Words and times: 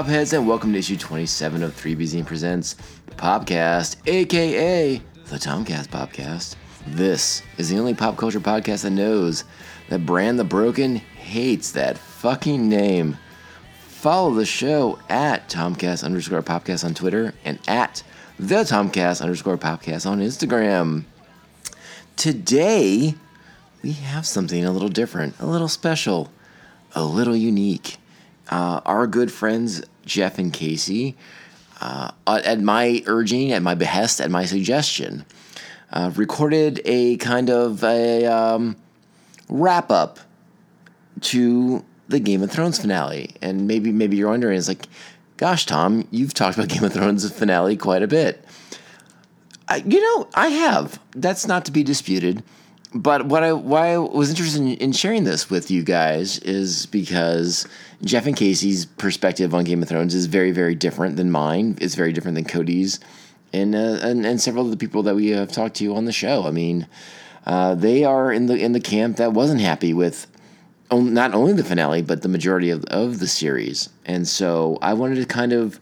Popheads, 0.00 0.32
and 0.32 0.48
welcome 0.48 0.72
to 0.72 0.78
issue 0.78 0.96
27 0.96 1.62
of 1.62 1.76
3BZ 1.76 2.24
Presents 2.24 2.74
Popcast, 3.18 3.96
aka 4.06 4.96
the 4.96 5.36
Tomcast 5.36 5.88
Popcast. 5.88 6.56
This 6.86 7.42
is 7.58 7.68
the 7.68 7.78
only 7.78 7.92
pop 7.92 8.16
culture 8.16 8.40
podcast 8.40 8.84
that 8.84 8.92
knows 8.92 9.44
that 9.90 10.06
Bran 10.06 10.38
the 10.38 10.44
Broken 10.44 10.96
hates 10.96 11.72
that 11.72 11.98
fucking 11.98 12.66
name. 12.66 13.18
Follow 13.88 14.32
the 14.32 14.46
show 14.46 14.98
at 15.10 15.50
Tomcast 15.50 16.02
underscore 16.02 16.40
Popcast 16.40 16.82
on 16.82 16.94
Twitter 16.94 17.34
and 17.44 17.58
at 17.68 18.02
the 18.38 18.62
Tomcast 18.64 19.20
underscore 19.20 19.58
Popcast 19.58 20.10
on 20.10 20.20
Instagram. 20.20 21.04
Today, 22.16 23.16
we 23.82 23.92
have 23.92 24.26
something 24.26 24.64
a 24.64 24.72
little 24.72 24.88
different, 24.88 25.38
a 25.38 25.44
little 25.44 25.68
special, 25.68 26.30
a 26.94 27.04
little 27.04 27.36
unique. 27.36 27.98
Uh, 28.48 28.80
our 28.84 29.06
good 29.06 29.30
friends 29.30 29.80
Jeff 30.10 30.38
and 30.38 30.52
Casey, 30.52 31.16
uh, 31.80 32.10
at 32.26 32.60
my 32.60 33.02
urging, 33.06 33.52
at 33.52 33.62
my 33.62 33.74
behest, 33.74 34.20
at 34.20 34.28
my 34.28 34.44
suggestion, 34.44 35.24
uh, 35.92 36.10
recorded 36.16 36.80
a 36.84 37.16
kind 37.18 37.48
of 37.48 37.84
a 37.84 38.26
um, 38.26 38.76
wrap 39.48 39.90
up 39.90 40.18
to 41.20 41.84
the 42.08 42.18
Game 42.18 42.42
of 42.42 42.50
Thrones 42.50 42.80
finale. 42.80 43.36
And 43.40 43.68
maybe 43.68 43.92
maybe 43.92 44.16
you're 44.16 44.30
wondering, 44.30 44.58
it's 44.58 44.66
like, 44.66 44.86
gosh, 45.36 45.64
Tom, 45.64 46.06
you've 46.10 46.34
talked 46.34 46.58
about 46.58 46.68
Game 46.74 46.82
of 46.82 46.92
Thrones 46.92 47.30
finale 47.32 47.76
quite 47.76 48.02
a 48.02 48.08
bit. 48.08 48.44
I, 49.68 49.76
you 49.76 50.00
know, 50.00 50.28
I 50.34 50.48
have. 50.48 50.98
That's 51.12 51.46
not 51.46 51.64
to 51.66 51.72
be 51.72 51.84
disputed. 51.84 52.42
But 52.92 53.26
what 53.26 53.44
I 53.44 53.52
why 53.52 53.94
I 53.94 53.98
was 53.98 54.30
interested 54.30 54.62
in, 54.62 54.74
in 54.74 54.92
sharing 54.92 55.22
this 55.22 55.48
with 55.48 55.70
you 55.70 55.84
guys 55.84 56.38
is 56.40 56.86
because 56.86 57.68
Jeff 58.02 58.26
and 58.26 58.36
Casey's 58.36 58.84
perspective 58.84 59.54
on 59.54 59.64
Game 59.64 59.82
of 59.82 59.88
Thrones 59.88 60.14
is 60.14 60.26
very 60.26 60.50
very 60.50 60.74
different 60.74 61.16
than 61.16 61.30
mine. 61.30 61.78
It's 61.80 61.94
very 61.94 62.12
different 62.12 62.34
than 62.34 62.44
Cody's, 62.44 62.98
and 63.52 63.76
uh, 63.76 63.98
and 64.02 64.26
and 64.26 64.40
several 64.40 64.64
of 64.64 64.72
the 64.72 64.76
people 64.76 65.04
that 65.04 65.14
we 65.14 65.28
have 65.28 65.52
talked 65.52 65.76
to 65.76 65.94
on 65.94 66.04
the 66.04 66.12
show. 66.12 66.44
I 66.46 66.50
mean, 66.50 66.88
uh, 67.46 67.76
they 67.76 68.02
are 68.02 68.32
in 68.32 68.46
the 68.46 68.56
in 68.56 68.72
the 68.72 68.80
camp 68.80 69.18
that 69.18 69.32
wasn't 69.32 69.60
happy 69.60 69.94
with 69.94 70.26
not 70.90 71.32
only 71.32 71.52
the 71.52 71.62
finale 71.62 72.02
but 72.02 72.22
the 72.22 72.28
majority 72.28 72.70
of, 72.70 72.84
of 72.86 73.20
the 73.20 73.28
series, 73.28 73.88
and 74.04 74.26
so 74.26 74.78
I 74.82 74.94
wanted 74.94 75.14
to 75.16 75.26
kind 75.26 75.52
of 75.52 75.78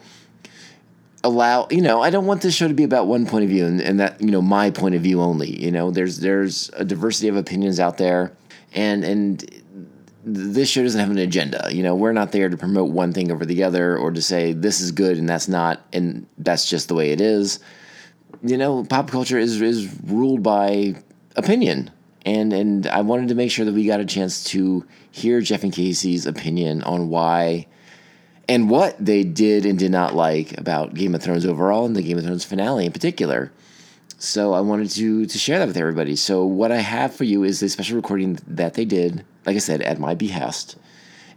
allow 1.24 1.66
you 1.70 1.80
know 1.80 2.00
i 2.00 2.11
don't 2.11 2.27
want 2.27 2.42
this 2.42 2.55
show 2.55 2.69
to 2.69 2.74
be 2.74 2.84
about 2.84 3.06
one 3.06 3.27
point 3.27 3.42
of 3.42 3.50
view 3.50 3.66
and, 3.66 3.80
and 3.80 3.98
that 3.98 4.20
you 4.20 4.30
know 4.30 4.41
my 4.41 4.70
point 4.70 4.94
of 4.94 5.02
view 5.02 5.20
only 5.20 5.50
you 5.61 5.70
know? 5.70 5.91
There's 5.91 6.19
there's 6.19 6.70
a 6.74 6.84
diversity 6.84 7.28
of 7.28 7.36
opinions 7.36 7.80
out 7.80 7.98
there 7.98 8.33
and 8.72 9.02
and 9.02 9.62
this 10.24 10.69
show 10.69 10.83
doesn't 10.83 11.00
have 11.00 11.11
an 11.11 11.19
agenda 11.19 11.69
you 11.72 11.83
know? 11.83 11.94
We're 11.94 12.12
not 12.12 12.33
there 12.33 12.48
to 12.48 12.56
promote 12.56 12.91
one 12.91 13.12
thing 13.12 13.33
over 13.33 13.44
the 13.44 13.64
other 13.64 13.96
or 13.96 14.12
to 14.12 14.22
say 14.22 14.52
this 14.52 14.80
is 14.80 14.92
good 14.92 15.19
and 15.19 15.28
that's 15.28 15.48
not 15.48 15.80
and 15.92 16.27
that's 16.39 16.69
just 16.69 16.89
the 16.89 16.94
way 16.94 17.11
it 17.11 17.20
is. 17.20 17.58
You 18.42 18.56
know 18.56 18.84
pop 18.84 19.11
culture 19.11 19.39
is 19.39 19.61
is 19.61 19.92
ruled 20.05 20.42
by 20.42 20.95
opinion 21.36 21.90
and 22.24 22.52
and 22.52 22.86
i 22.89 23.00
wanted 23.00 23.29
to 23.29 23.35
make 23.35 23.50
sure 23.50 23.64
that 23.64 23.74
we 23.74 23.86
got 23.86 24.00
a 24.00 24.05
chance 24.05 24.45
to 24.45 24.85
hear 25.11 25.40
jeff 25.40 25.62
and 25.62 25.73
casey's 25.73 26.27
opinion 26.27 26.83
on 26.83 27.08
why 27.08 27.67
and 28.48 28.70
what 28.70 28.97
they 29.05 29.25
did 29.25 29.67
and 29.67 29.79
did 29.79 29.91
not 29.91 30.14
like 30.14 30.59
about 30.59 30.95
Game 30.95 31.14
of 31.14 31.23
Thrones 31.23 31.45
overall 31.45 31.85
and 31.85 31.95
the 31.95 32.03
Game 32.03 32.19
of 32.19 32.25
Thrones 32.25 32.45
finale 32.45 32.86
in 32.86 32.92
particular. 32.92 33.53
So 34.19 34.53
I 34.53 34.61
wanted 34.61 34.91
to 34.91 35.27
to 35.27 35.39
share 35.39 35.59
that 35.59 35.69
with 35.69 35.77
everybody. 35.77 36.17
So 36.17 36.45
what 36.45 36.73
I 36.73 36.79
have 36.79 37.14
for 37.14 37.25
you 37.25 37.45
is 37.45 37.63
a 37.63 37.69
special 37.69 37.97
recording 37.97 38.39
that 38.48 38.75
they 38.75 38.85
did, 38.85 39.25
like 39.47 39.55
I 39.55 39.61
said, 39.61 39.81
at 39.83 40.01
my 40.01 40.14
behest, 40.14 40.77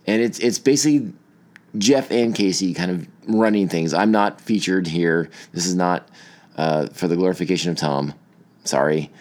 and 0.08 0.22
it's 0.22 0.40
it's 0.40 0.58
basically 0.58 1.14
Jeff 1.78 2.10
and 2.12 2.34
Casey 2.34 2.74
kind 2.74 2.90
of 2.90 3.08
running 3.28 3.70
things. 3.70 3.94
I'm 3.94 4.12
not 4.12 4.42
featured 4.42 4.88
here. 4.88 5.30
This 5.52 5.68
is 5.68 5.76
not 5.76 6.10
uh, 6.58 6.88
for 6.88 7.08
the 7.08 7.16
glorification 7.16 7.72
of 7.72 7.78
Tom. 7.78 8.14
Sorry. 8.64 9.12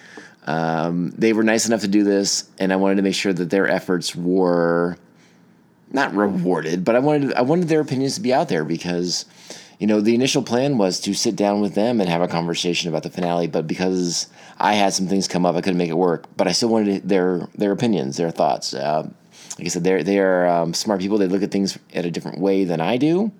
Um, 0.46 1.10
they 1.10 1.34
were 1.34 1.44
nice 1.44 1.66
enough 1.66 1.82
to 1.82 1.88
do 1.88 2.02
this, 2.02 2.48
and 2.58 2.72
I 2.72 2.76
wanted 2.76 2.96
to 2.96 3.02
make 3.02 3.14
sure 3.14 3.32
that 3.32 3.50
their 3.50 3.68
efforts 3.68 4.16
were 4.16 4.96
not 5.92 6.14
rewarded, 6.14 6.84
but 6.84 6.96
I 6.96 7.00
wanted 7.00 7.34
I 7.34 7.42
wanted 7.42 7.68
their 7.68 7.80
opinions 7.80 8.14
to 8.14 8.20
be 8.20 8.32
out 8.32 8.48
there 8.48 8.64
because 8.64 9.24
you 9.78 9.86
know 9.86 10.00
the 10.00 10.14
initial 10.14 10.42
plan 10.42 10.78
was 10.78 11.00
to 11.00 11.14
sit 11.14 11.36
down 11.36 11.60
with 11.60 11.74
them 11.74 12.00
and 12.00 12.08
have 12.08 12.22
a 12.22 12.28
conversation 12.28 12.88
about 12.88 13.02
the 13.02 13.10
finale, 13.10 13.46
but 13.46 13.66
because 13.66 14.28
I 14.58 14.74
had 14.74 14.92
some 14.92 15.08
things 15.08 15.28
come 15.28 15.46
up, 15.46 15.56
I 15.56 15.60
couldn't 15.60 15.78
make 15.78 15.90
it 15.90 15.94
work. 15.94 16.24
But 16.36 16.46
I 16.46 16.52
still 16.52 16.68
wanted 16.68 17.08
their 17.08 17.48
their 17.54 17.72
opinions, 17.72 18.16
their 18.16 18.30
thoughts. 18.30 18.74
Uh, 18.74 19.08
like 19.58 19.66
I 19.66 19.68
said, 19.68 19.84
they're 19.84 20.02
they 20.02 20.18
are 20.18 20.46
um, 20.46 20.74
smart 20.74 21.00
people. 21.00 21.18
They 21.18 21.26
look 21.26 21.42
at 21.42 21.50
things 21.50 21.78
at 21.92 22.06
a 22.06 22.10
different 22.10 22.38
way 22.38 22.64
than 22.64 22.80
I 22.80 22.96
do, 22.96 23.32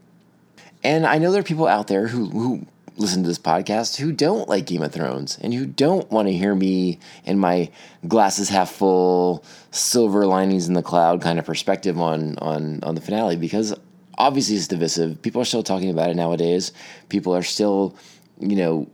and 0.83 1.07
I 1.07 1.19
know 1.19 1.31
there 1.31 1.41
are 1.41 1.45
people 1.45 1.67
out 1.67 1.87
there 1.87 2.09
who 2.09 2.27
who 2.31 2.67
listen 3.01 3.23
to 3.23 3.29
this 3.29 3.39
podcast 3.39 3.97
who 3.97 4.13
don't 4.13 4.49
like 4.49 4.67
Game 4.67 4.83
of 4.83 4.93
Thrones 4.93 5.39
and 5.41 5.55
who 5.55 5.65
don't 5.65 6.11
want 6.11 6.29
to 6.29 6.35
hear 6.35 6.55
me 6.55 6.99
in 7.25 7.39
my 7.39 7.71
glasses 8.07 8.51
half 8.51 8.71
full, 8.71 9.43
silver 9.71 10.27
linings 10.27 10.69
in 10.69 10.75
the 10.75 10.83
cloud 10.83 11.23
kind 11.23 11.39
of 11.39 11.47
perspective 11.47 11.99
on 11.99 12.37
on 12.39 12.81
on 12.83 12.95
the 12.95 13.01
finale 13.01 13.37
because 13.37 13.75
obviously 14.19 14.57
it's 14.57 14.69
divisive. 14.69 15.21
People 15.23 15.41
are 15.41 15.47
still 15.47 15.63
talking 15.63 15.91
about 15.91 16.11
it 16.11 16.17
nowadays. 16.17 16.73
People 17.09 17.35
are 17.35 17.43
still, 17.43 17.97
you 18.39 18.57
know, 18.57 18.87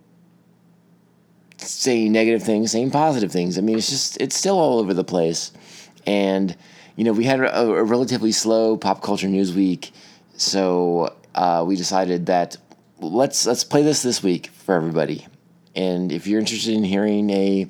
saying 1.59 2.12
negative 2.12 2.44
things, 2.44 2.71
saying 2.71 2.93
positive 2.93 3.33
things. 3.33 3.59
I 3.59 3.61
mean, 3.61 3.77
it's 3.77 3.91
just 3.91 4.21
it's 4.21 4.37
still 4.37 4.59
all 4.59 4.78
over 4.78 4.94
the 4.94 5.05
place. 5.05 5.50
And 6.06 6.56
you 6.94 7.03
know, 7.05 7.12
we 7.12 7.25
had 7.25 7.41
a, 7.41 7.61
a 7.61 7.83
relatively 7.83 8.33
slow 8.33 8.77
pop 8.77 9.03
culture 9.03 9.28
news 9.28 9.53
week, 9.53 9.93
so 10.37 11.15
uh, 11.34 11.65
we 11.67 11.75
decided 11.75 12.27
that 12.27 12.56
let's 13.00 13.46
let's 13.46 13.64
play 13.64 13.82
this 13.82 14.02
this 14.02 14.22
week 14.22 14.48
for 14.48 14.74
everybody. 14.74 15.26
And 15.74 16.10
if 16.10 16.26
you're 16.26 16.40
interested 16.40 16.74
in 16.74 16.84
hearing 16.84 17.30
a 17.30 17.68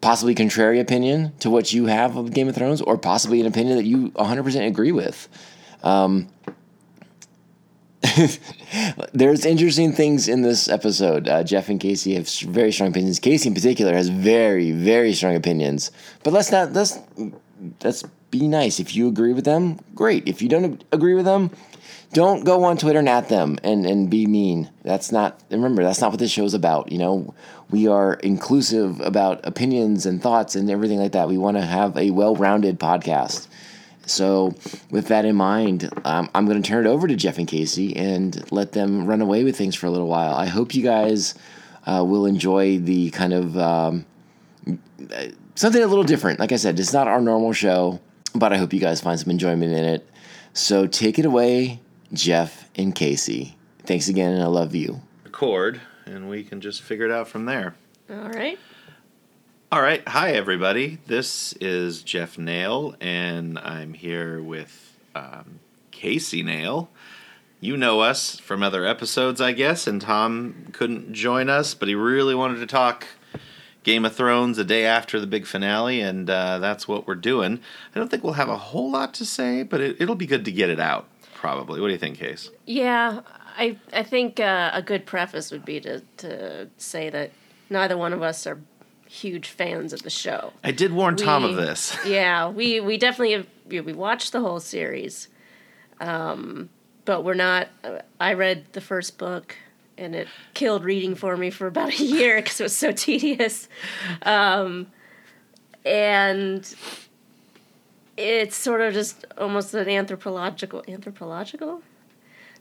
possibly 0.00 0.34
contrary 0.34 0.80
opinion 0.80 1.32
to 1.40 1.50
what 1.50 1.72
you 1.72 1.86
have 1.86 2.16
of 2.16 2.32
Game 2.32 2.48
of 2.48 2.54
Thrones, 2.54 2.80
or 2.80 2.96
possibly 2.96 3.40
an 3.40 3.46
opinion 3.46 3.76
that 3.76 3.84
you 3.84 4.10
100% 4.10 4.66
agree 4.66 4.92
with, 4.92 5.28
um, 5.82 6.28
there's 9.12 9.44
interesting 9.44 9.92
things 9.92 10.28
in 10.28 10.42
this 10.42 10.68
episode. 10.68 11.28
Uh, 11.28 11.42
Jeff 11.42 11.68
and 11.68 11.80
Casey 11.80 12.14
have 12.14 12.28
very 12.28 12.70
strong 12.70 12.90
opinions. 12.90 13.18
Casey, 13.18 13.48
in 13.48 13.54
particular, 13.54 13.94
has 13.94 14.08
very, 14.08 14.72
very 14.72 15.12
strong 15.14 15.34
opinions. 15.34 15.90
But 16.22 16.32
let's 16.32 16.52
not 16.52 16.72
let's 16.72 16.98
let's 17.82 18.04
be 18.30 18.46
nice. 18.46 18.78
If 18.78 18.94
you 18.94 19.08
agree 19.08 19.32
with 19.32 19.44
them, 19.44 19.78
great. 19.94 20.28
If 20.28 20.42
you 20.42 20.48
don't 20.48 20.84
agree 20.92 21.14
with 21.14 21.24
them, 21.24 21.50
don't 22.14 22.44
go 22.44 22.64
on 22.64 22.78
Twitter 22.78 23.00
and 23.00 23.08
at 23.08 23.28
them 23.28 23.58
and, 23.62 23.84
and 23.84 24.08
be 24.08 24.26
mean. 24.26 24.70
That's 24.84 25.12
not, 25.12 25.42
remember, 25.50 25.82
that's 25.82 26.00
not 26.00 26.12
what 26.12 26.20
this 26.20 26.30
show's 26.30 26.54
about. 26.54 26.90
You 26.90 26.98
know, 26.98 27.34
we 27.70 27.88
are 27.88 28.14
inclusive 28.14 29.00
about 29.00 29.44
opinions 29.44 30.06
and 30.06 30.22
thoughts 30.22 30.54
and 30.54 30.70
everything 30.70 31.00
like 31.00 31.12
that. 31.12 31.28
We 31.28 31.36
want 31.36 31.56
to 31.56 31.62
have 31.62 31.98
a 31.98 32.10
well 32.12 32.36
rounded 32.36 32.78
podcast. 32.78 33.48
So, 34.06 34.54
with 34.90 35.08
that 35.08 35.24
in 35.24 35.34
mind, 35.34 35.90
um, 36.04 36.30
I'm 36.34 36.46
going 36.46 36.62
to 36.62 36.66
turn 36.66 36.86
it 36.86 36.90
over 36.90 37.08
to 37.08 37.16
Jeff 37.16 37.38
and 37.38 37.48
Casey 37.48 37.96
and 37.96 38.44
let 38.52 38.72
them 38.72 39.06
run 39.06 39.22
away 39.22 39.44
with 39.44 39.56
things 39.56 39.74
for 39.74 39.86
a 39.86 39.90
little 39.90 40.08
while. 40.08 40.34
I 40.34 40.46
hope 40.46 40.74
you 40.74 40.82
guys 40.82 41.34
uh, 41.86 42.04
will 42.06 42.26
enjoy 42.26 42.78
the 42.78 43.10
kind 43.10 43.32
of 43.32 43.56
um, 43.56 44.04
something 45.54 45.82
a 45.82 45.86
little 45.86 46.04
different. 46.04 46.38
Like 46.38 46.52
I 46.52 46.56
said, 46.56 46.78
it's 46.78 46.92
not 46.92 47.08
our 47.08 47.20
normal 47.20 47.54
show, 47.54 47.98
but 48.34 48.52
I 48.52 48.58
hope 48.58 48.74
you 48.74 48.80
guys 48.80 49.00
find 49.00 49.18
some 49.18 49.30
enjoyment 49.30 49.72
in 49.72 49.84
it. 49.84 50.08
So, 50.52 50.86
take 50.86 51.18
it 51.18 51.24
away, 51.24 51.80
Jeff 52.14 52.70
and 52.76 52.94
Casey. 52.94 53.56
Thanks 53.82 54.08
again, 54.08 54.32
and 54.32 54.42
I 54.42 54.46
love 54.46 54.74
you. 54.74 55.00
Record, 55.24 55.80
and 56.06 56.28
we 56.28 56.44
can 56.44 56.60
just 56.60 56.80
figure 56.80 57.04
it 57.04 57.10
out 57.10 57.28
from 57.28 57.44
there. 57.44 57.74
All 58.08 58.30
right. 58.30 58.58
All 59.72 59.82
right. 59.82 60.06
Hi, 60.08 60.32
everybody. 60.32 60.98
This 61.06 61.52
is 61.54 62.02
Jeff 62.02 62.38
Nail, 62.38 62.94
and 63.00 63.58
I'm 63.58 63.94
here 63.94 64.40
with 64.40 64.96
um, 65.14 65.58
Casey 65.90 66.42
Nail. 66.42 66.88
You 67.60 67.76
know 67.76 68.00
us 68.00 68.38
from 68.38 68.62
other 68.62 68.86
episodes, 68.86 69.40
I 69.40 69.52
guess, 69.52 69.86
and 69.86 70.00
Tom 70.00 70.68
couldn't 70.72 71.12
join 71.14 71.48
us, 71.50 71.74
but 71.74 71.88
he 71.88 71.94
really 71.94 72.34
wanted 72.34 72.60
to 72.60 72.66
talk 72.66 73.06
Game 73.82 74.04
of 74.04 74.14
Thrones 74.14 74.58
a 74.58 74.64
day 74.64 74.84
after 74.84 75.18
the 75.18 75.26
big 75.26 75.46
finale, 75.46 76.00
and 76.00 76.30
uh, 76.30 76.58
that's 76.58 76.86
what 76.86 77.06
we're 77.06 77.14
doing. 77.16 77.60
I 77.94 77.98
don't 77.98 78.08
think 78.08 78.22
we'll 78.22 78.34
have 78.34 78.48
a 78.48 78.56
whole 78.56 78.90
lot 78.90 79.14
to 79.14 79.26
say, 79.26 79.62
but 79.62 79.80
it, 79.80 79.96
it'll 79.98 80.14
be 80.14 80.26
good 80.26 80.44
to 80.44 80.52
get 80.52 80.70
it 80.70 80.78
out 80.78 81.08
probably. 81.44 81.78
What 81.78 81.88
do 81.88 81.92
you 81.92 81.98
think, 81.98 82.16
Case? 82.18 82.50
Yeah, 82.64 83.20
I 83.58 83.76
I 83.92 84.02
think 84.02 84.40
uh, 84.40 84.70
a 84.72 84.80
good 84.80 85.04
preface 85.04 85.50
would 85.50 85.64
be 85.66 85.78
to 85.80 86.00
to 86.18 86.68
say 86.78 87.10
that 87.10 87.32
neither 87.68 87.98
one 87.98 88.14
of 88.14 88.22
us 88.22 88.46
are 88.46 88.58
huge 89.06 89.48
fans 89.48 89.92
of 89.92 90.02
the 90.02 90.10
show. 90.10 90.52
I 90.64 90.72
did 90.72 90.90
warn 90.92 91.16
We- 91.16 91.22
Tom 91.24 91.44
of 91.44 91.56
this. 91.56 91.96
Yeah, 92.06 92.48
we 92.48 92.80
we 92.80 92.96
definitely 92.96 93.32
have, 93.32 93.46
we 93.86 93.92
watched 93.92 94.32
the 94.32 94.40
whole 94.40 94.58
series, 94.60 95.28
um, 96.00 96.70
but 97.04 97.24
we're 97.24 97.34
not. 97.34 97.68
Uh, 97.84 97.98
I 98.18 98.32
read 98.32 98.64
the 98.72 98.80
first 98.80 99.18
book. 99.18 99.56
And 99.96 100.16
it 100.16 100.26
killed 100.54 100.82
reading 100.82 101.14
for 101.14 101.36
me 101.36 101.50
for 101.50 101.68
about 101.68 101.90
a 102.00 102.02
year 102.18 102.34
because 102.42 102.58
it 102.58 102.64
was 102.64 102.76
so 102.76 102.90
tedious. 102.90 103.68
Um, 104.22 104.88
and 105.84 106.74
it's 108.16 108.56
sort 108.56 108.80
of 108.80 108.94
just 108.94 109.24
almost 109.38 109.74
an 109.74 109.88
anthropological 109.88 110.84
anthropological 110.88 111.82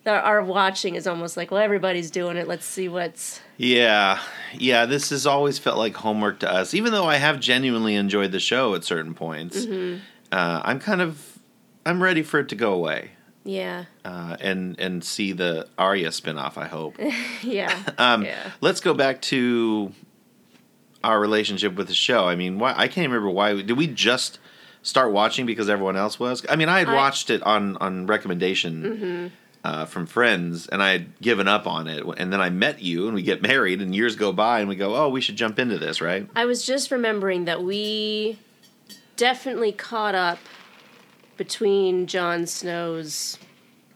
that 0.03 0.23
our 0.25 0.43
watching 0.43 0.95
is 0.95 1.07
almost 1.07 1.37
like, 1.37 1.49
well, 1.51 1.61
everybody's 1.61 2.11
doing 2.11 2.35
it. 2.35 2.47
Let's 2.47 2.65
see 2.65 2.89
what's. 2.89 3.39
Yeah, 3.57 4.19
yeah. 4.53 4.85
This 4.85 5.11
has 5.11 5.25
always 5.25 5.59
felt 5.59 5.77
like 5.77 5.95
homework 5.95 6.39
to 6.39 6.51
us, 6.51 6.73
even 6.73 6.91
though 6.91 7.05
I 7.05 7.15
have 7.17 7.39
genuinely 7.39 7.95
enjoyed 7.95 8.31
the 8.33 8.39
show 8.39 8.75
at 8.75 8.83
certain 8.83 9.13
points. 9.13 9.65
Mm-hmm. 9.65 9.99
Uh, 10.31 10.61
I'm 10.63 10.79
kind 10.79 11.01
of, 11.01 11.39
I'm 11.85 12.01
ready 12.03 12.23
for 12.23 12.39
it 12.39 12.49
to 12.49 12.55
go 12.55 12.73
away. 12.73 13.11
Yeah, 13.45 13.85
Uh, 14.05 14.37
and 14.39 14.79
and 14.79 15.03
see 15.03 15.33
the 15.33 15.67
Arya 15.77 16.09
spinoff. 16.09 16.57
I 16.57 16.67
hope. 16.67 16.95
yeah, 17.43 17.77
Um, 17.97 18.23
yeah. 18.23 18.51
Let's 18.61 18.79
go 18.79 18.93
back 18.93 19.21
to 19.23 19.91
our 21.03 21.19
relationship 21.19 21.75
with 21.75 21.87
the 21.89 21.93
show. 21.93 22.25
I 22.25 22.35
mean, 22.35 22.57
why 22.57 22.73
I 22.75 22.87
can't 22.87 23.07
remember 23.07 23.29
why 23.29 23.53
did 23.61 23.73
we 23.77 23.87
just 23.87 24.39
start 24.83 25.11
watching 25.11 25.45
because 25.47 25.69
everyone 25.69 25.95
else 25.97 26.19
was. 26.19 26.45
I 26.47 26.55
mean, 26.55 26.69
I 26.69 26.79
had 26.79 26.87
I- 26.87 26.91
Mm-hmm. 26.91 26.97
watched 26.97 27.29
it 27.31 27.41
on 27.43 27.77
on 27.77 28.05
recommendation 28.05 29.31
uh, 29.63 29.85
from 29.85 30.05
friends, 30.05 30.67
and 30.67 30.83
I 30.83 30.91
had 30.91 31.19
given 31.21 31.47
up 31.47 31.65
on 31.67 31.87
it. 31.87 32.03
And 32.17 32.31
then 32.31 32.41
I 32.41 32.49
met 32.49 32.81
you, 32.81 33.05
and 33.07 33.15
we 33.15 33.23
get 33.23 33.41
married, 33.41 33.81
and 33.81 33.95
years 33.95 34.15
go 34.15 34.31
by, 34.33 34.59
and 34.59 34.69
we 34.69 34.75
go, 34.75 34.95
"Oh, 34.95 35.09
we 35.09 35.21
should 35.21 35.35
jump 35.37 35.57
into 35.57 35.79
this, 35.79 36.01
right?" 36.01 36.29
I 36.35 36.45
was 36.45 36.65
just 36.65 36.91
remembering 36.91 37.45
that 37.45 37.63
we 37.63 38.37
definitely 39.15 39.71
caught 39.71 40.15
up 40.15 40.37
between 41.37 42.07
Jon 42.07 42.45
Snow's 42.45 43.37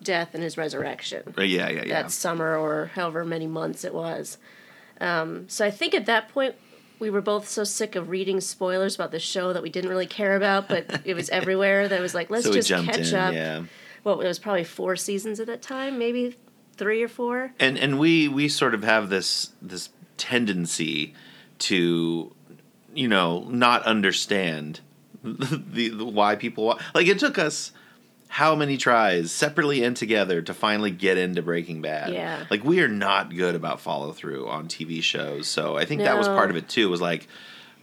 death 0.01 0.34
and 0.34 0.42
his 0.44 0.57
resurrection. 0.57 1.34
Uh, 1.38 1.42
yeah, 1.42 1.69
yeah, 1.69 1.84
yeah. 1.86 2.01
that 2.04 2.12
summer 2.12 2.56
or 2.57 2.88
however 2.95 3.25
many 3.25 3.48
months 3.48 3.84
it 3.84 3.94
was. 3.94 4.38
Um, 5.01 5.45
so 5.50 5.66
I 5.66 5.72
think 5.72 5.94
at 5.94 6.06
that 6.06 6.30
point 6.30 6.56
we 6.99 7.09
were 7.09 7.21
both 7.21 7.47
so 7.47 7.63
sick 7.63 7.95
of 7.95 8.09
reading 8.09 8.41
spoilers 8.41 8.95
about 8.95 9.11
the 9.11 9.19
show 9.19 9.53
that 9.53 9.61
we 9.61 9.69
didn't 9.69 9.89
really 9.89 10.07
care 10.07 10.35
about, 10.35 10.67
but 10.67 11.01
it 11.05 11.13
was 11.15 11.29
everywhere. 11.31 11.88
That 11.88 12.01
was 12.01 12.13
like 12.13 12.29
let's 12.29 12.45
so 12.45 12.53
just 12.53 12.69
catch 12.69 13.09
in, 13.09 13.15
up. 13.15 13.33
yeah. 13.33 13.63
Well, 14.03 14.21
it 14.21 14.27
was 14.27 14.39
probably 14.39 14.63
four 14.63 14.95
seasons 14.95 15.39
at 15.39 15.47
that 15.47 15.61
time, 15.61 15.99
maybe 15.99 16.35
three 16.75 17.03
or 17.03 17.07
four. 17.07 17.53
and 17.59 17.77
and 17.77 17.99
we 17.99 18.27
we 18.27 18.47
sort 18.47 18.73
of 18.73 18.83
have 18.83 19.09
this 19.09 19.51
this 19.61 19.89
tendency 20.17 21.13
to 21.59 22.33
you 22.94 23.07
know 23.07 23.45
not 23.50 23.83
understand 23.83 24.79
the, 25.23 25.89
the 25.89 26.05
why 26.05 26.35
people 26.35 26.79
like 26.93 27.07
it 27.07 27.19
took 27.19 27.38
us 27.38 27.71
how 28.27 28.56
many 28.56 28.77
tries 28.77 29.31
separately 29.31 29.83
and 29.83 29.95
together 29.95 30.41
to 30.41 30.53
finally 30.53 30.91
get 30.91 31.18
into 31.18 31.41
Breaking 31.41 31.81
Bad. 31.81 32.13
Yeah. 32.13 32.45
Like 32.50 32.63
we 32.63 32.81
are 32.81 32.88
not 32.88 33.33
good 33.35 33.56
about 33.56 33.79
follow 33.79 34.12
through 34.12 34.47
on 34.47 34.68
TV 34.68 35.01
shows. 35.01 35.47
So 35.47 35.77
I 35.77 35.85
think 35.85 36.01
that 36.01 36.18
was 36.18 36.27
part 36.27 36.50
of 36.50 36.56
it 36.56 36.68
too 36.68 36.89
was 36.89 37.01
like 37.01 37.27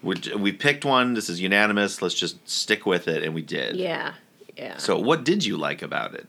we 0.02 0.16
we 0.36 0.52
picked 0.52 0.84
one 0.84 1.14
this 1.14 1.28
is 1.28 1.40
unanimous 1.40 2.02
let's 2.02 2.14
just 2.14 2.46
stick 2.48 2.84
with 2.86 3.08
it 3.08 3.22
and 3.22 3.34
we 3.34 3.42
did. 3.42 3.76
Yeah, 3.76 4.14
yeah. 4.56 4.76
So 4.76 4.98
what 4.98 5.24
did 5.24 5.44
you 5.44 5.56
like 5.56 5.82
about 5.82 6.14
it? 6.14 6.26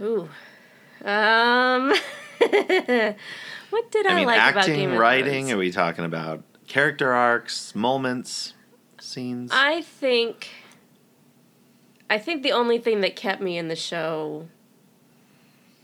Ooh, 0.00 0.28
um, 1.04 1.88
what 2.38 3.90
did 3.90 4.06
I, 4.06 4.10
I 4.10 4.14
mean 4.14 4.26
like 4.26 4.52
about 4.52 4.56
acting, 4.56 4.94
writing, 4.94 5.52
are 5.52 5.56
we 5.56 5.70
talking 5.70 6.04
about 6.04 6.42
character 6.66 7.12
arcs, 7.12 7.74
moments, 7.74 8.54
scenes? 8.98 9.50
I 9.52 9.82
think 9.82 10.48
I 12.10 12.18
think 12.18 12.42
the 12.42 12.52
only 12.52 12.78
thing 12.78 13.00
that 13.00 13.16
kept 13.16 13.40
me 13.40 13.56
in 13.58 13.68
the 13.68 13.76
show 13.76 14.48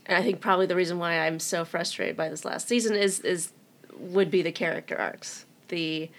and 0.05 0.17
I 0.17 0.21
think 0.23 0.41
probably 0.41 0.65
the 0.65 0.75
reason 0.75 0.99
why 0.99 1.19
I'm 1.19 1.39
so 1.39 1.63
frustrated 1.63 2.17
by 2.17 2.29
this 2.29 2.43
last 2.43 2.67
season 2.67 2.95
is 2.95 3.19
is 3.21 3.53
would 3.97 4.31
be 4.31 4.41
the 4.41 4.51
character 4.51 4.97
arcs. 4.97 5.45
The 5.69 6.09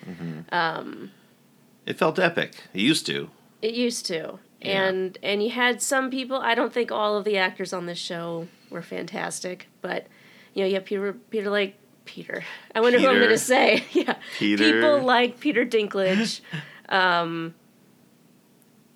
It 1.85 1.99
felt 1.99 2.19
epic. 2.19 2.55
It 2.73 2.81
used 2.81 3.07
to. 3.07 3.31
it 3.61 3.75
used 3.75 4.07
to. 4.07 4.39
Yeah. 4.61 4.85
And 4.85 5.19
and 5.23 5.43
you 5.43 5.51
had 5.51 5.83
some 5.83 6.11
people 6.11 6.37
I 6.39 6.55
don't 6.55 6.73
think 6.73 6.93
all 6.93 7.17
of 7.17 7.25
the 7.25 7.37
actors 7.37 7.73
on 7.73 7.87
this 7.87 7.99
show 7.99 8.49
were 8.71 8.83
fantastic, 8.83 9.69
but 9.81 10.07
you 10.55 10.63
know, 10.63 10.69
you 10.69 10.75
have 10.75 10.85
Peter 10.85 11.13
Peter 11.13 11.51
like 11.51 11.77
Peter. 12.05 12.45
I 12.75 12.81
wonder 12.81 12.99
who 12.99 13.09
I'm 13.09 13.21
gonna 13.21 13.37
say. 13.37 13.85
yeah. 13.93 14.15
Peter. 14.39 14.65
People 14.65 15.03
like 15.03 15.41
Peter 15.41 15.67
Dinklage. 15.67 16.41
um 16.89 17.55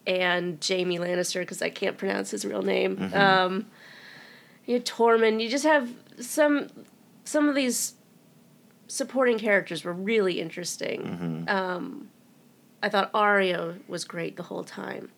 and 0.06 0.64
Jaime 0.66 0.98
Lannister 0.98 1.40
because 1.40 1.62
I 1.62 1.70
can't 1.70 1.98
pronounce 1.98 2.30
his 2.30 2.44
real 2.44 2.62
name. 2.62 2.96
Mm-hmm. 2.96 3.14
Um, 3.16 3.66
you 4.64 4.76
know, 4.76 4.82
Tormund. 4.82 5.42
You 5.42 5.48
just 5.48 5.64
have 5.64 5.90
some 6.20 6.68
some 7.24 7.48
of 7.48 7.54
these 7.54 7.94
supporting 8.88 9.38
characters 9.38 9.84
were 9.84 9.92
really 9.92 10.40
interesting. 10.40 11.02
Mm-hmm. 11.02 11.48
Um, 11.48 12.08
I 12.82 12.88
thought 12.88 13.10
Arya 13.12 13.76
was 13.88 14.04
great 14.04 14.36
the 14.36 14.44
whole 14.44 14.64
time. 14.64 15.10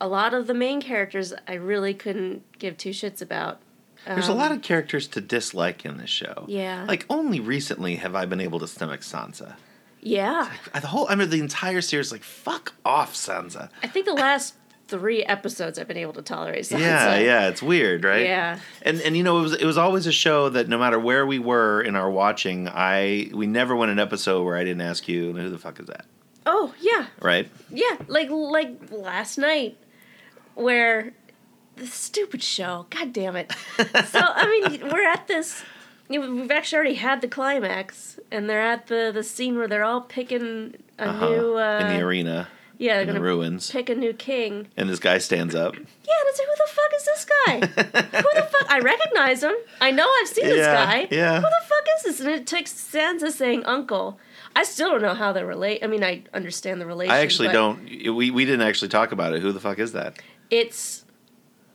A 0.00 0.08
lot 0.08 0.34
of 0.34 0.46
the 0.46 0.54
main 0.54 0.80
characters 0.80 1.32
I 1.48 1.54
really 1.54 1.94
couldn't 1.94 2.42
give 2.58 2.76
two 2.76 2.90
shits 2.90 3.20
about. 3.22 3.60
There's 4.06 4.28
a 4.28 4.34
lot 4.34 4.52
of 4.52 4.62
characters 4.62 5.08
to 5.08 5.20
dislike 5.20 5.84
in 5.84 5.96
this 5.96 6.10
show. 6.10 6.34
Um, 6.36 6.44
Yeah. 6.48 6.84
Like 6.86 7.06
only 7.10 7.40
recently 7.40 7.96
have 7.96 8.14
I 8.14 8.24
been 8.24 8.40
able 8.40 8.60
to 8.60 8.68
stomach 8.68 9.00
Sansa. 9.00 9.56
Yeah, 10.06 10.48
The 10.72 10.86
whole 10.86 11.06
I 11.08 11.16
mean 11.16 11.30
the 11.30 11.40
entire 11.40 11.80
series 11.80 12.12
like 12.12 12.22
fuck 12.22 12.74
off 12.84 13.14
Sansa. 13.14 13.70
I 13.82 13.88
think 13.88 14.06
the 14.06 14.12
last 14.14 14.54
three 14.86 15.24
episodes 15.24 15.80
I've 15.80 15.88
been 15.88 15.96
able 15.96 16.12
to 16.12 16.22
tolerate. 16.22 16.64
Sansa. 16.64 16.78
Yeah, 16.78 17.18
yeah, 17.18 17.48
it's 17.48 17.60
weird, 17.60 18.04
right? 18.04 18.24
Yeah. 18.24 18.60
And 18.82 19.00
and 19.00 19.16
you 19.16 19.24
know 19.24 19.38
it 19.38 19.42
was 19.42 19.52
it 19.54 19.64
was 19.64 19.76
always 19.76 20.06
a 20.06 20.12
show 20.12 20.48
that 20.50 20.68
no 20.68 20.78
matter 20.78 20.98
where 21.00 21.26
we 21.26 21.40
were 21.40 21.82
in 21.82 21.96
our 21.96 22.08
watching, 22.08 22.68
I 22.68 23.30
we 23.34 23.48
never 23.48 23.74
went 23.74 23.90
an 23.90 23.98
episode 23.98 24.44
where 24.44 24.56
I 24.56 24.62
didn't 24.62 24.82
ask 24.82 25.08
you 25.08 25.32
who 25.32 25.50
the 25.50 25.58
fuck 25.58 25.80
is 25.80 25.86
that, 25.86 26.06
Oh 26.46 26.72
yeah, 26.80 27.06
right? 27.20 27.50
Yeah, 27.70 27.96
like 28.06 28.30
like 28.30 28.92
last 28.92 29.38
night, 29.38 29.76
where 30.54 31.14
the 31.74 31.86
stupid 31.88 32.44
show. 32.44 32.86
God 32.90 33.12
damn 33.12 33.34
it! 33.34 33.52
so 33.78 34.20
I 34.22 34.68
mean, 34.68 34.88
we're 34.88 35.04
at 35.06 35.26
this. 35.26 35.64
We've 36.08 36.50
actually 36.50 36.76
already 36.76 36.94
had 36.94 37.20
the 37.20 37.28
climax, 37.28 38.18
and 38.30 38.48
they're 38.48 38.62
at 38.62 38.86
the 38.86 39.10
the 39.12 39.22
scene 39.22 39.56
where 39.56 39.68
they're 39.68 39.84
all 39.84 40.02
picking 40.02 40.74
a 40.98 41.08
Uh-huh. 41.08 41.28
new. 41.28 41.58
Uh, 41.58 41.78
in 41.82 41.88
the 41.98 42.04
arena, 42.04 42.48
yeah, 42.78 42.94
they're 42.94 43.00
in 43.02 43.06
the 43.08 43.12
gonna 43.14 43.24
ruins, 43.24 43.70
pick 43.70 43.88
a 43.90 43.94
new 43.94 44.12
king. 44.12 44.68
and 44.76 44.88
this 44.88 44.98
guy 45.00 45.18
stands 45.18 45.54
up. 45.54 45.74
Yeah, 45.74 45.80
and 45.80 46.28
it's 46.28 46.38
like, 46.38 46.48
who 46.48 46.54
the 46.64 46.70
fuck 46.72 46.92
is 46.96 47.04
this 47.04 47.24
guy? 47.24 48.20
who 48.22 48.40
the 48.40 48.48
fuck? 48.50 48.70
I 48.70 48.78
recognize 48.80 49.42
him. 49.42 49.54
I 49.80 49.90
know 49.90 50.08
I've 50.20 50.28
seen 50.28 50.44
this 50.46 50.66
guy. 50.66 51.08
yeah. 51.10 51.36
Who 51.36 51.42
the 51.42 51.64
fuck 51.66 51.84
is 51.98 52.02
this? 52.04 52.20
And 52.20 52.28
it 52.30 52.46
takes 52.46 52.72
Sansa 52.72 53.30
saying 53.32 53.64
uncle. 53.64 54.18
I 54.54 54.62
still 54.62 54.90
don't 54.90 55.02
know 55.02 55.14
how 55.14 55.32
they 55.32 55.42
relate. 55.44 55.82
I 55.82 55.86
mean, 55.86 56.02
I 56.04 56.22
understand 56.32 56.80
the 56.80 56.86
relation. 56.86 57.12
I 57.12 57.18
actually 57.18 57.48
don't. 57.48 57.82
We 57.84 58.30
we 58.30 58.44
didn't 58.44 58.62
actually 58.66 58.88
talk 58.88 59.12
about 59.12 59.32
it. 59.34 59.42
Who 59.42 59.52
the 59.52 59.60
fuck 59.60 59.78
is 59.78 59.92
that? 59.92 60.18
It's 60.50 61.04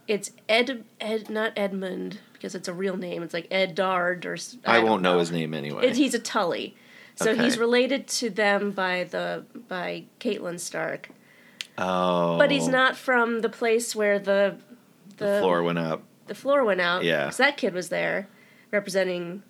it's 0.07 0.31
Ed 0.49 0.83
Ed 0.99 1.29
not 1.29 1.51
Edmund 1.55 2.19
because 2.41 2.55
it's 2.55 2.67
a 2.67 2.73
real 2.73 2.97
name. 2.97 3.21
It's 3.21 3.35
like 3.35 3.47
Ed 3.51 3.75
Dard 3.75 4.25
or 4.25 4.35
I, 4.65 4.77
don't 4.77 4.89
won't 4.89 5.01
know. 5.03 5.19
his 5.19 5.31
name 5.31 5.53
anyway. 5.53 5.85
It, 5.85 5.95
he's 5.95 6.15
a 6.15 6.19
Tully, 6.19 6.75
so 7.15 7.29
Okay. 7.31 7.43
he's 7.43 7.59
related 7.59 8.07
to 8.07 8.31
them 8.31 8.71
by 8.71 9.03
the 9.03 9.45
by 9.67 10.05
Catelyn 10.19 10.59
Stark, 10.59 11.09
oh, 11.77 12.37
but 12.39 12.49
he's 12.49 12.67
not 12.67 12.95
from 12.97 13.41
the 13.41 13.49
place 13.49 13.95
where 13.95 14.17
the 14.17 14.57
the, 15.17 15.25
The 15.25 15.39
floor 15.39 15.61
went 15.61 15.77
up. 15.77 16.01
the 16.25 16.35
floor 16.35 16.63
went 16.65 16.81
out. 16.81 17.03
Yeah. 17.03 17.25
'cause 17.25 17.37
that 17.37 17.57
kid 17.57 17.73
was 17.75 17.89
there, 17.89 18.27
representing. 18.71 19.43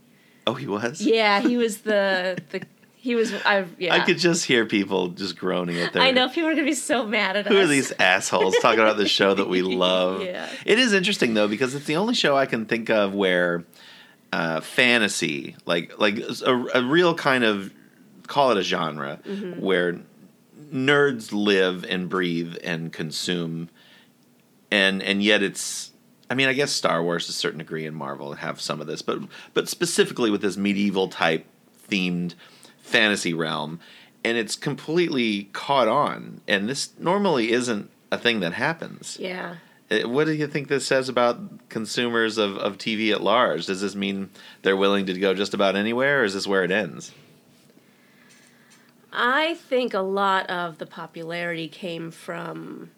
Oh, 0.45 0.55
he 0.55 0.67
was. 0.67 1.00
Yeah, 1.01 1.39
he 1.39 1.55
was 1.55 1.79
the 1.83 2.38
the 2.50 2.62
he 3.01 3.15
was. 3.15 3.34
I 3.34 3.65
yeah. 3.77 3.93
I 3.96 4.00
could 4.05 4.17
just 4.20 4.46
hear 4.46 4.65
people 4.65 5.10
just 5.10 5.38
groaning 5.38 5.77
at 5.79 5.91
their. 5.93 6.01
I 6.03 6.12
know 6.12 6.29
people 6.29 6.50
are 6.50 6.53
gonna 6.53 6.63
be 6.65 6.74
so 6.74 7.05
mad 7.05 7.36
at 7.36 7.48
Who 7.48 7.55
us. 7.55 7.58
Who 7.60 7.63
are 7.65 7.67
these 7.67 7.91
assholes 8.00 8.55
talking 8.62 8.79
about 8.79 8.98
the 8.98 9.08
show 9.08 9.34
that 9.34 9.50
we 9.50 9.62
love? 9.63 10.22
Yeah. 10.22 10.48
It 10.65 10.77
is 10.79 10.93
interesting 10.93 11.34
though 11.34 11.48
because 11.48 11.75
it's 11.75 11.86
the 11.86 11.96
only 11.98 12.13
show 12.13 12.38
I 12.38 12.46
can 12.46 12.65
think 12.65 12.89
of 12.89 13.13
where 13.13 13.65
uh, 14.31 14.62
fantasy, 14.62 15.55
like 15.65 16.00
like 16.00 16.20
a, 16.20 16.65
a 16.75 16.84
real 16.84 17.15
kind 17.15 17.43
of 17.43 17.74
call 18.27 18.51
it 18.51 18.58
a 18.58 18.63
genre, 18.63 19.20
Mm-hmm. 19.27 19.60
where 19.62 20.00
nerds 20.72 21.34
live 21.34 21.84
and 21.84 22.08
breathe 22.08 22.55
and 22.63 22.93
consume, 22.93 23.70
and 24.70 25.01
and 25.01 25.22
yet 25.24 25.41
it's. 25.43 25.91
I 26.29 26.34
mean, 26.34 26.48
I 26.48 26.53
guess 26.53 26.72
Star 26.72 27.03
Wars 27.03 27.25
to 27.25 27.31
a 27.31 27.34
certain 27.34 27.58
degree 27.58 27.86
and 27.86 27.93
Marvel 27.93 28.31
have 28.36 28.62
some 28.62 28.79
of 28.79 28.88
this, 28.88 29.01
but 29.01 29.20
but 29.53 29.67
specifically 29.67 30.29
with 30.31 30.41
this 30.41 30.55
medieval 30.55 31.10
type 31.10 31.46
themed 31.89 32.36
fantasy 32.81 33.33
realm, 33.33 33.79
and 34.23 34.38
it's 34.38 34.55
completely 34.55 35.45
caught 35.53 35.88
on. 35.88 36.41
And 36.47 36.67
this 36.69 36.91
normally 37.00 37.51
isn't 37.51 37.89
a 38.11 38.17
thing 38.17 38.39
that 38.41 38.53
happens. 38.53 39.17
Yeah. 39.19 39.55
Uh, 39.89 40.07
What 40.07 40.25
do 40.25 40.33
you 40.33 40.47
think 40.47 40.67
this 40.67 40.85
says 40.85 41.09
about 41.09 41.67
consumers 41.69 42.38
of, 42.38 42.57
of 42.57 42.77
TV 42.77 43.11
at 43.11 43.21
large? 43.21 43.65
Does 43.65 43.81
this 43.81 43.95
mean 43.95 44.29
they're 44.61 44.77
willing 44.77 45.05
to 45.07 45.19
go 45.19 45.33
just 45.33 45.53
about 45.53 45.75
anywhere, 45.75 46.21
or 46.21 46.23
is 46.23 46.33
this 46.33 46.47
where 46.47 46.63
it 46.63 46.71
ends? 46.71 47.11
I 49.13 49.55
think 49.55 49.93
a 49.93 50.00
lot 50.00 50.50
of 50.50 50.77
the 50.77 50.85
popularity 50.85 51.67
came 51.67 52.11
from 52.11 52.91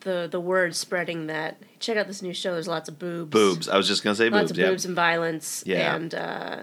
the 0.00 0.28
the 0.30 0.40
word 0.40 0.74
spreading 0.74 1.28
that 1.28 1.56
check 1.78 1.96
out 1.96 2.06
this 2.06 2.20
new 2.22 2.34
show. 2.34 2.52
There's 2.52 2.68
lots 2.68 2.88
of 2.88 2.98
boobs, 2.98 3.30
Boobs. 3.30 3.68
I 3.68 3.76
was 3.76 3.86
just 3.88 4.02
gonna 4.02 4.16
say 4.16 4.28
lots 4.28 4.42
boobs. 4.42 4.50
of 4.52 4.58
Yeah, 4.58 4.68
boobs 4.68 4.84
and 4.84 4.94
violence, 4.96 5.62
Yeah. 5.66 5.94
and 5.94 6.14
uh, 6.14 6.56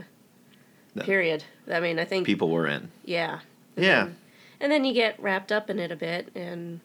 No. 0.95 1.03
period. 1.03 1.43
I 1.71 1.79
mean, 1.79 1.99
I 1.99 2.05
think 2.05 2.25
people 2.25 2.49
were 2.49 2.67
in. 2.67 2.91
yeah, 3.05 3.39
And 3.75 3.85
Yeah. 3.85 4.03
then- 4.05 4.15
and 4.61 4.71
then 4.71 4.83
you 4.85 4.93
get 4.93 5.19
wrapped 5.21 5.51
up 5.51 5.69
in 5.69 5.79
it 5.79 5.91
a 5.91 5.95
bit, 5.95 6.29
and 6.35 6.81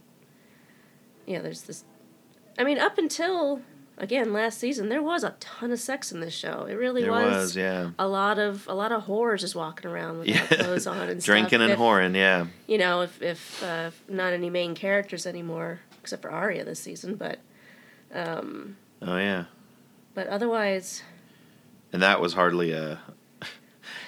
yeah, 1.27 1.41
there's 1.41 1.63
this. 1.63 1.85
I 2.59 2.65
mean, 2.65 2.79
up 2.79 2.99
until 2.99 3.63
again 3.97 4.33
last 4.33 4.59
season 4.59 4.89
there 4.89 5.03
was 5.03 5.23
a 5.25 5.31
ton 5.41 5.71
of 5.73 5.79
sex 5.81 6.13
in 6.13 6.21
this 6.21 6.35
show. 6.35 6.67
It 6.69 6.75
really 6.75 7.03
There 7.03 7.11
was. 7.13 7.35
was, 7.37 7.57
yeah. 7.57 7.91
A 7.99 8.07
lot 8.07 8.39
of 8.39 8.69
a 8.69 8.75
lot 8.75 8.93
of 8.93 9.05
whores 9.07 9.41
just 9.41 9.55
walking 9.57 9.91
around 9.91 10.19
with 10.19 10.29
Yeah. 10.35 10.47
clothes 10.47 10.87
on 10.87 11.09
and 11.09 11.21
Drinking 11.23 11.63
and 11.63 11.73
If- 11.73 11.79
whoring, 11.79 12.15
yeah. 12.15 12.47
You 12.69 12.79
know, 12.79 13.01
if 13.03 13.21
if 13.23 13.63
uh, 13.65 13.91
not 14.09 14.33
any 14.33 14.51
main 14.51 14.75
characters 14.75 15.27
anymore, 15.27 15.81
except 16.01 16.23
for 16.23 16.31
Arya 16.31 16.65
this 16.65 16.79
season, 16.81 17.15
but 17.17 17.39
Um, 18.15 18.77
Oh 19.03 19.17
yeah. 19.17 19.45
but 20.15 20.29
otherwise, 20.29 21.03
And 21.93 22.01
that 22.03 22.21
was 22.21 22.35
hardly 22.35 22.71
a, 22.73 23.01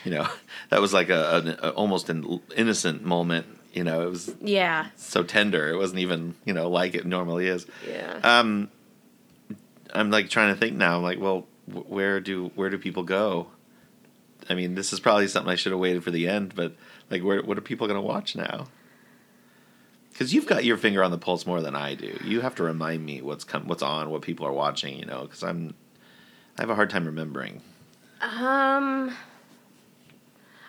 you 0.04 0.11
know, 0.12 0.28
that 0.71 0.80
was 0.80 0.92
like 0.92 1.09
a, 1.11 1.37
an 1.37 1.49
a 1.62 1.71
almost 1.71 2.09
an 2.11 2.40
innocent 2.56 3.04
moment. 3.04 3.47
You 3.73 3.85
know, 3.85 4.02
it 4.02 4.11
was 4.11 4.35
yeah, 4.40 4.87
so 4.97 5.23
tender. 5.23 5.68
It 5.68 5.76
wasn't 5.76 6.00
even 6.00 6.35
you 6.45 6.54
know 6.54 6.68
like 6.71 6.95
it 6.95 7.04
normally 7.06 7.47
is. 7.47 7.66
yeah. 7.88 8.21
Um, 8.23 8.71
I'm 9.95 10.11
like 10.11 10.28
trying 10.30 10.52
to 10.54 10.59
think 10.59 10.76
now. 10.76 10.97
I'm 10.97 11.02
like, 11.02 11.21
well, 11.21 11.47
wh- 11.66 11.90
where 11.90 12.21
do 12.21 12.50
where 12.54 12.71
do 12.71 12.78
people 12.78 13.02
go? 13.02 13.49
I 14.49 14.54
mean, 14.54 14.75
this 14.76 14.92
is 14.92 15.00
probably 15.00 15.26
something 15.28 15.50
I 15.50 15.56
should 15.56 15.73
have 15.73 15.80
waited 15.80 16.04
for 16.04 16.11
the 16.11 16.28
end, 16.28 16.54
but 16.54 16.75
like, 17.11 17.23
where 17.23 17.42
what 17.42 17.59
are 17.59 17.62
people 17.62 17.87
going 17.87 18.00
to 18.00 18.06
watch 18.06 18.37
now? 18.37 18.68
Because 20.12 20.33
you've 20.33 20.47
got 20.47 20.64
your 20.64 20.78
finger 20.78 21.02
on 21.04 21.11
the 21.11 21.18
pulse 21.18 21.45
more 21.47 21.61
than 21.61 21.75
I 21.75 21.95
do. 21.95 22.18
You 22.25 22.40
have 22.40 22.54
to 22.54 22.62
remind 22.62 23.04
me 23.04 23.21
what's 23.21 23.45
come, 23.45 23.66
what's 23.68 23.83
on, 23.83 24.09
what 24.09 24.23
people 24.23 24.47
are 24.47 24.52
watching. 24.52 24.99
You 24.99 25.04
know, 25.04 25.23
because 25.23 25.42
I'm, 25.42 25.75
I 26.59 26.62
have 26.62 26.71
a 26.71 26.75
hard 26.75 26.88
time 26.90 27.04
remembering. 27.04 27.61
Um, 28.23 29.14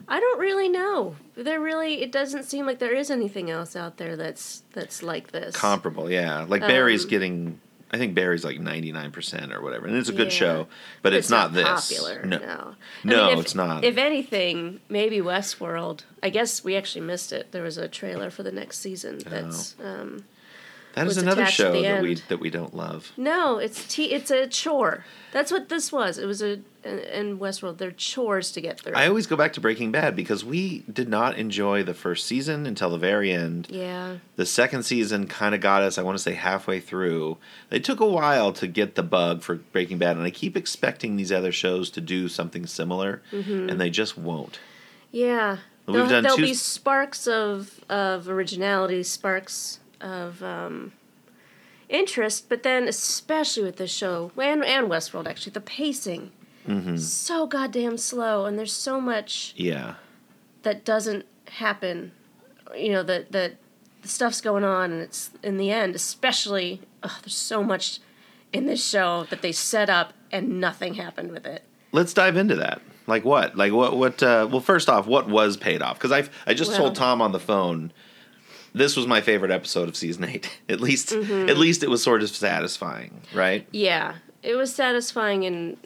I 0.07 0.19
don't 0.19 0.39
really 0.39 0.69
know. 0.69 1.15
There 1.35 1.59
really, 1.59 2.01
it 2.01 2.11
doesn't 2.11 2.43
seem 2.43 2.65
like 2.65 2.79
there 2.79 2.93
is 2.93 3.11
anything 3.11 3.49
else 3.51 3.75
out 3.75 3.97
there 3.97 4.15
that's 4.15 4.63
that's 4.73 5.03
like 5.03 5.31
this. 5.31 5.55
Comparable, 5.55 6.09
yeah. 6.09 6.45
Like 6.47 6.61
Barry's 6.61 7.03
Um, 7.03 7.09
getting, 7.09 7.59
I 7.91 7.97
think 7.97 8.15
Barry's 8.15 8.45
like 8.45 8.59
99 8.59 9.11
percent 9.11 9.53
or 9.53 9.61
whatever, 9.61 9.85
and 9.87 9.95
it's 9.97 10.09
a 10.09 10.13
good 10.13 10.31
Yeah. 10.31 10.39
show, 10.39 10.67
but 11.01 11.13
it's, 11.13 11.29
not, 11.29 11.53
this. 11.53 11.65
popular. 11.65 12.23
No, 12.25 12.37
No, 12.37 12.75
No, 13.03 13.31
if, 13.31 13.39
it's 13.39 13.55
not. 13.55 13.83
If 13.83 13.97
anything, 13.97 14.79
maybe 14.89 15.17
Westworld. 15.17 16.01
I 16.23 16.29
guess 16.29 16.63
we 16.63 16.75
actually 16.77 17.01
missed 17.05 17.31
it. 17.33 17.51
There 17.51 17.63
was 17.63 17.77
a 17.77 17.87
trailer 17.89 18.29
for 18.29 18.43
the 18.43 18.51
next 18.51 18.79
season. 18.79 19.19
That's 19.25 19.75
um, 19.83 20.23
that 20.97 21.07
is 21.07 21.17
another 21.17 21.45
show 21.45 21.81
that 21.81 22.01
we 22.01 22.15
that 22.29 22.39
we 22.39 22.49
don't 22.49 22.75
love. 22.75 23.11
no, 23.17 23.57
it's 23.57 23.87
t- 23.87 24.11
it's 24.13 24.31
a 24.31 24.47
chore. 24.47 25.05
That's 25.31 25.51
what 25.51 25.69
this 25.69 25.91
was. 25.91 26.17
It 26.17 26.25
was 26.25 26.41
a 26.41 26.59
in, 26.83 26.99
in 26.99 27.39
Westworld. 27.39 27.77
They're 27.77 27.91
chores 27.91 28.51
to 28.53 28.61
get 28.61 28.79
through. 28.79 28.93
I 28.93 29.07
always 29.07 29.27
go 29.27 29.35
back 29.35 29.53
to 29.53 29.61
Breaking 29.61 29.91
Bad 29.91 30.15
because 30.15 30.43
we 30.45 30.79
did 30.91 31.09
not 31.09 31.37
enjoy 31.37 31.83
the 31.83 31.93
first 31.93 32.25
season 32.25 32.65
until 32.65 32.89
the 32.89 32.97
very 32.97 33.31
end. 33.31 33.67
yeah, 33.69 34.17
The 34.37 34.45
second 34.45 34.83
season 34.83 35.27
kind 35.27 35.53
of 35.53 35.59
got 35.61 35.83
us, 35.83 35.97
I 35.97 36.01
want 36.01 36.17
to 36.17 36.23
say, 36.23 36.33
halfway 36.33 36.79
through. 36.79 37.37
It 37.69 37.83
took 37.83 37.99
a 37.99 38.05
while 38.07 38.53
to 38.53 38.67
get 38.67 38.95
the 38.95 39.03
bug 39.03 39.41
for 39.43 39.55
Breaking 39.55 39.97
Bad, 39.97 40.15
and 40.17 40.25
I 40.25 40.29
keep 40.31 40.55
expecting 40.57 41.17
these 41.17 41.31
other 41.31 41.51
shows 41.51 41.89
to 41.91 42.01
do 42.01 42.27
something 42.29 42.65
similar, 42.65 43.21
Mm-hmm. 43.31 43.69
and 43.69 43.79
they 43.81 43.89
just 43.89 44.17
won't. 44.17 44.59
yeah. 45.11 45.57
We've 45.85 45.93
There'll, 45.95 46.09
done 46.09 46.23
there'll 46.23 46.37
two- 46.37 46.43
be 46.43 46.53
sparks 46.53 47.27
of 47.27 47.79
of 47.89 48.27
originality, 48.27 49.03
sparks 49.03 49.79
of 50.01 50.41
um, 50.43 50.93
interest, 51.89 52.49
but 52.49 52.63
then 52.63 52.87
especially 52.87 53.63
with 53.63 53.77
this 53.77 53.91
show 53.91 54.31
and 54.37 54.63
and 54.63 54.87
Westworld, 54.89 55.27
actually, 55.27 55.51
the 55.53 55.61
pacing 55.61 56.31
Mm-hmm. 56.67 56.97
so 56.97 57.47
goddamn 57.47 57.97
slow, 57.97 58.45
and 58.45 58.59
there's 58.59 58.73
so 58.73 58.99
much 58.99 59.53
Yeah. 59.55 59.93
that 60.63 60.83
doesn't 60.83 61.25
happen. 61.47 62.11
You 62.75 62.91
know 62.91 63.03
that 63.03 63.31
that 63.31 63.55
the 64.01 64.09
stuff's 64.09 64.41
going 64.41 64.65
on, 64.65 64.91
and 64.91 65.01
it's 65.01 65.29
in 65.41 65.55
the 65.57 65.71
end, 65.71 65.95
especially. 65.95 66.81
Oh, 67.03 67.17
there's 67.23 67.37
so 67.37 67.63
much 67.63 67.99
in 68.51 68.65
this 68.65 68.83
show 68.85 69.25
that 69.29 69.41
they 69.41 69.53
set 69.53 69.89
up, 69.89 70.11
and 70.29 70.59
nothing 70.59 70.95
happened 70.95 71.31
with 71.31 71.45
it. 71.45 71.63
Let's 71.93 72.13
dive 72.13 72.35
into 72.35 72.55
that. 72.55 72.81
Like 73.07 73.23
what? 73.23 73.55
Like 73.55 73.71
what? 73.71 73.95
What? 73.95 74.21
Uh, 74.21 74.45
well, 74.51 74.59
first 74.59 74.89
off, 74.89 75.07
what 75.07 75.29
was 75.29 75.55
paid 75.55 75.81
off? 75.81 75.97
Because 75.97 76.11
I 76.11 76.27
I 76.45 76.53
just 76.53 76.71
Well- 76.71 76.79
told 76.79 76.95
Tom 76.95 77.21
on 77.21 77.31
the 77.31 77.39
phone. 77.39 77.93
This 78.77 78.95
was 78.95 79.07
my 79.07 79.21
favorite 79.21 79.51
episode 79.51 79.89
of 79.89 79.95
season 79.97 80.23
eight. 80.25 80.59
At 80.69 80.79
least, 80.79 81.09
Mm-hmm. 81.09 81.49
at 81.49 81.57
least 81.57 81.83
it 81.83 81.89
was 81.89 82.01
sort 82.03 82.21
of 82.21 82.29
satisfying, 82.29 83.21
right? 83.33 83.67
Yeah, 83.71 84.15
it 84.43 84.55
was 84.55 84.73
satisfying 84.73 85.43
in 85.43 85.77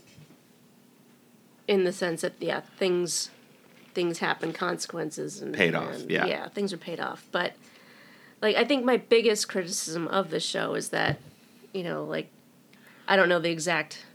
in 1.67 1.83
the 1.83 1.91
sense 1.93 2.21
that 2.21 2.33
yeah, 2.39 2.61
things 2.77 3.29
things 3.93 4.19
happen, 4.19 4.53
consequences 4.53 5.41
and 5.41 5.53
Paid 5.53 5.75
off, 5.75 5.93
and, 5.95 6.09
yeah. 6.11 6.25
yeah, 6.25 6.47
things 6.49 6.71
are 6.73 6.77
paid 6.77 6.99
off. 6.99 7.25
But 7.31 7.53
like, 8.41 8.55
I 8.55 8.63
think 8.65 8.83
my 8.85 8.97
biggest 8.97 9.47
criticism 9.49 10.07
of 10.07 10.29
the 10.29 10.39
show 10.39 10.75
is 10.75 10.89
that 10.89 11.19
you 11.73 11.83
know, 11.83 12.03
like, 12.03 12.29
I 13.07 13.15
don't 13.15 13.29
know 13.29 13.39
the 13.39 13.49
exact 13.51 14.05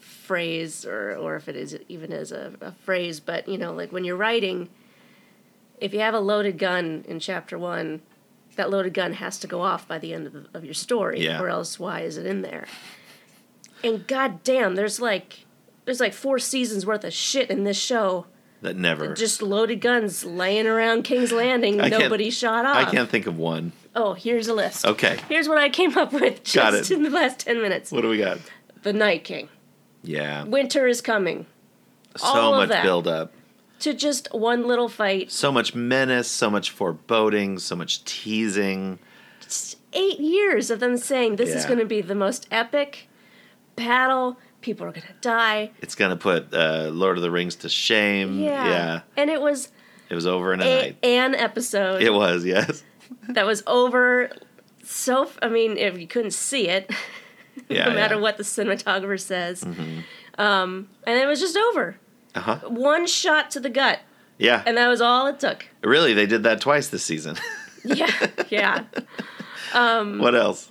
phrase 0.00 0.86
or 0.86 1.14
or 1.16 1.36
if 1.36 1.48
it 1.48 1.56
is 1.56 1.78
even 1.88 2.12
as 2.12 2.32
a, 2.32 2.52
a 2.60 2.72
phrase, 2.72 3.20
but 3.20 3.46
you 3.48 3.58
know, 3.58 3.72
like 3.74 3.92
when 3.92 4.04
you're 4.04 4.16
writing, 4.16 4.68
if 5.80 5.92
you 5.92 6.00
have 6.00 6.14
a 6.14 6.20
loaded 6.20 6.58
gun 6.58 7.04
in 7.06 7.20
chapter 7.20 7.58
one. 7.58 8.00
That 8.56 8.70
loaded 8.70 8.94
gun 8.94 9.14
has 9.14 9.38
to 9.40 9.46
go 9.46 9.62
off 9.62 9.86
by 9.88 9.98
the 9.98 10.12
end 10.14 10.26
of, 10.26 10.32
the, 10.32 10.46
of 10.54 10.64
your 10.64 10.74
story, 10.74 11.20
Yeah. 11.24 11.40
or 11.40 11.48
else 11.48 11.78
why 11.78 12.00
is 12.00 12.16
it 12.16 12.26
in 12.26 12.42
there? 12.42 12.66
And 13.82 14.06
goddamn, 14.06 14.74
there's 14.76 15.00
like 15.00 15.44
there's 15.84 16.00
like 16.00 16.12
four 16.14 16.38
seasons 16.38 16.86
worth 16.86 17.04
of 17.04 17.12
shit 17.12 17.50
in 17.50 17.64
this 17.64 17.78
show. 17.78 18.26
That 18.62 18.76
never. 18.76 19.12
Just 19.14 19.42
loaded 19.42 19.82
guns 19.82 20.24
laying 20.24 20.66
around 20.66 21.02
King's 21.02 21.32
Landing, 21.42 21.76
nobody 21.76 22.30
shot 22.30 22.64
off. 22.64 22.76
I 22.76 22.90
can't 22.90 23.10
think 23.10 23.26
of 23.26 23.36
one. 23.36 23.72
Oh, 23.94 24.14
here's 24.14 24.48
a 24.48 24.54
list. 24.54 24.86
Okay. 24.86 25.18
Here's 25.28 25.48
what 25.48 25.58
I 25.58 25.68
came 25.68 25.96
up 25.98 26.12
with 26.12 26.42
just 26.44 26.90
in 26.90 27.02
the 27.02 27.10
last 27.10 27.40
ten 27.40 27.60
minutes. 27.60 27.92
What 27.92 28.00
do 28.00 28.08
we 28.08 28.18
got? 28.18 28.38
The 28.82 28.92
Night 28.92 29.24
King. 29.24 29.48
Yeah. 30.02 30.44
Winter 30.44 30.86
is 30.86 31.00
coming. 31.00 31.46
So 32.16 32.52
much 32.52 32.82
build 32.82 33.06
up. 33.08 33.32
To 33.80 33.92
just 33.92 34.28
one 34.32 34.66
little 34.66 34.88
fight. 34.88 35.30
So 35.30 35.52
much 35.52 35.74
menace, 35.74 36.28
so 36.28 36.48
much 36.48 36.70
foreboding, 36.70 37.58
so 37.58 37.76
much 37.76 38.04
teasing. 38.04 38.98
Just 39.40 39.76
eight 39.92 40.18
years 40.20 40.70
of 40.70 40.80
them 40.80 40.96
saying 40.96 41.36
this 41.36 41.50
is 41.54 41.66
going 41.66 41.78
to 41.80 41.84
be 41.84 42.00
the 42.00 42.14
most 42.14 42.46
epic 42.50 43.08
battle. 43.76 44.38
People 44.60 44.86
are 44.86 44.90
going 44.92 45.06
to 45.06 45.14
die. 45.20 45.72
It's 45.82 45.94
gonna 45.94 46.16
put 46.16 46.54
uh, 46.54 46.88
Lord 46.90 47.18
of 47.18 47.22
the 47.22 47.30
Rings 47.30 47.56
to 47.56 47.68
shame. 47.68 48.38
Yeah. 48.40 48.66
Yeah. 48.68 49.00
And 49.16 49.28
it 49.28 49.40
was 49.42 49.70
It 50.08 50.14
was 50.14 50.26
over 50.26 50.54
in 50.54 50.62
a, 50.62 50.64
a, 50.64 50.82
night. 50.82 50.96
an 51.04 51.34
episode. 51.34 52.00
It 52.02 52.14
was, 52.14 52.46
yes. 52.46 52.82
that 53.28 53.44
was 53.44 53.62
over 53.66 54.30
so 54.82 55.30
I 55.42 55.48
mean 55.48 55.76
if 55.76 55.98
you 55.98 56.06
couldn't 56.06 56.32
see 56.32 56.68
it 56.68 56.90
Yeah. 57.68 57.88
no 57.88 57.94
matter 57.94 58.14
yeah. 58.14 58.20
what 58.22 58.36
the 58.38 58.42
cinematographer 58.42 59.20
says 59.20 59.62
um, 60.38 60.88
and 61.06 61.18
it 61.18 61.26
was 61.26 61.40
just 61.40 61.56
over 61.56 61.96
Uh 62.34 62.40
huh. 62.40 62.58
one 62.68 63.06
shot 63.06 63.50
to 63.52 63.60
the 63.60 63.70
gut 63.70 64.00
Yeah. 64.38 64.62
and 64.66 64.76
that 64.76 64.88
was 64.88 65.00
all 65.00 65.26
it 65.28 65.38
took 65.40 65.66
really, 65.82 66.14
they 66.14 66.26
did 66.26 66.42
that 66.44 66.60
twice 66.60 66.88
this 66.88 67.02
season. 67.04 67.36
yeah 67.84 68.10
yeah 68.50 68.84
Mm. 69.72 70.20
what 70.20 70.34
else? 70.34 70.70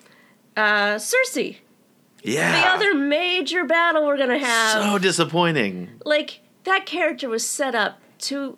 uh, 0.56 0.96
cersei 0.96 1.58
Yeah. 2.24 2.52
the 2.62 2.68
other 2.70 2.94
major 2.96 3.66
battle 3.66 4.06
we're 4.06 4.18
gonna 4.18 4.38
have 4.40 4.84
so 4.84 4.98
disappointing. 4.98 5.90
like 6.06 6.40
that 6.64 6.86
character 6.86 7.28
was 7.30 7.46
set 7.46 7.76
up 7.76 8.00
to 8.20 8.58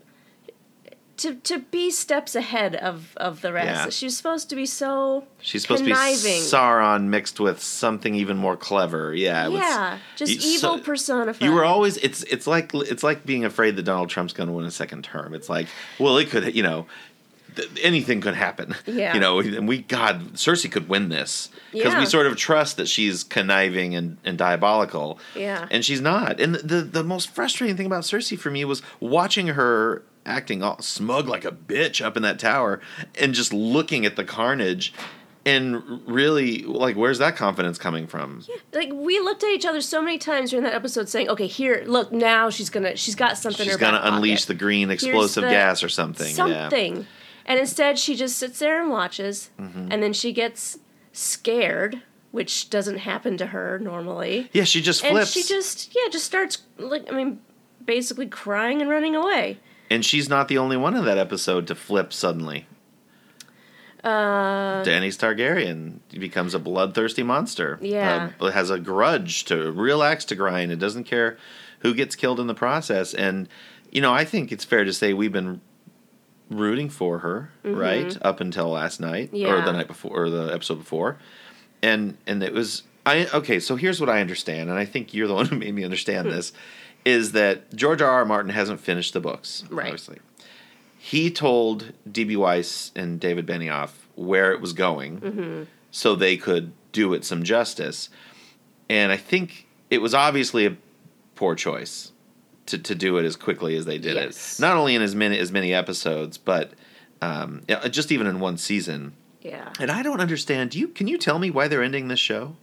to 1.17 1.35
to 1.35 1.59
be 1.59 1.89
steps 1.91 2.35
ahead 2.35 2.75
of 2.75 3.15
of 3.17 3.41
the 3.41 3.53
rest 3.53 3.67
Yeah. 3.67 3.89
she 3.89 4.05
was 4.07 4.17
supposed 4.17 4.49
to 4.49 4.55
be 4.55 4.65
so 4.65 5.25
She's 5.41 5.61
supposed 5.61 5.83
conniving. 5.83 6.17
to 6.17 6.23
be 6.23 6.29
Sauron 6.57 7.03
mixed 7.05 7.39
with 7.39 7.61
something 7.63 8.15
even 8.15 8.37
more 8.37 8.57
clever. 8.57 9.13
Yeah. 9.13 9.45
it 9.45 9.51
was- 9.51 9.59
yeah 9.61 9.97
just 10.15 10.31
you- 10.33 10.55
evil 10.55 10.77
so- 10.77 10.83
personified 10.83 11.41
You 11.45 11.53
were 11.53 11.63
always 11.65 11.97
it's 11.97 12.23
it's 12.23 12.47
like 12.47 12.73
it's 12.73 13.03
like 13.03 13.25
being 13.25 13.45
afraid 13.45 13.75
that 13.77 13.83
Donald 13.83 14.09
Trump's 14.09 14.33
going 14.33 14.47
to 14.47 14.53
win 14.53 14.65
a 14.65 14.71
second 14.71 15.03
term. 15.03 15.33
It's 15.33 15.49
like, 15.49 15.67
well, 15.99 16.17
it 16.17 16.29
could, 16.29 16.55
you 16.55 16.63
know, 16.63 16.85
th- 17.55 17.69
anything 17.81 18.19
could 18.21 18.35
happen. 18.35 18.75
Yeah. 18.85 19.13
You 19.13 19.19
know, 19.19 19.39
and 19.39 19.67
we 19.67 19.79
God, 19.83 20.33
Cersei 20.33 20.69
could 20.71 20.89
win 20.89 21.09
this 21.09 21.49
because 21.71 21.93
Yeah. 21.93 21.99
we 21.99 22.05
sort 22.05 22.27
of 22.27 22.35
trust 22.35 22.75
that 22.77 22.87
she's 22.87 23.23
conniving 23.23 23.95
and, 23.95 24.17
and 24.25 24.37
diabolical. 24.37 25.19
Yeah. 25.35 25.67
And 25.71 25.85
she's 25.85 26.01
not. 26.01 26.39
And 26.41 26.55
the 26.55 26.81
the 26.81 27.03
most 27.03 27.29
frustrating 27.33 27.77
thing 27.77 27.85
about 27.85 28.03
Cersei 28.03 28.37
for 28.37 28.51
me 28.51 28.65
was 28.65 28.81
watching 28.99 29.47
her 29.47 30.03
acting 30.25 30.63
all 30.63 30.81
smug 30.81 31.27
like 31.27 31.45
a 31.45 31.51
bitch 31.51 32.03
up 32.03 32.17
in 32.17 32.23
that 32.23 32.39
tower 32.39 32.81
and 33.19 33.33
just 33.33 33.53
looking 33.53 34.05
at 34.05 34.15
the 34.15 34.23
carnage 34.23 34.93
and 35.45 36.01
really 36.07 36.59
like 36.63 36.95
where's 36.95 37.19
that 37.19 37.35
confidence 37.35 37.77
coming 37.77 38.07
from? 38.07 38.43
like 38.73 38.89
we 38.91 39.19
looked 39.19 39.43
at 39.43 39.49
each 39.51 39.65
other 39.65 39.79
so 39.81 40.01
many 40.01 40.17
times 40.17 40.49
during 40.49 40.63
that 40.63 40.73
episode 40.73 41.07
saying 41.07 41.29
okay 41.29 41.45
here 41.47 41.83
look 41.85 42.11
now 42.11 42.49
she's 42.49 42.69
gonna 42.71 42.95
she's 42.95 43.13
got 43.15 43.37
something 43.37 43.65
in 43.65 43.69
She's 43.71 43.77
gonna 43.77 44.01
unleash 44.03 44.39
pocket. 44.39 44.47
the 44.47 44.53
green 44.55 44.89
explosive 44.89 45.43
the- 45.43 45.49
gas 45.51 45.83
or 45.83 45.89
something. 45.89 46.27
Yeah. 46.29 46.33
something 46.69 47.05
and 47.45 47.59
instead 47.59 47.99
she 47.99 48.15
just 48.15 48.37
sits 48.39 48.57
there 48.59 48.81
and 48.81 48.89
watches 48.89 49.51
Mm-hmm. 49.59 49.91
and 49.91 50.01
then 50.01 50.13
she 50.13 50.33
gets 50.33 50.79
scared 51.11 52.01
which 52.31 52.69
doesn't 52.69 52.97
happen 52.97 53.37
to 53.37 53.45
her 53.47 53.79
normally 53.79 54.49
Yeah, 54.51 54.63
she 54.63 54.81
just 54.81 55.03
and 55.03 55.11
flips. 55.13 55.31
she 55.31 55.43
just 55.43 55.93
yeah 55.95 56.09
just 56.11 56.25
starts 56.25 56.63
like 56.77 57.05
i 57.11 57.15
mean 57.15 57.39
basically 57.85 58.25
crying 58.27 58.81
and 58.81 58.89
running 58.89 59.15
away 59.15 59.59
and 59.89 60.05
she's 60.05 60.29
not 60.29 60.47
the 60.47 60.57
only 60.57 60.77
one 60.77 60.95
in 60.95 61.05
that 61.05 61.17
episode 61.17 61.67
to 61.67 61.75
flip 61.75 62.11
suddenly. 62.13 62.67
Uh, 64.03 64.83
Daenerys 64.83 65.17
Targaryen 65.17 65.99
becomes 66.19 66.53
a 66.53 66.59
bloodthirsty 66.59 67.23
monster. 67.23 67.79
Yeah. 67.81 68.31
Uh, 68.39 68.51
has 68.51 68.69
a 68.69 68.77
grudge 68.77 69.45
to 69.45 69.71
real 69.71 70.03
axe 70.03 70.25
to 70.25 70.35
grind. 70.35 70.71
It 70.71 70.77
doesn't 70.77 71.05
care 71.05 71.37
who 71.79 71.93
gets 71.95 72.15
killed 72.15 72.39
in 72.39 72.45
the 72.45 72.53
process. 72.53 73.13
And 73.15 73.49
you 73.91 74.01
know, 74.01 74.13
I 74.13 74.23
think 74.25 74.51
it's 74.51 74.63
fair 74.65 74.83
to 74.83 74.93
say 74.93 75.13
we've 75.13 75.31
been 75.31 75.61
rooting 76.49 76.89
for 76.89 77.19
her, 77.19 77.49
right, 77.63 78.15
up 78.21 78.39
until 78.41 78.69
last 78.69 78.99
night 78.99 79.31
or 79.33 79.37
Mm-hmm. 79.37 79.65
The 79.65 79.71
night 79.71 79.87
before 79.87 80.23
or 80.23 80.29
the 80.29 80.53
episode 80.53 80.75
before. 80.75 81.17
And 81.81 82.17
and 82.27 82.43
it 82.43 82.53
was 82.53 82.83
I 83.05 83.27
okay, 83.33 83.59
so 83.59 83.75
here's 83.75 83.99
what 83.99 84.09
I 84.09 84.21
understand, 84.21 84.69
and 84.69 84.77
I 84.77 84.85
think 84.85 85.13
you're 85.13 85.27
the 85.27 85.33
one 85.41 85.45
who 85.47 85.55
made 85.57 85.73
me 85.73 85.83
understand 85.83 86.29
this, 86.29 86.53
is 87.05 87.31
that 87.33 87.73
George 87.75 88.01
R. 88.01 88.09
R. 88.09 88.25
Martin 88.25 88.49
hasn't 88.51 88.79
finished 88.81 89.13
the 89.13 89.19
books, 89.21 89.63
Right. 89.69 89.85
obviously. 89.85 90.17
He 90.97 91.29
told 91.29 91.93
D.B. 92.11 92.35
Weiss 92.35 92.91
and 92.95 93.19
David 93.19 93.45
Benioff 93.45 93.91
where 94.15 94.51
it 94.51 94.59
was 94.61 94.73
going 94.73 95.19
Mm-hmm. 95.21 95.63
so 95.91 96.15
they 96.15 96.35
could 96.37 96.71
do 96.91 97.13
it 97.13 97.23
some 97.23 97.43
justice. 97.43 98.09
And 98.89 99.11
I 99.11 99.17
think 99.17 99.67
it 99.91 99.99
was 100.01 100.13
obviously 100.15 100.65
a 100.65 100.75
poor 101.35 101.53
choice 101.55 102.11
to, 102.67 102.77
to 102.79 102.95
do 102.95 103.17
it 103.17 103.25
as 103.25 103.35
quickly 103.35 103.75
as 103.75 103.85
they 103.85 103.97
did 103.99 104.15
Yes. 104.15 104.57
it. 104.57 104.61
Not 104.61 104.77
only 104.77 104.95
in 104.95 105.01
as 105.03 105.13
many 105.13 105.37
as 105.37 105.51
many 105.51 105.73
episodes, 105.73 106.37
but 106.39 106.71
um, 107.21 107.61
just 107.91 108.11
even 108.11 108.25
in 108.27 108.39
one 108.39 108.57
season. 108.57 109.13
yeah. 109.41 109.71
And 109.79 109.91
I 109.91 110.01
don't 110.01 110.21
understand. 110.21 110.71
Do 110.71 110.79
you 110.79 110.87
can 110.87 111.07
you 111.07 111.17
tell 111.19 111.37
me 111.37 111.51
why 111.51 111.67
they're 111.67 111.83
ending 111.83 112.07
this 112.07 112.19
show? 112.19 112.55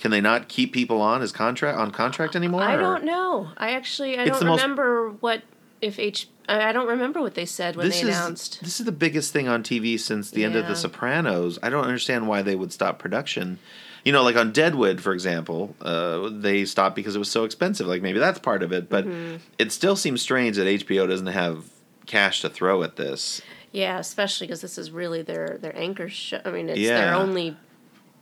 Can 0.00 0.10
they 0.10 0.20
not 0.20 0.48
keep 0.48 0.72
people 0.72 1.00
on 1.00 1.22
as 1.22 1.30
contract 1.30 1.78
on 1.78 1.90
contract 1.90 2.34
anymore? 2.34 2.62
I 2.62 2.74
or- 2.74 2.80
don't 2.80 3.04
know. 3.04 3.48
I 3.56 3.72
actually 3.72 4.18
I 4.18 4.22
It's 4.22 4.30
don't 4.32 4.40
the 4.40 4.44
most- 4.46 4.62
remember 4.62 5.10
what 5.20 5.42
if 5.80 5.98
H. 5.98 6.28
I 6.48 6.72
don't 6.72 6.88
remember 6.88 7.20
what 7.20 7.34
they 7.34 7.46
said 7.46 7.76
when 7.76 7.86
This 7.86 8.00
they 8.00 8.08
is 8.08 8.16
announced. 8.16 8.60
this 8.60 8.80
is 8.80 8.86
the 8.86 8.92
biggest 8.92 9.32
thing 9.32 9.46
on 9.46 9.62
TV 9.62 9.96
since 9.98 10.30
the 10.30 10.42
end 10.44 10.56
of 10.56 10.66
The 10.66 10.74
Sopranos. 10.74 11.58
I 11.62 11.70
don't 11.70 11.84
understand 11.84 12.26
why 12.26 12.42
they 12.42 12.56
would 12.56 12.72
stop 12.72 12.98
production. 12.98 13.58
You 14.04 14.12
know, 14.12 14.22
like 14.24 14.34
on 14.36 14.50
Deadwood, 14.50 15.00
for 15.00 15.12
example, 15.12 15.76
uh, 15.82 16.28
they 16.32 16.64
stopped 16.64 16.96
because 16.96 17.14
it 17.14 17.18
was 17.20 17.30
so 17.30 17.44
expensive. 17.44 17.86
Like 17.86 18.02
maybe 18.02 18.18
that's 18.18 18.38
part 18.40 18.62
of 18.62 18.72
it, 18.72 18.88
but 18.88 19.04
Mm-hmm. 19.06 19.36
it 19.58 19.70
still 19.70 19.94
seems 19.94 20.22
strange 20.22 20.56
that 20.56 20.66
HBO 20.66 21.06
doesn't 21.06 21.26
have 21.28 21.64
cash 22.06 22.40
to 22.40 22.48
throw 22.48 22.82
at 22.82 22.96
this. 22.96 23.40
Yeah, 23.72 23.98
especially 23.98 24.46
because 24.48 24.62
this 24.62 24.76
is 24.78 24.90
really 24.90 25.22
their 25.22 25.58
their 25.60 25.76
anchor 25.78 26.08
show. 26.08 26.40
I 26.44 26.50
mean, 26.50 26.68
it's 26.70 26.80
Yeah. 26.80 27.00
their 27.04 27.14
only. 27.14 27.56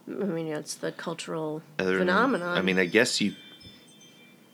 I 0.08 0.24
mean, 0.24 0.46
it's 0.48 0.74
the 0.74 0.92
cultural 0.92 1.62
Other 1.78 1.90
than- 1.92 2.00
phenomenon. 2.00 2.56
I 2.56 2.62
mean, 2.62 2.78
I 2.78 2.86
guess 2.86 3.20
you. 3.20 3.34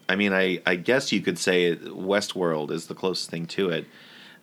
I 0.09 0.17
mean, 0.17 0.33
I, 0.35 0.61
I 0.67 0.75
guess 0.77 1.13
you 1.13 1.21
could 1.23 1.39
say 1.39 1.77
Westworld 1.77 2.71
is 2.71 2.89
the 2.89 2.95
closest 2.95 3.31
thing 3.31 3.47
to 3.47 3.71
it. 3.71 3.87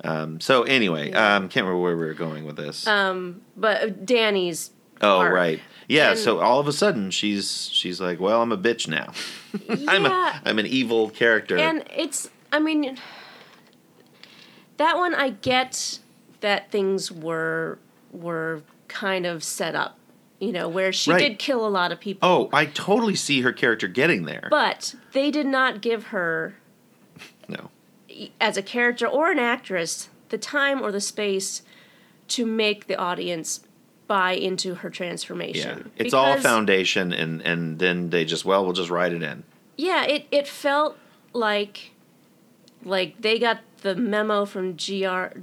Um, 0.03 0.39
so 0.41 0.63
anyway, 0.63 1.11
Yeah. 1.11 1.35
um, 1.35 1.49
can't 1.49 1.65
remember 1.65 1.79
where 1.83 1.95
we 1.95 2.05
were 2.05 2.15
going 2.15 2.45
with 2.45 2.55
this. 2.55 2.87
um, 2.87 3.41
but 3.55 4.03
Danny's. 4.05 4.71
oh 5.01 5.19
arc. 5.19 5.33
right, 5.33 5.59
yeah. 5.87 6.11
And- 6.11 6.19
so 6.19 6.39
all 6.39 6.59
of 6.59 6.67
a 6.67 6.73
sudden 6.73 7.11
she's 7.11 7.69
she's 7.71 8.01
like, 8.01 8.19
well, 8.19 8.41
I'm 8.41 8.51
a 8.51 8.57
bitch 8.57 8.87
now. 8.87 9.13
I'm 9.87 10.05
Yeah. 10.05 10.39
a 10.43 10.49
I'm 10.49 10.57
an 10.57 10.65
evil 10.65 11.09
character. 11.11 11.57
And 11.57 11.83
it's, 11.95 12.29
I 12.51 12.59
mean, 12.59 12.97
that 14.77 14.97
one 14.97 15.13
I 15.13 15.29
get 15.29 15.99
that 16.39 16.71
things 16.71 17.11
were 17.11 17.77
were 18.11 18.63
kind 18.87 19.25
of 19.27 19.43
set 19.43 19.75
up, 19.75 19.97
you 20.41 20.51
know, 20.51 20.67
where 20.67 20.91
she 20.91 21.11
Right. 21.11 21.19
did 21.19 21.39
kill 21.39 21.65
a 21.65 21.69
lot 21.69 21.91
of 21.93 21.99
people. 22.01 22.27
oh, 22.27 22.49
I 22.51 22.65
totally 22.65 23.15
see 23.15 23.41
her 23.41 23.53
character 23.53 23.87
getting 23.87 24.23
there. 24.25 24.47
But 24.51 24.95
they 25.13 25.31
did 25.31 25.45
not 25.47 25.81
give 25.81 26.07
her, 26.07 26.55
no, 27.47 27.69
as 28.41 28.57
a 28.57 28.61
character 28.63 29.07
or 29.07 29.31
an 29.31 29.39
actress, 29.39 30.09
the 30.29 30.37
time 30.37 30.81
or 30.81 30.91
the 30.91 30.99
space 31.01 31.61
to 32.29 32.45
make 32.45 32.87
the 32.87 32.95
audience 32.95 33.61
buy 34.07 34.33
into 34.33 34.75
her 34.75 34.89
transformation. 34.89 35.91
yeah, 35.95 36.03
it's 36.03 36.13
all 36.13 36.37
foundation, 36.37 37.13
and 37.13 37.41
and 37.43 37.79
then 37.79 38.09
they 38.09 38.25
just 38.25 38.43
well, 38.43 38.63
we'll 38.65 38.73
just 38.73 38.89
write 38.89 39.13
it 39.13 39.21
in. 39.23 39.43
Yeah, 39.77 40.03
it, 40.05 40.25
it 40.31 40.47
felt 40.47 40.97
like 41.33 41.91
like 42.83 43.21
they 43.21 43.37
got 43.39 43.59
the 43.83 43.95
memo 43.95 44.45
from 44.45 44.73
GR 44.73 45.37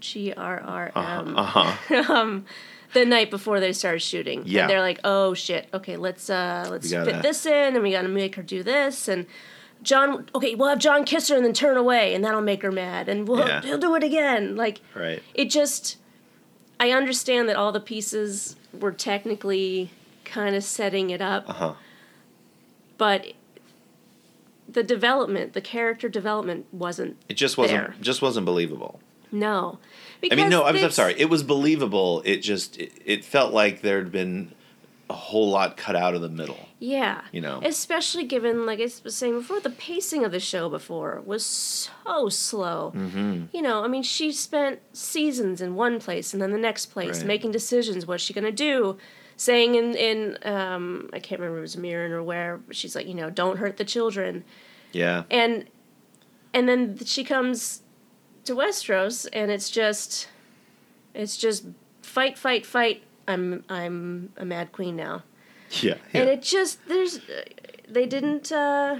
GRRM 0.00 0.92
Uh 1.36 1.42
huh. 1.42 2.40
the 2.94 3.04
night 3.04 3.30
before 3.30 3.60
they 3.60 3.72
started 3.72 4.00
shooting. 4.00 4.42
Yeah. 4.46 4.62
And 4.62 4.70
they're 4.70 4.80
like, 4.80 5.00
"Oh 5.04 5.34
shit. 5.34 5.68
Okay, 5.74 5.96
let's 5.96 6.30
uh 6.30 6.66
let's 6.70 6.90
gotta- 6.90 7.12
fit 7.12 7.22
this 7.22 7.44
in 7.46 7.74
and 7.74 7.82
we 7.82 7.90
got 7.92 8.02
to 8.02 8.08
make 8.08 8.34
her 8.36 8.42
do 8.42 8.62
this 8.62 9.06
and 9.08 9.26
Jon 9.82 10.26
okay, 10.34 10.54
we'll 10.54 10.68
have 10.70 10.78
Jon 10.78 11.04
kiss 11.04 11.28
her 11.28 11.36
and 11.36 11.44
then 11.44 11.52
turn 11.52 11.76
away 11.76 12.14
and 12.14 12.24
that'll 12.24 12.40
make 12.40 12.62
her 12.62 12.72
mad 12.72 13.08
and 13.08 13.28
we'll 13.28 13.46
Yeah. 13.46 13.60
he'll 13.62 13.78
do 13.78 13.94
it 13.94 14.02
again." 14.02 14.56
Like 14.56 14.80
right. 14.94 15.22
it 15.34 15.50
just 15.50 15.96
I 16.80 16.90
understand 16.90 17.48
that 17.48 17.56
all 17.56 17.70
the 17.72 17.80
pieces 17.80 18.56
were 18.72 18.92
technically 18.92 19.90
kind 20.24 20.56
of 20.56 20.64
setting 20.64 21.10
it 21.10 21.20
up 21.20 21.48
Uh 21.48 21.52
huh. 21.52 21.74
but 22.98 23.32
the 24.68 24.82
development, 24.82 25.52
the 25.52 25.60
character 25.60 26.08
development 26.08 26.66
wasn't 26.72 27.16
It 27.28 27.34
just 27.34 27.58
wasn't 27.58 27.80
There. 27.88 27.94
just 28.00 28.22
wasn't 28.22 28.46
believable. 28.46 29.00
no. 29.30 29.78
I 30.32 30.34
mean, 30.36 30.48
no, 30.48 30.64
I'm, 30.64 30.76
I'm 30.76 30.90
sorry. 30.90 31.14
It 31.18 31.28
was 31.30 31.42
believable. 31.42 32.22
It 32.24 32.38
just 32.38 32.78
it, 32.78 32.92
it 33.04 33.24
felt 33.24 33.52
like 33.52 33.82
there'd 33.82 34.12
been 34.12 34.52
a 35.10 35.14
whole 35.14 35.50
lot 35.50 35.76
cut 35.76 35.94
out 35.96 36.14
of 36.14 36.22
the 36.22 36.28
middle. 36.28 36.68
Yeah. 36.78 37.20
You 37.30 37.40
know. 37.42 37.60
Especially 37.62 38.24
given, 38.24 38.64
like 38.64 38.80
I 38.80 38.88
was 39.02 39.14
saying 39.14 39.34
before, 39.38 39.60
the 39.60 39.70
pacing 39.70 40.24
of 40.24 40.32
the 40.32 40.40
show 40.40 40.68
before 40.70 41.22
was 41.24 41.44
so 41.44 42.28
slow. 42.30 42.92
Mm-hmm. 42.96 43.44
You 43.52 43.62
know, 43.62 43.84
I 43.84 43.88
mean, 43.88 44.02
she 44.02 44.32
spent 44.32 44.80
seasons 44.94 45.60
in 45.60 45.74
one 45.74 46.00
place 46.00 46.32
and 46.32 46.40
then 46.40 46.52
the 46.52 46.58
next 46.58 46.86
place, 46.86 47.18
Right. 47.18 47.26
making 47.26 47.50
decisions. 47.50 48.06
What's 48.06 48.22
she 48.22 48.32
going 48.32 48.44
to 48.44 48.52
do? 48.52 48.96
Saying 49.36 49.74
in, 49.74 49.94
in 49.94 50.38
um, 50.44 51.10
I 51.12 51.18
can't 51.18 51.40
remember 51.40 51.58
if 51.58 51.60
it 51.60 51.62
was 51.62 51.76
Meereen 51.76 52.10
or 52.10 52.22
where, 52.22 52.60
she's 52.70 52.94
like, 52.96 53.06
you 53.06 53.14
know, 53.14 53.28
don't 53.30 53.58
hurt 53.58 53.76
the 53.76 53.84
children. 53.84 54.44
Yeah. 54.92 55.24
and 55.30 55.66
and 56.54 56.68
then 56.68 56.96
she 57.04 57.24
comes 57.24 57.82
to 58.44 58.54
Westeros, 58.54 59.26
and 59.32 59.50
it's 59.50 59.70
just, 59.70 60.28
it's 61.14 61.36
just 61.36 61.64
fight, 62.02 62.36
fight, 62.38 62.64
fight. 62.66 63.02
I'm 63.26 63.64
I'm 63.68 64.32
a 64.36 64.44
mad 64.44 64.72
queen 64.72 64.96
now, 64.96 65.22
Yeah. 65.70 65.94
and 66.12 66.28
it 66.28 66.42
just 66.42 66.86
there's, 66.88 67.20
they 67.88 68.06
didn't. 68.06 68.52
uh 68.52 68.98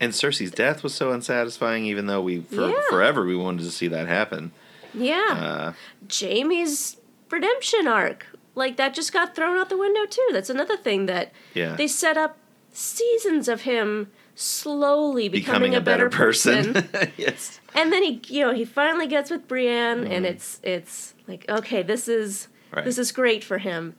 And 0.00 0.12
Cersei's 0.12 0.50
death 0.50 0.82
was 0.82 0.94
so 0.94 1.10
unsatisfying, 1.12 1.86
even 1.86 2.06
though 2.06 2.20
we 2.20 2.40
for 2.42 2.68
Yeah. 2.68 2.80
forever 2.90 3.24
we 3.24 3.36
wanted 3.36 3.62
to 3.64 3.70
see 3.70 3.88
that 3.88 4.06
happen. 4.08 4.52
Yeah, 4.94 5.26
Uh, 5.30 5.72
Jaime's 6.10 6.98
redemption 7.30 7.88
arc, 7.88 8.26
like 8.54 8.76
that, 8.76 8.92
just 8.92 9.10
got 9.14 9.34
thrown 9.34 9.56
out 9.56 9.70
the 9.70 9.78
window 9.78 10.04
too. 10.04 10.28
That's 10.32 10.50
another 10.50 10.76
thing 10.76 11.06
that 11.06 11.32
yeah. 11.54 11.74
they 11.76 11.88
set 11.88 12.18
up 12.18 12.36
seasons 12.74 13.48
of 13.48 13.62
him 13.62 14.10
slowly 14.34 15.28
becoming, 15.28 15.72
Becoming 15.72 15.74
a 15.74 15.80
better 15.80 16.08
person. 16.08 16.74
yes. 17.16 17.60
and 17.74 17.92
then 17.92 18.02
he 18.02 18.20
you 18.28 18.44
know 18.44 18.52
he 18.54 18.64
finally 18.64 19.06
gets 19.06 19.30
with 19.30 19.46
Brienne 19.48 20.06
and 20.06 20.24
it's 20.26 20.58
it's 20.62 21.14
like 21.28 21.44
okay 21.48 21.82
this 21.82 22.08
is 22.08 22.48
Mm-hmm. 22.72 22.76
Right. 22.78 22.84
this 22.86 22.96
is 22.96 23.12
great 23.12 23.44
for 23.44 23.58
him 23.58 23.94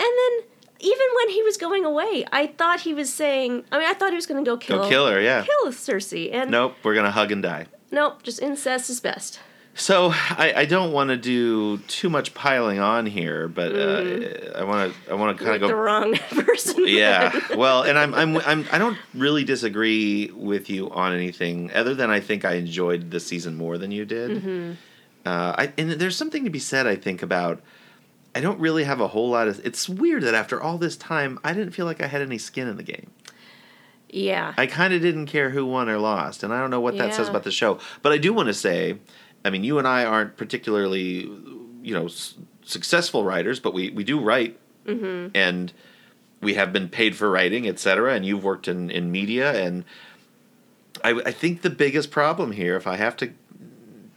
and 0.00 0.08
then 0.18 0.46
even 0.80 1.06
when 1.16 1.28
he 1.28 1.42
was 1.42 1.58
going 1.58 1.84
away 1.84 2.24
I 2.32 2.46
thought 2.46 2.80
he 2.80 2.94
was 2.94 3.12
saying 3.12 3.64
I 3.70 3.78
mean 3.78 3.86
I 3.86 3.92
thought 3.92 4.08
he 4.08 4.16
was 4.16 4.24
going 4.24 4.42
to 4.42 4.50
go 4.50 4.56
kill 4.56 4.78
Go 4.84 4.88
kill 4.88 5.06
her. 5.08 5.20
Yeah. 5.20 5.44
kill 5.44 5.70
Cersei 5.72 6.32
and 6.32 6.50
Nope. 6.50 6.76
We're 6.82 6.94
gonna 6.94 7.10
hug 7.10 7.30
and 7.30 7.42
die. 7.42 7.66
nope 7.90 8.22
just 8.22 8.40
incest 8.40 8.88
is 8.88 9.00
best 9.00 9.38
So 9.76 10.10
I, 10.10 10.54
I 10.56 10.64
don't 10.64 10.90
want 10.92 11.10
to 11.10 11.18
do 11.18 11.76
too 11.86 12.08
much 12.08 12.32
piling 12.32 12.78
on 12.78 13.04
here, 13.04 13.46
but 13.46 13.72
uh, 13.74 14.58
I 14.58 14.64
want 14.64 14.94
to 14.94 15.10
I 15.10 15.14
want 15.14 15.36
to 15.36 15.44
kind 15.44 15.56
of 15.56 15.68
the 15.68 15.74
go. 15.74 15.78
wrong 15.78 16.14
person 16.30 16.84
Yeah. 16.86 17.38
Well, 17.54 17.82
and 17.82 17.98
I'm, 17.98 18.14
I'm 18.14 18.38
I'm 18.38 18.64
I 18.72 18.78
don't 18.78 18.96
really 19.12 19.44
disagree 19.44 20.30
with 20.34 20.70
you 20.70 20.90
on 20.90 21.12
anything 21.12 21.70
other 21.74 21.94
than 21.94 22.10
I 22.10 22.20
think 22.20 22.46
I 22.46 22.54
enjoyed 22.54 23.10
the 23.10 23.20
season 23.20 23.56
more 23.56 23.76
than 23.76 23.90
you 23.90 24.06
did. 24.06 24.42
Mm-hmm. 24.42 24.72
Uh, 25.26 25.54
I, 25.58 25.72
and 25.76 25.92
there's 25.92 26.16
something 26.16 26.44
to 26.44 26.50
be 26.50 26.58
said, 26.58 26.86
I 26.86 26.96
think, 26.96 27.22
about. 27.22 27.60
I 28.34 28.40
don't 28.40 28.60
really 28.60 28.84
have 28.84 29.00
a 29.00 29.08
whole 29.08 29.30
lot 29.30 29.48
of. 29.48 29.60
It's 29.64 29.88
weird 29.88 30.22
that 30.22 30.34
after 30.34 30.60
all 30.60 30.78
this 30.78 30.96
time, 30.96 31.38
I 31.44 31.52
didn't 31.52 31.72
feel 31.72 31.84
like 31.84 32.02
I 32.02 32.06
had 32.06 32.22
any 32.22 32.38
skin 32.38 32.68
in 32.68 32.76
the 32.76 32.82
game. 32.82 33.10
yeah 34.08 34.54
I 34.56 34.66
kind 34.66 34.94
of 34.94 35.02
didn't 35.02 35.26
care 35.26 35.50
who 35.50 35.66
won 35.66 35.88
or 35.88 35.98
lost, 35.98 36.42
and 36.42 36.52
I 36.52 36.60
don't 36.60 36.70
know 36.70 36.80
what 36.80 36.96
that 36.96 37.12
says 37.12 37.28
about 37.28 37.44
the 37.44 37.50
show. 37.50 37.78
But 38.02 38.12
I 38.12 38.18
do 38.18 38.32
want 38.32 38.46
to 38.48 38.54
say, 38.54 38.98
I 39.46 39.50
mean, 39.50 39.64
you 39.64 39.78
and 39.78 39.86
I 39.88 40.04
aren't 40.04 40.36
particularly, 40.36 41.20
you 41.82 41.94
know, 41.94 42.06
s- 42.06 42.34
successful 42.64 43.24
writers, 43.24 43.60
but 43.60 43.72
we 43.74 43.90
we 43.90 44.04
do 44.04 44.18
write, 44.20 44.58
Mm-hmm. 44.86 45.30
and 45.34 45.72
we 46.40 46.54
have 46.54 46.72
been 46.72 46.88
paid 46.88 47.16
for 47.16 47.30
writing, 47.30 47.66
etc. 47.66 48.14
And 48.14 48.24
you've 48.26 48.44
worked 48.44 48.68
in 48.68 48.90
in 48.90 49.10
media, 49.10 49.52
and 49.52 49.84
I 51.04 51.10
I 51.26 51.32
think 51.32 51.62
the 51.62 51.70
biggest 51.70 52.10
problem 52.10 52.52
here, 52.52 52.76
if 52.76 52.86
I 52.86 52.96
have 52.96 53.16
to 53.18 53.30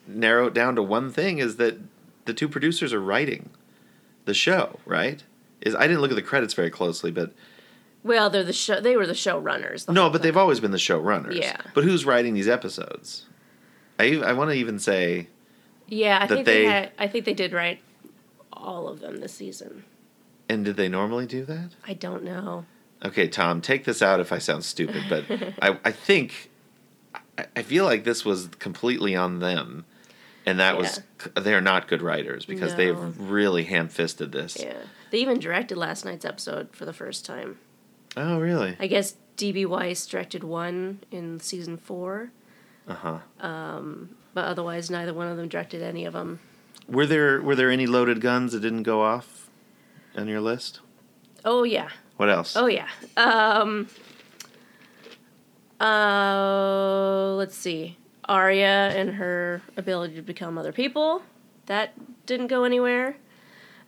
narrow 0.08 0.48
it 0.48 0.54
down 0.54 0.76
to 0.76 0.84
one 0.84 1.12
thing, 1.12 1.40
is 1.40 1.56
that 1.58 1.78
the 2.26 2.34
two 2.34 2.48
producers 2.48 2.94
are 2.94 3.02
writing 3.02 3.50
the 4.26 4.34
show, 4.34 4.80
right? 4.86 5.24
Is 5.62 5.76
I 5.76 5.88
didn't 5.88 6.02
look 6.02 6.12
at 6.12 6.16
the 6.16 6.22
credits 6.22 6.54
very 6.54 6.70
closely, 6.70 7.12
but 7.12 7.34
well 8.04 8.30
they're 8.30 8.44
the 8.46 8.54
show 8.54 8.80
they 8.80 8.96
were 8.96 9.06
the 9.08 9.14
showrunners 9.14 9.86
the 9.86 9.92
no, 9.94 10.10
but 10.10 10.22
they've 10.22 10.38
always 10.38 10.60
been 10.60 10.72
the 10.72 10.78
showrunners. 10.78 11.36
Yeah. 11.40 11.58
But 11.74 11.84
who's 11.84 12.06
writing 12.06 12.34
these 12.34 12.48
episodes? 12.48 13.26
I 14.00 14.16
I 14.18 14.34
want 14.34 14.50
to 14.52 14.56
even 14.56 14.80
say 14.80 15.28
yeah 15.88 16.20
I 16.22 16.28
that 16.28 16.34
think 16.36 16.46
they- 16.46 16.54
they, 16.62 16.66
had, 16.66 16.92
I 16.98 17.08
think 17.08 17.26
they 17.26 17.34
did 17.34 17.54
write 17.54 17.82
all 18.54 18.88
of 18.88 19.00
them 19.00 19.18
this 19.18 19.34
season. 19.34 19.84
And 20.50 20.66
did 20.66 20.76
they 20.78 20.90
normally 20.90 21.26
do 21.28 21.46
that? 21.46 21.70
I 21.88 21.94
don't 21.94 22.24
know. 22.24 22.66
Okay, 23.06 23.28
Tom, 23.28 23.62
take 23.62 23.86
this 23.86 24.02
out 24.02 24.20
if 24.20 24.32
I 24.34 24.40
sound 24.40 24.66
stupid, 24.66 25.04
but 25.08 25.26
I, 25.62 25.78
I 25.86 25.92
think 25.92 26.50
I, 27.38 27.46
I 27.56 27.62
feel 27.62 27.86
like 27.86 28.04
this 28.04 28.26
was 28.26 28.50
completely 28.60 29.16
on 29.16 29.40
them, 29.40 29.86
and 30.46 30.60
that 30.60 30.78
was 30.78 31.02
they're 31.36 31.62
not 31.62 31.88
good 31.88 32.02
writers 32.02 32.46
because 32.46 32.72
No. 32.72 32.78
they've 32.78 33.20
really 33.20 33.64
ham-fisted 33.64 34.32
this. 34.32 34.58
Yeah. 34.60 34.74
They 35.12 35.20
even 35.20 35.40
directed 35.40 35.78
last 35.78 36.04
night's 36.04 36.26
episode 36.26 36.70
for 36.76 36.86
the 36.86 36.94
first 36.94 37.26
time. 37.26 37.58
Oh, 38.18 38.40
really? 38.40 38.76
I 38.80 38.88
guess 38.88 39.16
DB 39.38 39.66
Weiss 39.66 40.06
directed 40.08 40.44
one 40.44 41.00
in 41.12 41.40
season 41.40 41.78
four, 41.78 42.32
Uh 42.90 42.96
huh. 42.96 43.20
Um, 43.40 44.10
but 44.34 44.46
otherwise 44.46 44.90
neither 44.90 45.14
one 45.14 45.28
of 45.28 45.38
them 45.38 45.48
directed 45.48 45.82
any 45.82 46.06
of 46.06 46.14
them. 46.14 46.40
Were 46.88 47.06
there 47.06 47.40
were 47.42 47.56
there 47.56 47.70
any 47.70 47.86
loaded 47.86 48.20
guns 48.20 48.52
that 48.54 48.62
didn't 48.62 48.84
go 48.84 49.02
off 49.04 49.48
on 50.18 50.28
your 50.28 50.42
list? 50.42 50.80
Oh 51.46 51.64
yeah. 51.64 51.90
What 52.18 52.30
else? 52.30 52.58
Oh 52.58 52.66
yeah. 52.66 52.88
Um 53.16 53.88
uh 55.80 57.34
let's 57.36 57.56
see. 57.56 57.98
Arya 58.26 58.92
and 58.96 59.12
her 59.16 59.62
ability 59.78 60.16
to 60.16 60.22
become 60.22 60.58
other 60.58 60.72
people. 60.72 61.22
That 61.68 61.94
didn't 62.26 62.48
go 62.48 62.64
anywhere. 62.64 63.18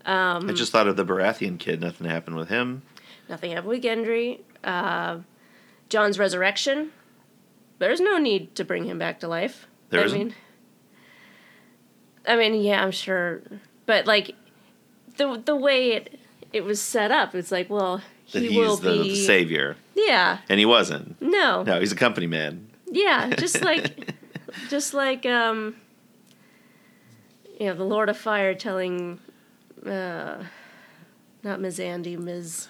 Um 0.06 0.50
I 0.50 0.54
just 0.54 0.72
thought 0.72 0.88
of 0.88 0.96
the 0.96 1.06
Baratheon 1.06 1.58
kid. 1.60 1.82
Nothing 1.82 2.08
happened 2.08 2.36
with 2.36 2.50
him. 2.50 2.84
nothing 3.28 3.52
happened 3.52 3.70
with 3.70 3.84
Gendry. 3.84 4.42
Uh 4.64 5.20
Jon's 5.90 6.20
resurrection. 6.20 6.92
There's 7.82 8.00
no 8.00 8.18
need 8.18 8.56
to 8.56 8.64
bring 8.64 8.86
him 8.86 8.98
back 8.98 9.20
to 9.20 9.28
life. 9.28 9.68
There 9.90 10.02
I 10.02 10.06
isn't? 10.06 10.18
mean 10.18 10.36
I 12.28 12.36
mean, 12.36 12.54
yeah, 12.62 12.84
I'm 12.84 12.92
sure 12.92 13.42
but 13.86 14.06
like 14.06 14.36
the 15.18 15.42
the 15.44 15.56
way 15.56 15.94
it 15.94 16.20
it 16.54 16.64
was 16.64 16.82
set 16.82 17.12
up, 17.12 17.34
it's 17.36 17.52
like, 17.52 17.70
well, 17.70 18.02
That 18.34 18.42
he 18.42 18.50
he's 18.50 18.58
will 18.58 18.76
the, 18.78 18.92
be 18.92 19.10
the 19.10 19.16
savior, 19.16 19.76
Yeah. 19.96 20.40
and 20.50 20.60
he 20.60 20.66
wasn't. 20.66 21.22
No. 21.22 21.64
No, 21.64 21.80
he's 21.80 21.92
a 21.92 21.96
company 21.96 22.28
man. 22.28 22.68
Yeah, 22.88 23.30
just 23.38 23.62
like 23.72 24.14
just 24.70 24.94
like 24.94 25.26
um 25.26 25.76
you 27.60 27.68
know, 27.68 27.74
the 27.74 27.84
Lord 27.84 28.10
of 28.10 28.18
Fire 28.18 28.54
telling 28.54 29.20
uh 29.86 30.44
not 31.44 31.60
Ms. 31.60 31.80
Andy, 31.80 32.16
Ms. 32.18 32.68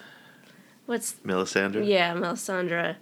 What's 0.86 1.12
Melisandre. 1.24 1.86
yeah, 1.86 2.14
Melisandre. 2.14 2.96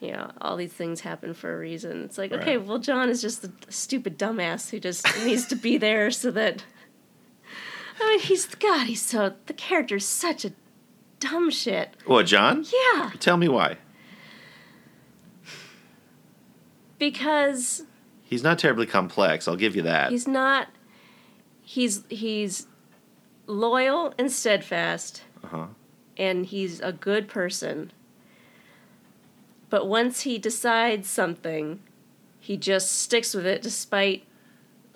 You 0.00 0.12
know, 0.12 0.30
all 0.40 0.56
these 0.56 0.72
things 0.72 1.00
happen 1.00 1.34
for 1.34 1.54
a 1.54 1.58
reason. 1.58 2.04
It's 2.04 2.18
like, 2.18 2.30
okay, 2.32 2.56
well, 2.56 2.78
Jon 2.78 3.08
is 3.08 3.20
just 3.20 3.42
a 3.44 3.50
stupid 3.68 4.16
dumbass 4.18 4.70
who 4.70 4.78
just 4.78 5.04
needs 5.24 5.46
to 5.46 5.56
be 5.56 5.76
there 5.76 6.10
so 6.12 6.30
that. 6.30 6.62
I 8.00 8.08
mean, 8.10 8.20
he's 8.20 8.46
God. 8.46 8.86
He's 8.86 9.02
so 9.02 9.34
the 9.46 9.52
character's 9.52 10.04
such 10.06 10.44
a 10.44 10.52
dumb 11.18 11.50
shit. 11.50 11.96
What, 12.06 12.26
Jon? 12.26 12.64
Yeah, 12.94 13.10
Tell 13.18 13.36
me 13.36 13.48
why. 13.48 13.76
because 16.98 17.82
He's 18.22 18.42
not 18.42 18.58
terribly 18.58 18.86
complex. 18.86 19.48
I'll 19.48 19.56
give 19.56 19.74
you 19.74 19.82
that. 19.82 20.10
He's 20.10 20.28
not. 20.28 20.68
He's 21.62 22.02
he's 22.08 22.66
loyal 23.46 24.12
and 24.18 24.30
steadfast, 24.30 25.22
Uh-huh. 25.44 25.66
and 26.16 26.44
he's 26.46 26.80
a 26.80 26.92
good 26.92 27.26
person. 27.28 27.90
But 29.70 29.86
once 29.86 30.22
he 30.22 30.38
decides 30.38 31.08
something, 31.08 31.80
he 32.40 32.56
just 32.56 32.92
sticks 32.92 33.34
with 33.34 33.46
it 33.46 33.62
despite 33.62 34.24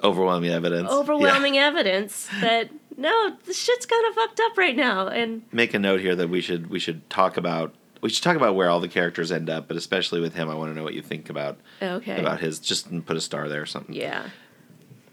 Overwhelming 0.02 0.50
evidence. 0.50 0.90
overwhelming 0.90 1.58
evidence 1.70 2.28
that 2.40 2.70
no, 2.96 3.36
the 3.44 3.52
shit's 3.54 3.86
kind 3.86 4.06
of 4.08 4.14
fucked 4.14 4.40
up 4.40 4.58
right 4.58 4.76
now. 4.76 5.06
And 5.08 5.42
Make 5.52 5.74
a 5.74 5.78
note 5.78 6.00
here 6.00 6.14
that 6.16 6.28
we 6.28 6.40
should 6.40 6.68
we 6.70 6.78
should 6.78 7.08
talk 7.08 7.36
about 7.36 7.74
we 8.00 8.10
should 8.10 8.24
talk 8.24 8.36
about 8.36 8.56
where 8.56 8.68
all 8.68 8.80
the 8.80 8.88
characters 8.88 9.30
end 9.30 9.48
up, 9.48 9.68
but 9.68 9.76
especially 9.76 10.20
with 10.20 10.34
him, 10.34 10.50
I 10.50 10.54
want 10.54 10.72
to 10.72 10.76
know 10.76 10.82
what 10.82 10.94
you 10.94 11.02
think 11.02 11.30
about 11.30 11.58
okay, 11.80 12.18
about 12.18 12.40
his. 12.40 12.58
Just 12.58 13.04
put 13.06 13.16
a 13.16 13.20
star 13.20 13.48
there 13.48 13.62
or 13.62 13.66
something. 13.66 13.94
yeah, 13.94 14.28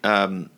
Um. 0.04 0.50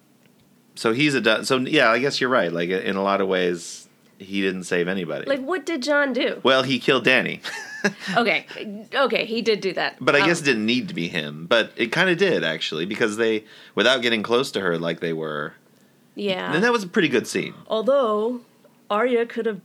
So 0.76 0.94
he's 0.94 1.14
a 1.14 1.44
so 1.46 1.58
yeah. 1.58 1.90
I 1.92 2.00
guess 2.00 2.22
you're 2.22 2.30
right. 2.30 2.52
Like 2.52 2.70
in 2.70 2.96
a 2.96 3.04
lot 3.04 3.20
of 3.20 3.28
ways, 3.28 3.90
he 4.22 4.42
didn't 4.42 4.64
save 4.64 4.88
anybody. 4.88 5.26
like 5.26 5.42
what 5.42 5.66
did 5.66 5.82
Jon 5.84 6.14
do? 6.14 6.40
well, 6.44 6.64
he 6.64 6.80
killed 6.80 7.04
Danny, 7.04 7.42
Okay, 8.16 8.46
okay, 8.94 9.26
he 9.26 9.42
did 9.42 9.60
do 9.62 9.74
that. 9.74 9.98
but 10.00 10.16
I 10.16 10.22
Um, 10.22 10.28
guess 10.28 10.42
it 10.42 10.46
didn't 10.46 10.66
need 10.66 10.88
to 10.90 10.94
be 10.94 11.08
him. 11.08 11.48
But 11.48 11.72
it 11.76 11.92
kind 11.92 12.10
of 12.10 12.18
did 12.18 12.44
actually 12.44 12.86
because 12.86 13.18
they, 13.18 13.44
without 13.76 14.02
getting 14.02 14.22
close 14.24 14.52
to 14.52 14.62
her 14.62 14.78
like 14.78 15.00
they 15.00 15.14
were, 15.14 15.54
yeah. 16.16 16.54
and 16.54 16.64
that 16.64 16.72
was 16.72 16.84
a 16.84 16.88
pretty 16.88 17.08
good 17.10 17.26
scene. 17.28 17.54
Although 17.68 18.42
Arya 18.90 19.26
could 19.26 19.46
have 19.48 19.62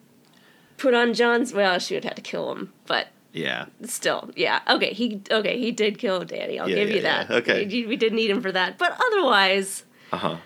put 0.79 0.95
on 0.95 1.13
Jon's. 1.15 1.53
Well, 1.53 1.79
she 1.79 1.95
would 1.95 2.05
have 2.05 2.13
had 2.13 2.17
to 2.17 2.23
kill 2.23 2.51
him, 2.53 2.73
but 2.87 3.09
Yeah. 3.33 3.67
still, 3.83 4.31
yeah. 4.37 4.61
Okay, 4.69 4.93
he 4.95 5.21
okay 5.31 5.59
he 5.59 5.71
did 5.73 5.99
kill 5.99 6.25
Danny. 6.25 6.59
I'll 6.59 6.69
Yeah, 6.71 6.77
give 6.77 6.89
yeah, 6.89 6.95
you 6.97 7.03
that. 7.03 7.29
yeah. 7.31 7.37
Okay. 7.37 7.67
we, 7.67 7.87
we 7.87 7.97
did 7.97 8.13
need 8.15 8.31
him 8.31 8.41
for 8.41 8.53
that, 8.53 8.79
but 8.79 8.97
otherwise, 9.07 9.85
Uh 10.13 10.17
huh. 10.17 10.37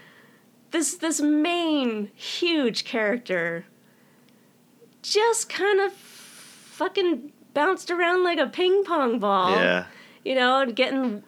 this 0.72 0.94
this 0.96 1.20
main 1.20 2.10
huge 2.16 2.84
character 2.84 3.64
just 5.02 5.48
kind 5.48 5.80
of 5.80 5.92
fucking 5.92 7.32
bounced 7.54 7.90
around 7.90 8.24
like 8.24 8.38
a 8.38 8.46
ping 8.46 8.84
pong 8.84 9.18
ball. 9.18 9.50
Yeah. 9.50 9.86
you 10.24 10.34
know, 10.34 10.60
and 10.60 10.74
getting 10.74 11.22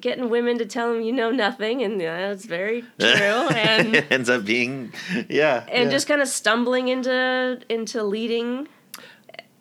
getting 0.00 0.28
women 0.28 0.58
to 0.58 0.66
tell 0.66 0.92
him 0.92 1.02
you 1.02 1.12
know 1.12 1.30
nothing, 1.30 1.82
and 1.82 2.00
yeah, 2.00 2.28
that's 2.28 2.44
very 2.44 2.82
true, 2.98 3.08
and. 3.08 3.96
it 3.96 4.06
ends 4.10 4.28
up 4.28 4.44
being, 4.44 4.92
yeah. 5.28 5.64
and 5.68 5.84
yeah. 5.84 5.90
just 5.90 6.06
kind 6.06 6.20
of 6.20 6.28
stumbling 6.28 6.88
into 6.88 7.60
into 7.68 8.02
leading. 8.02 8.68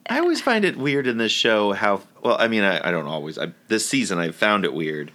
I 0.08 0.20
always 0.20 0.40
find 0.42 0.66
it 0.66 0.78
weird 0.78 1.08
in 1.08 1.18
this 1.18 1.32
show 1.32 1.74
how 1.74 2.02
well 2.22 2.38
I 2.40 2.48
mean 2.48 2.64
I, 2.64 2.88
I 2.88 2.92
don't 2.92 3.08
always 3.08 3.40
I, 3.40 3.54
this 3.70 3.90
season 3.90 4.20
I 4.20 4.30
found 4.30 4.64
it 4.64 4.72
weird 4.72 5.12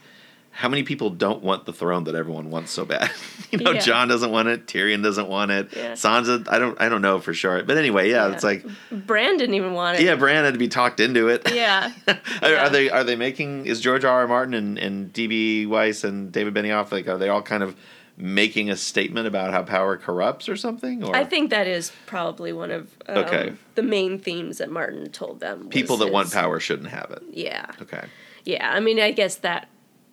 how 0.61 0.69
many 0.69 0.83
people 0.83 1.09
don't 1.09 1.43
want 1.43 1.65
the 1.65 1.73
throne 1.73 2.05
that 2.05 2.15
everyone 2.15 2.51
wants 2.51 2.71
so 2.71 2.85
bad 2.85 3.11
you 3.51 3.59
know 3.59 3.71
Yeah. 3.73 3.81
Jon 3.81 4.09
doesn't 4.09 4.31
want 4.31 4.49
it 4.49 4.67
Tyrion 4.67 5.03
doesn't 5.03 5.27
want 5.29 5.51
it 5.51 5.69
Yeah. 5.75 5.93
Sansa 5.93 6.47
I 6.49 6.59
don't 6.59 6.79
I 6.81 6.89
don't 6.91 7.01
know 7.03 7.19
for 7.19 7.33
sure 7.33 7.63
but 7.63 7.77
anyway 7.79 8.11
yeah, 8.11 8.27
Yeah. 8.27 8.35
it's 8.35 8.45
like 8.45 8.65
Bran 8.93 9.39
didn't 9.39 9.55
even 9.55 9.73
want 9.73 9.99
it. 9.99 10.05
yeah 10.05 10.17
Bran 10.17 10.45
had 10.45 10.53
to 10.55 10.59
be 10.59 10.69
talked 10.69 11.01
into 11.01 11.29
it 11.29 11.51
Yeah. 11.53 11.91
are, 12.43 12.57
are 12.57 12.69
they 12.71 12.91
are 12.91 13.05
they 13.05 13.17
making 13.17 13.65
is 13.67 13.81
George 13.81 14.05
R 14.05 14.21
R 14.21 14.29
Martin 14.29 14.53
and, 14.55 14.79
and 14.79 15.13
DB 15.13 15.67
Weiss 15.67 16.05
and 16.05 16.31
David 16.31 16.53
Benioff 16.55 16.93
like 16.93 17.09
are 17.09 17.17
they 17.19 17.29
all 17.31 17.43
kind 17.43 17.63
of 17.63 17.75
making 18.19 18.69
a 18.69 18.77
statement 18.77 19.27
about 19.27 19.51
how 19.51 19.63
power 19.63 19.97
corrupts 19.97 20.47
or 20.47 20.55
something 20.57 21.03
or 21.03 21.17
I 21.17 21.25
think 21.25 21.49
that 21.51 21.67
is 21.67 21.91
probably 22.05 22.53
one 22.53 22.71
of 22.71 22.95
um, 23.09 23.17
Okay. 23.25 23.55
the 23.77 23.83
main 23.83 24.19
themes 24.19 24.59
that 24.59 24.71
Martin 24.71 25.09
told 25.11 25.41
them. 25.41 25.71
people 25.71 25.97
that 25.99 26.13
want 26.13 26.31
power 26.31 26.61
shouldn't 26.61 26.91
have 26.91 27.11
it 27.13 27.23
Yeah. 27.33 27.65
okay 27.81 28.05
Yeah. 28.45 28.71
I 28.71 28.81
mean, 28.81 29.01
I 29.01 29.11
guess 29.13 29.37
that 29.37 29.69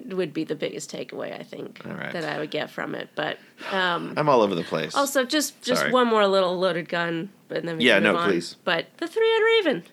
would 0.06 0.34
be 0.34 0.44
the 0.44 0.56
biggest 0.56 0.92
takeaway 0.92 1.38
I 1.38 1.44
think 1.44 1.82
right. 1.86 2.14
that 2.14 2.24
I 2.24 2.40
would 2.40 2.52
get 2.52 2.70
from 2.70 2.96
it. 2.96 3.10
But 3.16 3.38
um, 3.72 4.14
I'm 4.18 4.30
all 4.30 4.42
over 4.42 4.56
the 4.56 4.64
place 4.64 4.96
also, 4.96 5.26
just 5.26 5.62
just 5.62 5.82
Sorry. 5.82 5.92
one 5.92 6.08
more 6.08 6.26
little 6.28 6.58
loaded 6.58 6.90
gun, 6.90 7.30
but 7.48 7.64
then 7.64 7.78
we 7.78 7.86
Yeah, 7.86 8.00
no, 8.00 8.16
on. 8.16 8.30
please. 8.30 8.56
But 8.64 8.88
the 8.98 9.08
three-eyed 9.08 9.66
raven. 9.66 9.84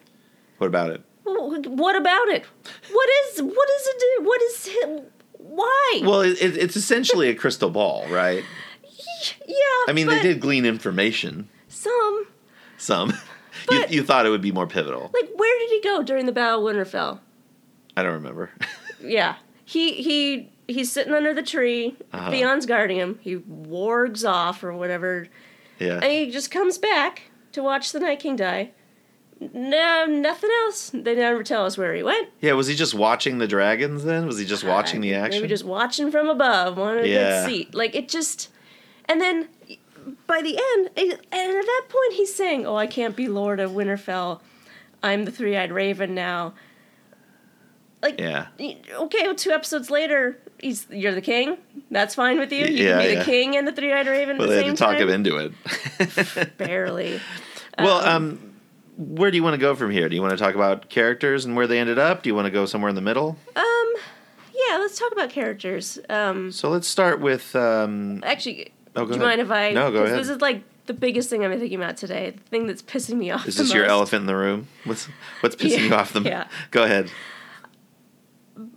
what 0.59 0.67
about 0.67 0.91
it 0.91 1.03
What 1.25 1.97
about 1.97 2.29
it? 2.29 2.45
What 2.93 3.09
is 3.27 3.43
what 3.43 3.69
is 3.71 3.87
it? 3.87 4.23
What 4.25 4.43
is 4.43 4.69
it? 4.71 5.13
Why? 5.39 6.01
Well, 6.03 6.23
it, 6.23 6.41
it, 6.41 6.57
it's 6.57 6.77
essentially 6.77 7.29
a 7.29 7.35
crystal 7.35 7.71
ball, 7.71 8.07
right? 8.09 8.43
yeah. 9.47 9.57
I 9.89 9.93
mean, 9.93 10.07
they 10.07 10.21
did 10.23 10.41
glean 10.41 10.65
information. 10.65 11.49
some. 11.69 12.27
Some. 12.79 13.13
you, 13.71 13.85
you 13.89 14.03
thought 14.03 14.27
it 14.27 14.31
would 14.31 14.41
be 14.43 14.53
more 14.53 14.67
pivotal. 14.67 15.11
Like, 15.13 15.31
where 15.37 15.59
did 15.59 15.71
he 15.71 15.81
go 15.83 16.03
during 16.03 16.27
the 16.27 16.33
Battle 16.33 16.67
of 16.67 16.75
Winterfell? 16.75 17.21
I 17.97 18.03
don't 18.03 18.15
remember. 18.15 18.51
Yeah, 19.01 19.35
he 19.65 19.93
he 19.95 20.53
he's 20.69 20.91
sitting 20.93 21.13
under 21.15 21.33
the 21.35 21.43
tree. 21.43 21.97
Uh-huh. 22.13 22.31
Theon's 22.31 22.67
guarding 22.67 22.97
him. 22.99 23.19
He 23.23 23.37
wargs 23.37 24.29
off 24.29 24.63
or 24.65 24.73
whatever, 24.73 25.29
yeah. 25.79 25.95
and 25.95 26.05
he 26.05 26.31
just 26.31 26.51
comes 26.51 26.79
back 26.79 27.23
to 27.53 27.63
watch 27.63 27.93
the 27.93 28.01
Night 28.01 28.21
King 28.21 28.37
die. 28.37 28.71
No, 29.53 30.07
nothing 30.07 30.51
else. 30.63 30.91
They 30.95 31.15
never 31.17 31.43
tell 31.43 31.67
us 31.67 31.77
where 31.77 31.93
he 31.95 32.03
went. 32.03 32.29
yeah, 32.41 32.53
was 32.53 32.67
he 32.69 32.75
just 32.75 32.95
watching 32.95 33.39
the 33.39 33.49
dragons 33.49 34.05
then? 34.05 34.27
Was 34.27 34.39
he 34.39 34.45
just 34.47 34.65
watching 34.65 35.01
the 35.01 35.15
Uh, 35.15 35.19
action? 35.19 35.41
Maybe 35.43 35.49
just 35.49 35.65
watching 35.65 36.11
from 36.11 36.29
above, 36.29 36.79
wanted 36.79 37.05
a 37.05 37.09
Yeah. 37.09 37.43
good 37.47 37.51
seat. 37.51 37.75
Like 37.75 37.95
it 37.95 38.09
just, 38.09 38.49
and 39.07 39.21
then 39.21 39.49
by 40.27 40.41
the 40.41 40.57
end, 40.57 40.91
and 40.97 41.13
at 41.13 41.67
that 41.67 41.83
point, 41.89 42.13
he's 42.15 42.35
saying, 42.35 42.65
"Oh, 42.67 42.77
I 42.77 42.87
can't 42.87 43.17
be 43.17 43.27
Lord 43.29 43.59
of 43.61 43.73
Winterfell. 43.73 44.41
I'm 45.03 45.25
the 45.25 45.33
three-eyed 45.33 45.73
Raven 45.73 46.15
now." 46.15 46.55
Like, 48.05 48.21
Yeah. 48.21 48.47
okay, 48.61 49.23
well, 49.23 49.35
two 49.35 49.51
episodes 49.51 49.91
later, 49.91 50.39
he's 50.61 50.87
you're 50.91 51.15
the 51.15 51.23
king. 51.23 51.57
That's 51.91 52.15
fine 52.15 52.39
with 52.39 52.53
you. 52.53 52.67
You 52.67 52.85
Yeah, 52.85 52.99
can 52.99 53.09
be 53.09 53.13
yeah. 53.15 53.19
the 53.21 53.25
king 53.25 53.57
and 53.57 53.67
the 53.67 53.73
three-eyed 53.73 54.07
Raven 54.07 54.37
Well, 54.39 54.47
at 54.47 54.51
they 54.51 54.57
the 54.57 54.63
had 54.63 54.67
same 54.67 54.75
to 54.77 54.79
talk 54.79 54.99
time. 54.99 55.09
him 55.09 55.15
into 55.15 55.37
it. 55.39 56.57
Barely. 56.59 57.19
well, 57.79 58.05
um, 58.07 58.39
where 58.99 59.31
do 59.31 59.37
you 59.39 59.43
want 59.43 59.55
to 59.55 59.59
go 59.61 59.75
from 59.75 59.91
here? 59.91 60.09
Do 60.11 60.15
you 60.15 60.21
want 60.23 60.33
to 60.33 60.37
talk 60.37 60.55
about 60.55 60.89
characters 60.91 61.47
and 61.47 61.57
where 61.57 61.67
they 61.67 61.79
ended 61.79 61.99
up? 61.99 62.23
Do 62.23 62.29
you 62.29 62.35
want 62.35 62.45
to 62.47 62.51
go 62.51 62.67
somewhere 62.67 62.91
in 62.91 62.95
the 62.95 63.01
middle? 63.01 63.37
Um, 63.57 63.93
yeah. 64.55 64.77
Let's 64.77 64.99
talk 64.99 65.11
about 65.13 65.31
characters. 65.31 65.99
Um, 66.11 66.53
So 66.53 66.69
let's 66.69 66.87
start 66.87 67.21
with. 67.21 67.57
Um, 67.57 68.23
actually, 68.25 68.73
Oh, 68.97 69.01
Do 69.07 69.07
you 69.09 69.15
ahead. 69.15 69.27
mind 69.27 69.41
if 69.41 69.51
I? 69.51 69.73
No, 69.73 69.91
go 69.91 70.05
ahead. 70.05 70.17
This 70.19 70.29
is 70.29 70.41
like 70.41 70.63
the 70.87 70.95
biggest 70.95 71.29
thing 71.31 71.45
I'm 71.45 71.59
thinking 71.59 71.81
about 71.83 71.97
today. 71.97 72.31
The 72.31 72.41
thing 72.51 72.67
that's 72.69 72.83
pissing 72.83 73.17
me 73.17 73.31
off. 73.33 73.49
Is 73.49 73.57
this 73.57 73.73
your 73.75 73.85
most. 73.85 73.91
elephant 73.91 74.21
in 74.21 74.27
the 74.27 74.37
room? 74.37 74.69
What's 74.85 75.09
what's 75.41 75.57
pissing 75.57 75.71
Yeah, 75.79 75.87
you 75.87 75.95
off? 75.95 76.13
The 76.13 76.21
yeah. 76.21 76.47
Go 76.71 76.85
ahead. 76.85 77.11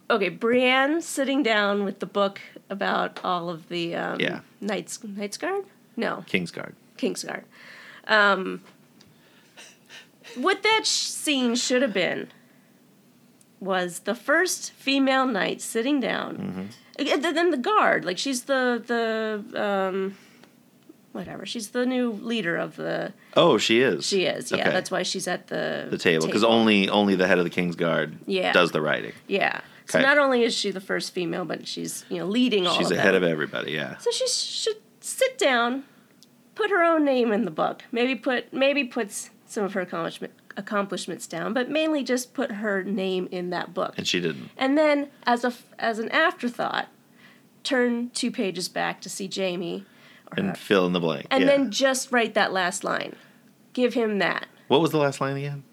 Okay, 0.09 0.29
Brienne 0.29 1.01
sitting 1.01 1.43
down 1.43 1.83
with 1.83 1.99
the 1.99 2.05
book 2.05 2.39
about 2.69 3.19
all 3.23 3.49
of 3.49 3.67
the 3.69 3.95
um, 3.95 4.19
Yeah. 4.19 4.39
Knights 4.61 5.03
Knights 5.03 5.37
Guard. 5.37 5.65
No, 5.95 6.23
Kingsguard. 6.27 6.73
Kingsguard. 6.97 7.43
Um, 8.07 8.61
what 10.35 10.63
that 10.63 10.81
sh- 10.85 10.89
scene 10.89 11.55
should 11.55 11.81
have 11.81 11.93
been 11.93 12.29
was 13.59 13.99
the 13.99 14.15
first 14.15 14.71
female 14.73 15.25
knight 15.25 15.61
sitting 15.61 15.99
down, 15.99 16.69
and 16.99 17.23
then 17.23 17.49
the 17.51 17.57
guard. 17.57 18.05
Like 18.05 18.17
she's 18.17 18.43
the 18.43 18.81
the 18.85 19.61
um, 19.61 20.15
whatever. 21.11 21.45
She's 21.45 21.69
the 21.69 21.85
new 21.85 22.11
leader 22.11 22.55
of 22.55 22.75
the. 22.75 23.13
Oh, 23.35 23.57
she 23.57 23.81
is. 23.81 24.05
She 24.05 24.25
is. 24.25 24.51
Yeah, 24.51 24.61
Okay. 24.61 24.71
that's 24.71 24.91
why 24.91 25.03
she's 25.03 25.27
at 25.27 25.47
the 25.47 25.87
the 25.89 25.97
table 25.97 26.27
because 26.27 26.43
only 26.43 26.87
only 26.89 27.15
the 27.15 27.27
head 27.27 27.39
of 27.39 27.43
the 27.43 27.49
Kingsguard 27.51 28.13
Yeah. 28.25 28.53
does 28.53 28.71
the 28.71 28.81
writing. 28.81 29.13
Yeah. 29.27 29.61
So 29.87 30.01
not 30.01 30.17
only 30.17 30.43
is 30.43 30.53
she 30.53 30.71
the 30.71 30.81
first 30.81 31.13
female, 31.13 31.45
but 31.45 31.67
she's 31.67 32.05
you 32.09 32.17
know 32.19 32.25
leading 32.25 32.67
all. 32.67 32.77
She's 32.77 32.91
of 32.91 32.97
ahead 32.97 33.15
of 33.15 33.23
everybody. 33.23 33.71
Yeah. 33.71 33.97
So 33.97 34.11
she 34.11 34.27
should 34.27 34.77
sit 34.99 35.37
down, 35.37 35.83
put 36.55 36.69
her 36.69 36.83
own 36.83 37.05
name 37.05 37.31
in 37.31 37.45
the 37.45 37.51
book. 37.51 37.83
Maybe 37.91 38.15
put 38.15 38.51
maybe 38.53 38.83
puts 38.83 39.29
some 39.45 39.63
of 39.63 39.73
her 39.73 39.81
accomplishment, 39.81 40.33
accomplishments 40.57 41.25
down, 41.27 41.53
but 41.53 41.69
mainly 41.69 42.03
just 42.03 42.33
put 42.33 42.51
her 42.51 42.83
name 42.83 43.29
in 43.31 43.49
that 43.51 43.73
book. 43.73 43.93
And 43.97 44.05
she 44.07 44.19
didn't. 44.19 44.49
And 44.57 44.77
then 44.77 45.09
as 45.23 45.43
a 45.45 45.53
as 45.79 45.99
an 45.99 46.09
afterthought, 46.09 46.87
turn 47.63 48.09
two 48.09 48.29
pages 48.31 48.67
back 48.67 48.99
to 49.01 49.09
see 49.09 49.29
Jaime, 49.33 49.85
And 50.35 50.47
her, 50.49 50.55
fill 50.55 50.85
in 50.85 50.93
the 50.93 50.99
blank. 50.99 51.27
and 51.31 51.41
yeah. 51.41 51.47
then 51.47 51.71
just 51.71 52.11
write 52.11 52.33
that 52.33 52.51
last 52.51 52.83
line. 52.83 53.15
Give 53.73 53.93
him 53.93 54.19
that. 54.19 54.47
what 54.67 54.81
was 54.81 54.91
the 54.91 54.97
last 54.97 55.21
line 55.21 55.37
again? 55.37 55.63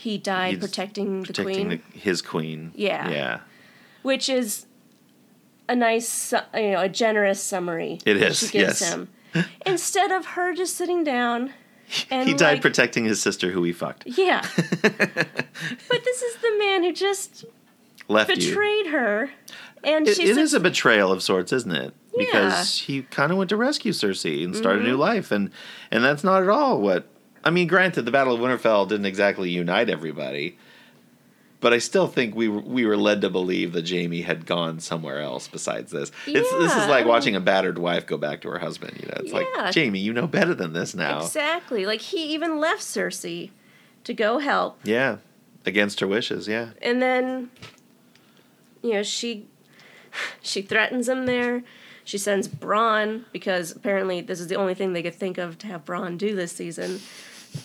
He 0.00 0.16
died 0.18 0.54
He's 0.54 0.60
protecting 0.60 1.20
the 1.20 1.26
Protecting 1.26 1.44
queen, 1.66 1.68
the, 1.92 1.98
his 1.98 2.22
queen. 2.22 2.72
Yeah. 2.74 3.10
Yeah. 3.10 3.40
which 4.02 4.28
is 4.30 4.64
a 5.68 5.76
nice, 5.76 6.32
you 6.54 6.70
know, 6.72 6.80
a 6.80 6.88
generous 6.88 7.40
summary. 7.42 7.98
It 8.06 8.16
is, 8.16 8.38
She 8.38 8.46
gives 8.58 8.80
yes. 8.80 8.92
him 8.92 9.08
instead 9.66 10.10
of 10.10 10.24
her 10.26 10.54
just 10.54 10.74
sitting 10.76 11.04
down. 11.04 11.52
And 12.10 12.26
he 12.28 12.34
died 12.34 12.54
like, 12.54 12.62
protecting 12.62 13.04
his 13.04 13.20
sister, 13.20 13.50
who 13.50 13.62
he 13.64 13.72
fucked. 13.72 14.04
Yeah. 14.06 14.40
but 14.82 16.04
this 16.04 16.22
is 16.22 16.36
the 16.36 16.56
man 16.58 16.82
who 16.84 16.92
just 16.92 17.44
Left 18.08 18.30
you. 18.30 18.36
betrayed 18.36 18.86
her, 18.88 19.30
and 19.84 20.08
It, 20.08 20.16
she's 20.16 20.30
it 20.30 20.36
is 20.38 20.54
a 20.54 20.60
betrayal 20.60 21.12
of 21.12 21.22
sorts, 21.22 21.52
isn't 21.52 21.70
it? 21.72 21.92
Yeah. 22.16 22.24
Because 22.26 22.78
he 22.78 23.02
kind 23.02 23.30
of 23.32 23.38
went 23.38 23.50
to 23.50 23.56
rescue 23.56 23.92
Cersei 23.92 24.42
and 24.44 24.56
start 24.56 24.76
a 24.76 24.78
Mm-hmm. 24.78 24.88
new 24.88 24.96
life, 24.96 25.30
and 25.30 25.50
and 25.90 26.02
that's 26.04 26.24
not 26.24 26.42
at 26.42 26.48
all 26.48 26.80
what. 26.80 27.06
I 27.44 27.50
mean, 27.50 27.66
granted, 27.68 28.02
the 28.02 28.10
Battle 28.10 28.34
of 28.34 28.40
Winterfell 28.40 28.88
didn't 28.88 29.06
exactly 29.06 29.50
unite 29.50 29.88
everybody, 29.88 30.58
but 31.60 31.72
I 31.72 31.78
still 31.78 32.06
think 32.06 32.34
we 32.34 32.48
were, 32.48 32.60
we 32.60 32.84
were 32.84 32.96
led 32.96 33.20
to 33.22 33.30
believe 33.30 33.72
that 33.72 33.88
Jaime 33.88 34.22
had 34.22 34.44
gone 34.46 34.80
somewhere 34.80 35.20
else 35.20 35.48
besides 35.48 35.90
this. 35.90 36.10
It's 36.26 36.50
this 36.52 36.72
is 36.76 36.86
like 36.88 37.06
watching 37.06 37.34
a 37.36 37.40
battered 37.40 37.78
wife 37.78 38.06
go 38.06 38.16
back 38.18 38.42
to 38.42 38.50
her 38.50 38.58
husband. 38.58 38.98
You 39.00 39.08
know, 39.08 39.14
it's 39.20 39.32
Yeah. 39.32 39.38
like 39.62 39.74
Jaime, 39.74 39.98
you 39.98 40.12
know 40.12 40.26
better 40.26 40.54
than 40.54 40.72
this 40.74 40.94
now. 40.94 41.20
exactly 41.22 41.86
like 41.86 42.00
he 42.00 42.32
even 42.34 42.60
left 42.60 42.82
Cersei 42.82 43.50
to 44.04 44.12
go 44.14 44.38
help, 44.38 44.78
Yeah, 44.84 45.16
against 45.66 46.00
her 46.00 46.06
wishes. 46.06 46.46
Yeah, 46.48 46.70
and 46.82 47.00
then 47.02 47.50
you 48.82 48.94
know 48.94 49.02
she 49.02 49.46
she 50.42 50.60
threatens 50.62 51.08
him 51.08 51.26
there. 51.26 51.62
She 52.04 52.18
sends 52.18 52.48
Bronn 52.48 53.24
because 53.32 53.70
apparently 53.70 54.20
this 54.20 54.40
is 54.40 54.48
the 54.48 54.56
only 54.56 54.74
thing 54.74 54.94
they 54.94 55.02
could 55.02 55.14
think 55.14 55.38
of 55.38 55.58
to 55.58 55.66
have 55.68 55.84
Bronn 55.84 56.18
do 56.18 56.34
this 56.34 56.50
season. 56.52 57.00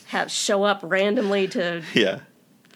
Have 0.07 0.31
show 0.31 0.63
up 0.63 0.79
randomly 0.83 1.47
to 1.49 1.81
yeah. 1.93 2.19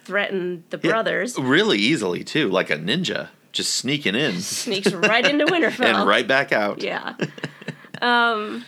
threaten 0.03 0.63
the 0.69 0.79
Yeah, 0.83 0.91
brothers. 0.91 1.37
really 1.37 1.77
easily 1.77 2.23
too, 2.23 2.49
like 2.49 2.69
a 2.69 2.77
ninja, 2.77 3.29
just 3.51 3.73
sneaking 3.73 4.15
in 4.15 4.39
Sneaks 4.41 4.91
right 4.93 5.25
into 5.25 5.45
Winterfell. 5.51 5.85
and 6.01 6.07
right 6.07 6.27
back 6.27 6.51
out. 6.51 6.81
Yeah. 6.81 7.15
Um 8.01 8.65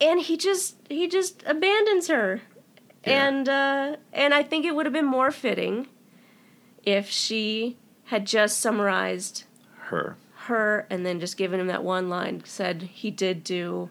and 0.00 0.20
he 0.20 0.36
just 0.36 0.76
he 0.88 1.08
just 1.08 1.42
abandons 1.46 2.08
her. 2.08 2.40
Yeah. 3.06 3.26
And 3.28 3.48
uh 3.48 3.96
and 4.12 4.34
I 4.34 4.42
think 4.42 4.64
it 4.64 4.74
would 4.74 4.86
have 4.86 4.92
been 4.92 5.04
more 5.06 5.30
fitting 5.30 5.88
if 6.84 7.08
she 7.10 7.76
had 8.04 8.26
just 8.26 8.60
summarized 8.60 9.44
Her. 9.90 10.16
her 10.46 10.86
and 10.88 11.04
then 11.04 11.20
just 11.20 11.36
given 11.36 11.60
him 11.60 11.66
that 11.66 11.84
one 11.84 12.08
line 12.08 12.42
said 12.44 12.82
he 12.92 13.10
did 13.10 13.44
do 13.44 13.90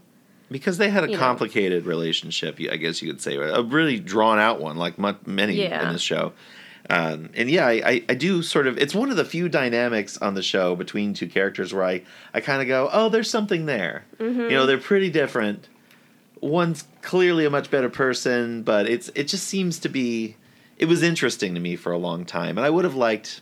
Because 0.49 0.77
they 0.77 0.89
had 0.89 1.03
a 1.03 1.07
You 1.07 1.13
know. 1.13 1.19
complicated 1.19 1.85
relationship, 1.85 2.57
I 2.71 2.77
guess 2.77 3.01
you 3.01 3.11
could 3.11 3.21
say, 3.21 3.35
a 3.35 3.61
really 3.61 3.99
drawn 3.99 4.39
out 4.39 4.61
one, 4.61 4.77
like 4.77 4.97
many 5.27 5.55
Yeah. 5.61 5.87
in 5.87 5.93
this 5.93 6.01
show. 6.01 6.33
Um, 6.89 7.31
and 7.35 7.49
yeah, 7.51 7.67
I, 7.67 7.71
I, 7.85 8.03
I 8.07 8.13
do 8.13 8.41
sort 8.41 8.65
of. 8.65 8.77
It's 8.77 8.95
one 8.95 9.09
of 9.11 9.17
the 9.17 9.25
few 9.25 9.49
dynamics 9.49 10.17
on 10.19 10.35
the 10.35 10.41
show 10.41 10.73
between 10.73 11.13
two 11.13 11.27
characters 11.27 11.73
where 11.73 11.83
I, 11.83 12.03
I 12.33 12.39
kind 12.39 12.61
of 12.61 12.67
go, 12.69 12.89
oh, 12.93 13.09
there's 13.09 13.29
something 13.29 13.65
there. 13.65 14.05
Mm-hmm. 14.19 14.39
You 14.41 14.49
know, 14.51 14.65
they're 14.65 14.77
pretty 14.77 15.09
different. 15.09 15.67
One's 16.39 16.85
clearly 17.01 17.43
a 17.45 17.49
much 17.49 17.69
better 17.69 17.89
person, 17.89 18.63
but 18.63 18.87
it's 18.87 19.09
it 19.15 19.25
just 19.27 19.45
seems 19.47 19.79
to 19.79 19.89
be. 19.89 20.37
It 20.77 20.85
was 20.85 21.01
interesting 21.03 21.55
to 21.55 21.59
me 21.59 21.75
for 21.75 21.91
a 21.91 21.97
long 21.97 22.23
time, 22.23 22.57
and 22.57 22.63
I 22.65 22.69
would 22.69 22.85
have 22.85 22.93
liked, 22.95 23.41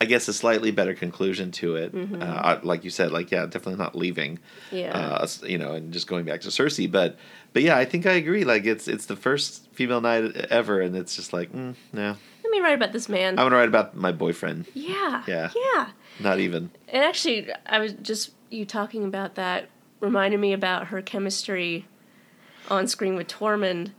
I 0.00 0.06
guess, 0.06 0.28
a 0.28 0.32
slightly 0.32 0.70
better 0.70 0.92
conclusion 0.94 1.50
to 1.52 1.76
it. 1.76 1.94
Mm-hmm. 1.94 2.20
Uh, 2.20 2.58
like 2.62 2.84
you 2.84 2.90
said, 2.90 3.12
like 3.12 3.30
yeah, 3.30 3.46
definitely 3.46 3.76
not 3.76 3.94
leaving 3.94 4.38
yeah. 4.70 4.96
uh, 4.96 5.26
you 5.44 5.56
know, 5.58 5.72
and 5.74 5.92
just 5.92 6.06
going 6.06 6.24
back 6.24 6.40
to 6.42 6.48
Cersei. 6.48 6.90
But 6.90 7.16
but 7.52 7.62
yeah, 7.62 7.76
I 7.78 7.84
think 7.84 8.04
I 8.06 8.12
agree. 8.12 8.44
Like 8.44 8.64
it's 8.66 8.88
it's 8.88 9.06
the 9.06 9.16
first 9.16 9.68
female 9.72 10.00
knight 10.00 10.36
ever, 10.50 10.80
and 10.80 10.96
it's 10.96 11.14
just 11.16 11.32
like 11.32 11.52
mm, 11.52 11.74
no. 11.92 12.16
Let 12.42 12.50
me 12.50 12.60
write 12.60 12.74
about 12.74 12.92
this 12.92 13.08
man. 13.08 13.38
I'm 13.38 13.46
gonna 13.46 13.56
write 13.56 13.68
about 13.68 13.96
my 13.96 14.12
boyfriend. 14.12 14.66
yeah. 14.74 15.22
Yeah. 15.26 15.50
Yeah. 15.56 15.88
Not 16.20 16.38
even. 16.40 16.70
And 16.88 17.02
actually, 17.02 17.48
I 17.66 17.78
was 17.78 17.92
just 17.94 18.32
you 18.50 18.64
talking 18.66 19.04
about 19.04 19.36
that 19.36 19.68
reminded 20.00 20.38
me 20.40 20.52
about 20.52 20.88
her 20.88 21.00
chemistry 21.02 21.86
on 22.68 22.86
screen 22.86 23.14
with 23.16 23.28
Tormund. 23.28 23.92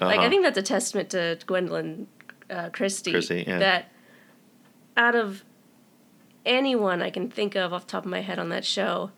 Like 0.00 0.16
I 0.16 0.20
Uh-huh. 0.20 0.28
think 0.30 0.42
that's 0.44 0.58
a 0.58 0.62
testament 0.62 1.10
to 1.10 1.38
Gwendoline 1.46 2.06
uh, 2.50 2.70
Christie. 2.70 3.12
Christie, 3.12 3.44
yeah. 3.46 3.58
That 3.58 3.90
out 4.96 5.14
of 5.14 5.44
anyone 6.44 7.02
I 7.02 7.10
can 7.10 7.28
think 7.30 7.54
of 7.54 7.72
off 7.72 7.86
the 7.86 7.92
top 7.92 8.04
of 8.04 8.10
my 8.10 8.20
head 8.20 8.38
on 8.38 8.48
that 8.50 8.64
show, 8.64 9.10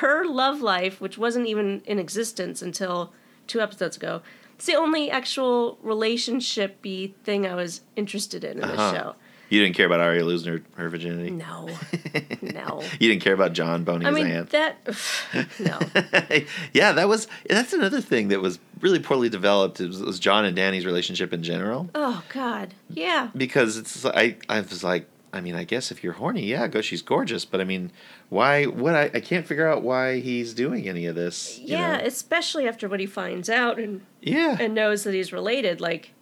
her 0.00 0.24
love 0.26 0.60
life, 0.60 1.00
which 1.00 1.16
wasn't 1.18 1.46
even 1.46 1.82
in 1.86 1.98
existence 1.98 2.60
until 2.62 3.12
two 3.46 3.60
episodes 3.60 3.96
ago, 3.96 4.22
it's 4.54 4.66
the 4.66 4.74
only 4.74 5.10
actual 5.10 5.78
relationship-y 5.82 7.12
thing 7.24 7.46
I 7.46 7.54
was 7.54 7.82
interested 7.94 8.42
in 8.44 8.58
in 8.58 8.64
Uh-huh. 8.64 8.76
this 8.92 9.00
show. 9.00 9.14
You 9.48 9.62
didn't 9.62 9.76
care 9.76 9.86
about 9.86 10.00
Arya 10.00 10.24
losing 10.24 10.52
her, 10.54 10.62
her 10.76 10.88
virginity. 10.88 11.30
No, 11.30 11.68
no. 12.42 12.82
You 12.98 13.08
didn't 13.08 13.22
care 13.22 13.34
about 13.34 13.52
Jon 13.52 13.84
boning 13.84 14.06
I 14.06 14.10
his 14.10 14.18
mean 14.24 14.26
aunt. 14.34 14.50
that. 14.50 14.78
no. 15.60 15.78
yeah, 16.72 16.92
that 16.92 17.08
was 17.08 17.28
that's 17.48 17.72
another 17.72 18.00
thing 18.00 18.28
that 18.28 18.40
was 18.40 18.58
really 18.80 18.98
poorly 18.98 19.28
developed. 19.28 19.80
It 19.80 19.88
was, 19.88 20.02
was 20.02 20.18
Jon 20.18 20.44
and 20.44 20.56
Danny's 20.56 20.84
relationship 20.86 21.32
in 21.32 21.42
general. 21.42 21.88
Oh 21.94 22.22
God. 22.28 22.74
Yeah. 22.90 23.30
because 23.36 23.76
it's 23.76 24.04
I 24.04 24.36
I 24.48 24.60
was 24.60 24.82
like 24.82 25.08
I 25.32 25.40
mean 25.40 25.54
I 25.54 25.64
guess 25.64 25.90
if 25.90 26.02
you're 26.02 26.14
horny 26.14 26.44
yeah 26.46 26.66
go 26.66 26.80
she's 26.80 27.02
gorgeous 27.02 27.44
but 27.44 27.60
I 27.60 27.64
mean 27.64 27.92
why 28.30 28.64
what 28.64 28.94
I, 28.94 29.04
I 29.14 29.20
can't 29.20 29.46
figure 29.46 29.68
out 29.68 29.82
why 29.82 30.20
he's 30.20 30.54
doing 30.54 30.88
any 30.88 31.06
of 31.06 31.14
this 31.14 31.58
you 31.58 31.68
Yeah, 31.76 31.98
know? 31.98 32.04
especially 32.04 32.66
after 32.66 32.88
what 32.88 33.00
he 33.00 33.06
finds 33.06 33.48
out 33.50 33.78
and 33.78 34.00
yeah 34.22 34.56
and 34.58 34.74
knows 34.74 35.04
that 35.04 35.14
he's 35.14 35.32
related. 35.32 35.80
Like, 35.80 36.12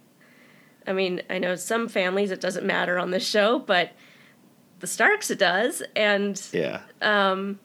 I 0.86 0.92
mean, 0.92 1.22
I 1.30 1.38
know 1.38 1.54
some 1.56 1.88
families 1.88 2.30
it 2.30 2.40
doesn't 2.40 2.66
matter 2.66 2.98
on 2.98 3.10
this 3.10 3.26
show, 3.26 3.58
but 3.58 3.92
the 4.80 4.86
Starks 4.86 5.30
it 5.30 5.38
does, 5.38 5.82
and 5.96 6.40
yeah 6.52 6.80
um, 7.00 7.58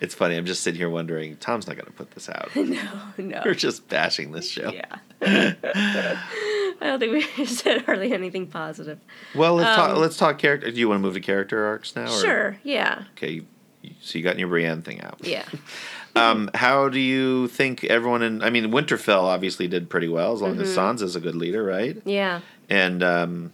it's 0.00 0.14
funny 0.14 0.36
I'm 0.36 0.46
just 0.46 0.62
sitting 0.62 0.78
here 0.78 0.88
wondering 0.88 1.36
Tom's 1.36 1.66
not 1.66 1.76
going 1.76 1.86
to 1.86 1.92
put 1.92 2.12
this 2.12 2.28
out 2.30 2.48
no, 2.56 2.78
no, 3.18 3.42
we're 3.44 3.52
just 3.54 3.88
bashing 3.88 4.32
this 4.32 4.48
show 4.48 4.70
yeah. 4.72 4.96
I 6.80 6.86
don't 6.86 6.98
think 6.98 7.12
we 7.38 7.46
said 7.46 7.82
hardly 7.82 8.12
anything 8.12 8.46
positive. 8.46 8.98
well 9.34 9.54
let's 9.54 9.76
talk 9.76 9.90
Um, 9.90 9.98
let's 9.98 10.16
talk 10.16 10.38
character 10.38 10.70
do 10.70 10.78
you 10.80 10.88
want 10.88 10.98
to 10.98 11.02
move 11.02 11.14
to 11.14 11.20
character 11.20 11.64
arcs 11.66 11.94
now 11.94 12.04
or? 12.12 12.20
Sure, 12.20 12.56
yeah, 12.62 13.04
okay 13.12 13.42
so 14.00 14.16
you 14.18 14.24
got 14.24 14.38
your 14.38 14.48
Brienne 14.48 14.80
thing 14.82 15.00
out 15.02 15.18
yeah. 15.22 15.44
um 16.16 16.48
how 16.54 16.88
do 16.88 17.00
you 17.00 17.48
think 17.48 17.84
everyone 17.84 18.22
in 18.22 18.42
I 18.42 18.48
mean 18.50 18.66
Winterfell 18.70 19.24
obviously 19.24 19.66
did 19.68 19.90
pretty 19.90 20.08
well 20.08 20.32
as 20.32 20.40
long 20.40 20.60
as 20.60 20.68
Mm-hmm. 20.68 20.78
Sansa's 21.04 21.16
a 21.16 21.20
good 21.20 21.34
leader 21.34 21.62
right 21.64 22.00
Yeah, 22.04 22.40
and 22.80 23.02
um 23.02 23.52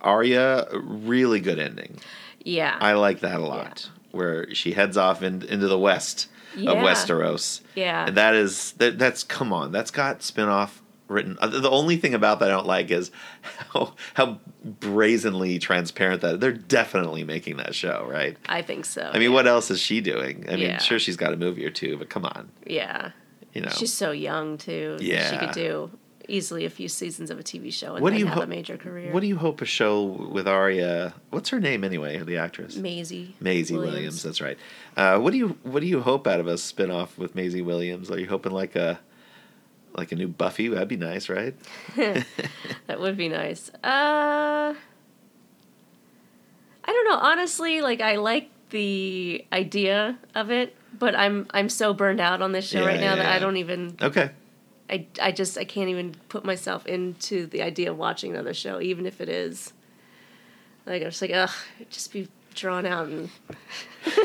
Arya 0.00 0.66
really 0.72 1.40
good 1.40 1.58
ending 1.58 1.98
yeah, 2.44 2.78
I 2.80 2.92
like 2.94 3.20
that 3.20 3.40
a 3.40 3.44
lot. 3.44 3.90
Where 4.12 4.54
she 4.54 4.72
heads 4.72 4.96
off 4.96 5.22
in, 5.22 5.42
into 5.42 5.66
the 5.68 5.78
west 5.78 6.28
Yeah. 6.56 6.70
of 6.70 6.78
Westeros. 6.78 7.60
yeah. 7.74 8.06
And 8.06 8.16
that 8.16 8.34
is 8.34 8.72
that 8.78 8.98
that's 8.98 9.22
come 9.22 9.52
on, 9.52 9.70
that's 9.72 9.90
got 9.90 10.22
spin-off 10.22 10.80
written. 11.08 11.36
uh, 11.40 11.48
The 11.48 11.68
only 11.68 11.96
thing 11.96 12.14
about 12.14 12.38
that 12.40 12.48
I 12.50 12.52
don't 12.54 12.66
like 12.66 12.90
is 12.90 13.10
how 13.74 13.94
how 14.14 14.38
brazenly 14.64 15.58
transparent 15.58 16.22
that 16.22 16.40
they're 16.40 16.52
definitely 16.52 17.24
making 17.24 17.56
that 17.58 17.74
show, 17.74 18.06
right? 18.08 18.36
I 18.48 18.62
think 18.62 18.86
so. 18.86 19.10
I 19.12 19.18
mean, 19.18 19.32
what 19.32 19.46
else 19.46 19.70
is 19.70 19.80
she 19.80 20.00
doing? 20.00 20.46
I 20.48 20.52
mean, 20.52 20.60
Yeah. 20.60 20.78
sure 20.78 20.98
she's 20.98 21.16
got 21.16 21.34
a 21.34 21.36
movie 21.36 21.66
or 21.66 21.70
two, 21.70 21.96
but 21.98 22.08
come 22.08 22.24
on, 22.24 22.48
Yeah. 22.66 23.10
you 23.52 23.60
know. 23.60 23.70
She's 23.76 23.92
so 23.92 24.12
young 24.12 24.56
too. 24.58 24.96
Yeah. 25.00 25.30
She 25.30 25.36
could 25.38 25.52
do 25.54 25.90
easily 26.28 26.64
a 26.64 26.70
few 26.70 26.88
seasons 26.88 27.30
of 27.30 27.38
a 27.38 27.42
TV 27.42 27.72
show 27.72 27.94
and 27.94 28.02
What 28.02 28.12
do 28.12 28.18
you 28.18 28.26
have 28.26 28.34
ho- 28.36 28.42
a 28.42 28.46
major 28.46 28.76
career. 28.76 29.12
What 29.12 29.20
do 29.20 29.26
you 29.26 29.36
hope 29.36 29.60
a 29.60 29.64
show 29.64 30.04
with 30.04 30.46
Arya? 30.46 31.14
What's 31.30 31.48
her 31.48 31.58
name 31.60 31.82
anyway? 31.84 32.18
The 32.18 32.36
actress 32.36 32.76
Maisie. 32.76 33.34
Maisie 33.40 33.76
Williams. 33.76 34.22
That's 34.22 34.40
right. 34.40 34.58
Uh, 34.96 35.18
what 35.18 35.32
do 35.32 35.38
you 35.38 35.48
What 35.62 35.80
do 35.80 35.86
you 35.86 36.00
hope 36.00 36.26
out 36.26 36.38
of 36.40 36.46
a 36.46 36.58
spin 36.58 36.90
off 36.90 37.16
with 37.18 37.34
Maisie 37.34 37.62
Williams? 37.62 38.10
Are 38.10 38.18
you 38.20 38.28
hoping 38.28 38.52
like 38.52 38.76
a 38.76 39.00
like 39.96 40.12
a 40.12 40.16
new 40.16 40.28
Buffy? 40.28 40.68
That'd 40.68 40.88
be 40.88 40.96
nice, 40.96 41.28
right? 41.28 41.54
That 42.86 43.00
would 43.00 43.16
be 43.16 43.28
nice. 43.28 43.70
Uh 43.82 44.74
I 46.84 46.92
don't 46.92 47.04
know. 47.08 47.16
Honestly, 47.18 47.80
like 47.80 48.00
I 48.00 48.16
like 48.16 48.50
the 48.70 49.44
idea 49.52 50.18
of 50.34 50.50
it, 50.50 50.74
but 50.98 51.14
I'm 51.14 51.46
I'm 51.50 51.68
so 51.68 51.92
burned 51.94 52.20
out 52.20 52.42
on 52.42 52.52
this 52.52 52.66
show 52.68 52.80
Yeah, 52.80 52.86
right 52.86 53.00
now 53.00 53.14
yeah, 53.14 53.22
that 53.22 53.32
I 53.32 53.38
don't 53.38 53.56
even 53.56 53.96
Okay. 54.00 54.30
I, 54.90 55.06
I 55.20 55.32
just 55.32 55.58
I 55.58 55.64
can't 55.64 55.88
even 55.90 56.14
put 56.28 56.44
myself 56.44 56.86
into 56.86 57.46
the 57.46 57.62
idea 57.62 57.90
of 57.90 57.98
watching 57.98 58.32
another 58.32 58.54
show, 58.54 58.80
even 58.80 59.06
if 59.06 59.20
it 59.20 59.28
is 59.28 59.72
like 60.86 61.02
I'm 61.02 61.08
just 61.10 61.22
like 61.22 61.32
ugh, 61.32 61.50
just 61.90 62.12
be 62.12 62.28
drawn 62.54 62.86
out 62.86 63.06
and. 63.08 63.30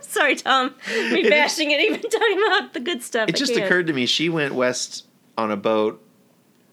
Sorry, 0.00 0.34
Tom. 0.34 0.74
Me 0.88 1.20
It- 1.24 1.30
bashing 1.30 1.70
it, 1.70 1.80
even 1.80 2.00
talking 2.00 2.42
about 2.46 2.72
the 2.72 2.80
good 2.80 3.02
stuff. 3.02 3.28
It 3.28 3.36
I 3.36 3.38
just 3.38 3.52
can't. 3.52 3.64
occurred 3.64 3.86
to 3.86 3.92
me 3.92 4.06
she 4.06 4.28
went 4.28 4.54
west 4.54 5.06
on 5.38 5.50
a 5.52 5.56
boat 5.56 6.02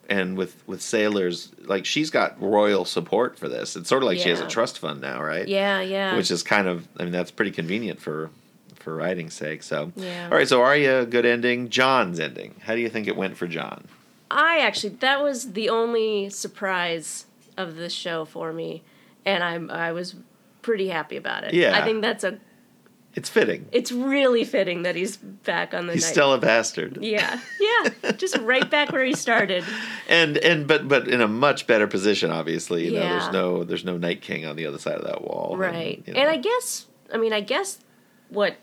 and 0.10 0.38
with 0.38 0.64
with 0.68 0.82
sailors 0.82 1.52
like 1.66 1.86
she's 1.86 2.10
got 2.10 2.42
royal 2.42 2.86
support 2.86 3.38
for 3.38 3.48
this. 3.48 3.76
It's 3.76 3.90
sort 3.90 4.02
of 4.02 4.08
like 4.08 4.18
she 4.20 4.30
has 4.30 4.40
a 4.40 4.48
trust 4.48 4.80
fund 4.80 5.02
now, 5.02 5.22
right? 5.22 5.48
Yeah, 5.48 5.82
yeah. 5.82 6.16
Which 6.16 6.32
is 6.32 6.42
kind 6.42 6.68
of 6.68 6.88
I 6.98 7.04
mean 7.04 7.12
that's 7.12 7.30
pretty 7.32 7.52
convenient 7.52 8.02
for 8.02 8.30
for 8.88 8.96
writing's 8.96 9.34
sake. 9.34 9.64
So 9.64 9.92
Yeah. 9.98 10.30
all 10.32 10.38
right, 10.38 10.48
so 10.48 10.62
Arya 10.62 11.06
good 11.06 11.26
ending, 11.26 11.68
Jon's 11.68 12.22
ending. 12.22 12.56
How 12.64 12.74
do 12.74 12.80
you 12.80 12.88
think 12.90 13.06
it 13.08 13.18
went 13.18 13.36
for 13.36 13.46
Jon? 13.46 13.84
I 14.32 14.60
actually 14.60 14.96
that 15.02 15.22
was 15.22 15.52
the 15.52 15.68
only 15.70 16.30
surprise 16.30 17.26
of 17.58 17.76
this 17.76 17.92
show 17.92 18.24
for 18.24 18.54
me, 18.54 18.84
and 19.26 19.44
I'm 19.44 19.70
I 19.70 19.92
was 19.92 20.16
pretty 20.62 20.88
happy 20.88 21.18
about 21.18 21.44
it. 21.44 21.54
Yeah. 21.54 21.78
I 21.78 21.84
think 21.84 22.02
that's 22.02 22.24
a 22.24 22.40
It's 23.14 23.30
fitting. 23.30 23.68
it's 23.74 23.92
really 23.92 24.46
fitting 24.46 24.84
that 24.84 24.96
he's 24.96 25.18
back 25.18 25.74
on 25.74 25.88
the 25.88 25.94
He's 25.94 26.04
night. 26.04 26.12
still 26.12 26.32
a 26.34 26.38
bastard. 26.38 27.00
yeah, 27.02 27.40
yeah, 27.60 28.12
just 28.14 28.38
right 28.38 28.70
back 28.70 28.92
where 28.94 29.04
he 29.04 29.14
started. 29.14 29.66
And 30.10 30.38
and 30.38 30.66
but 30.68 30.88
but 30.88 31.10
in 31.10 31.20
a 31.20 31.28
much 31.28 31.68
better 31.68 31.88
position 31.88 32.32
obviously. 32.32 32.86
You 32.86 32.92
know, 32.94 33.00
Yeah. 33.02 33.20
there's 33.20 33.34
no 33.34 33.64
there's 33.66 33.84
no 33.84 33.98
Night 33.98 34.22
King 34.22 34.46
on 34.46 34.56
the 34.56 34.66
other 34.66 34.78
side 34.80 34.96
of 34.96 35.04
that 35.06 35.22
wall. 35.22 35.50
and, 35.52 35.60
Right, 35.60 36.02
you 36.08 36.14
and. 36.14 36.30
I 36.30 36.38
guess 36.38 36.86
I 37.14 37.18
mean 37.18 37.34
I 37.34 37.42
guess 37.42 37.80
what 38.30 38.56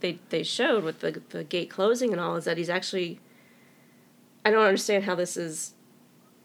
they 0.00 0.18
they 0.30 0.42
showed 0.42 0.84
with 0.84 1.00
the 1.00 1.20
the 1.30 1.44
gate 1.44 1.70
closing 1.70 2.12
and 2.12 2.20
all 2.20 2.36
is 2.36 2.44
that 2.44 2.56
he's 2.58 2.70
actually. 2.70 3.20
I 4.44 4.50
don't 4.50 4.64
understand 4.64 5.04
how 5.04 5.14
this 5.14 5.36
is 5.36 5.74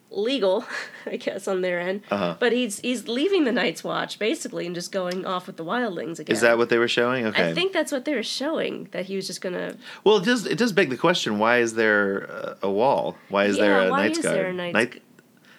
legal, 0.10 0.66
I 1.06 1.16
guess 1.16 1.48
on 1.48 1.62
their 1.62 1.80
end. 1.80 2.02
Uh-huh. 2.12 2.36
But 2.39 2.52
he's 2.52 2.80
he's 2.80 3.08
leaving 3.08 3.46
the 3.46 3.52
Night's 3.52 3.84
Watch 3.84 4.20
basically 4.20 4.66
and 4.66 4.76
just 4.76 4.92
going 4.92 5.26
off 5.26 5.48
with 5.48 5.58
the 5.58 5.63
wildlings 5.63 6.20
again. 6.20 6.34
Is 6.36 6.42
that 6.42 6.58
what 6.58 6.70
they 6.70 6.78
were 6.78 6.88
showing? 6.88 7.26
Okay. 7.28 7.50
I 7.50 7.54
think 7.54 7.72
that's 7.72 7.92
what 7.92 8.04
they 8.06 8.13
were 8.16 8.24
showing 8.24 8.89
that 8.92 9.06
he 9.06 9.16
was 9.16 9.26
just 9.28 9.42
gonna. 9.42 9.76
Well, 10.04 10.18
it 10.18 10.26
does. 10.26 10.46
It 10.46 10.58
does 10.58 10.74
beg 10.74 10.89
the 10.89 10.98
question: 10.98 11.39
Why 11.39 11.60
is 11.60 11.76
there 11.76 12.58
a 12.62 12.70
wall? 12.70 13.16
Why 13.30 13.46
is 13.46 13.58
there 13.58 13.88
a 13.88 13.89
why 13.92 14.04
Knight's 14.04 14.20
is 14.20 14.26
Guard? 14.26 14.38
there 14.38 14.48
a 14.48 14.54
Knight's- 14.54 14.74
Night, 14.74 15.02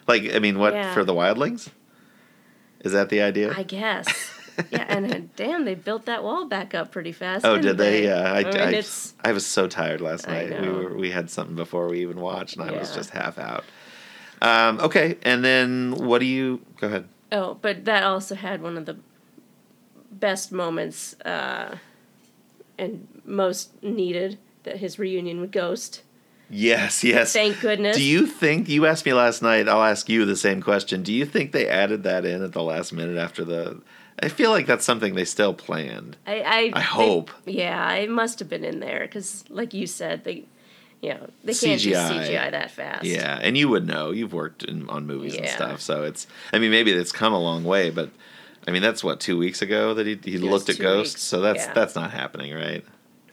like 0.06 0.34
I 0.34 0.38
mean, 0.40 0.58
what 0.58 0.74
Yeah. 0.74 0.92
for 0.92 1.04
the 1.04 1.14
wildlings? 1.14 1.68
Is 2.80 2.92
that 2.92 3.08
the 3.08 3.22
idea? 3.22 3.54
I 3.56 3.62
guess. 3.62 4.30
Yeah, 4.70 4.84
and 4.88 5.12
uh, 5.12 5.20
damn, 5.36 5.64
they 5.64 5.74
built 5.74 6.06
that 6.06 6.22
wall 6.22 6.46
back 6.46 6.74
up 6.74 6.92
pretty 6.92 7.12
fast. 7.12 7.44
oh, 7.44 7.58
did 7.58 7.78
they? 7.78 8.04
Yeah, 8.04 8.32
I, 8.32 8.38
I 8.38 8.44
mean, 8.44 8.56
I, 8.56 8.72
it's 8.72 9.14
I 9.24 9.32
was 9.32 9.46
so 9.46 9.66
tired 9.66 10.00
last 10.00 10.28
I 10.28 10.46
night. 10.46 10.60
We 10.60 10.68
were 10.68 10.94
we 10.94 11.10
had 11.10 11.30
something 11.30 11.56
before 11.56 11.88
we 11.88 12.00
even 12.02 12.20
watched, 12.20 12.56
and 12.56 12.68
I 12.68 12.72
was 12.72 12.94
just 12.94 13.10
half 13.10 13.38
out. 13.38 13.64
Um, 14.42 14.80
okay, 14.80 15.16
and 15.22 15.44
then 15.44 15.94
what 15.96 16.18
do 16.18 16.26
you? 16.26 16.60
Go 16.80 16.88
ahead. 16.88 17.08
oh, 17.32 17.54
but 17.60 17.84
that 17.86 18.02
also 18.02 18.34
had 18.34 18.62
one 18.62 18.76
of 18.76 18.86
the 18.86 18.96
best 20.10 20.52
moments 20.52 21.18
uh, 21.20 21.76
and 22.78 23.08
most 23.24 23.82
needed 23.82 24.38
that 24.64 24.78
his 24.78 24.98
reunion 24.98 25.40
with 25.40 25.50
Ghost. 25.50 26.02
Yes, 26.50 27.02
yes. 27.02 27.32
Thank 27.32 27.60
goodness. 27.60 27.96
Do 27.96 28.02
you 28.02 28.26
think 28.26 28.68
you 28.68 28.86
asked 28.86 29.06
me 29.06 29.12
last 29.12 29.42
night? 29.42 29.68
I'll 29.68 29.82
ask 29.82 30.08
you 30.08 30.24
the 30.24 30.36
same 30.36 30.62
question. 30.62 31.02
Do 31.02 31.12
you 31.12 31.24
think 31.24 31.52
they 31.52 31.66
added 31.68 32.02
that 32.02 32.24
in 32.24 32.42
at 32.42 32.52
the 32.52 32.62
last 32.62 32.92
minute 32.92 33.16
after 33.16 33.44
the? 33.44 33.80
I 34.22 34.28
feel 34.28 34.50
like 34.50 34.66
that's 34.66 34.84
something 34.84 35.14
they 35.14 35.24
still 35.24 35.54
planned. 35.54 36.16
I 36.26 36.40
I, 36.40 36.70
I 36.74 36.80
hope. 36.80 37.30
They, 37.44 37.52
yeah, 37.52 37.92
it 37.94 38.08
must 38.10 38.38
have 38.38 38.48
been 38.48 38.64
in 38.64 38.80
there 38.80 39.00
because, 39.00 39.44
like 39.48 39.74
you 39.74 39.86
said, 39.86 40.24
they, 40.24 40.44
you 41.02 41.10
know, 41.10 41.28
they 41.42 41.52
can't 41.54 41.80
just 41.80 42.12
CGI. 42.12 42.28
CGI 42.28 42.50
that 42.52 42.70
fast. 42.70 43.04
Yeah, 43.04 43.38
and 43.42 43.56
you 43.58 43.68
would 43.68 43.86
know. 43.86 44.12
You've 44.12 44.32
worked 44.32 44.62
in, 44.64 44.88
on 44.88 45.06
movies 45.06 45.36
and 45.36 45.48
stuff, 45.48 45.80
so 45.80 46.04
it's. 46.04 46.26
I 46.52 46.58
mean, 46.58 46.70
maybe 46.70 46.92
it's 46.92 47.12
come 47.12 47.32
a 47.32 47.40
long 47.40 47.64
way, 47.64 47.90
but 47.90 48.10
I 48.66 48.70
mean, 48.70 48.82
that's 48.82 49.02
what 49.02 49.20
two 49.20 49.36
weeks 49.36 49.62
ago 49.62 49.94
that 49.94 50.06
he 50.06 50.18
he 50.22 50.38
looked 50.38 50.68
at 50.68 50.78
ghosts. 50.78 51.14
weeks. 51.14 51.22
So 51.22 51.40
that's 51.40 51.64
Yeah. 51.66 51.72
that's 51.74 51.94
not 51.94 52.10
happening, 52.12 52.54
right? 52.54 52.84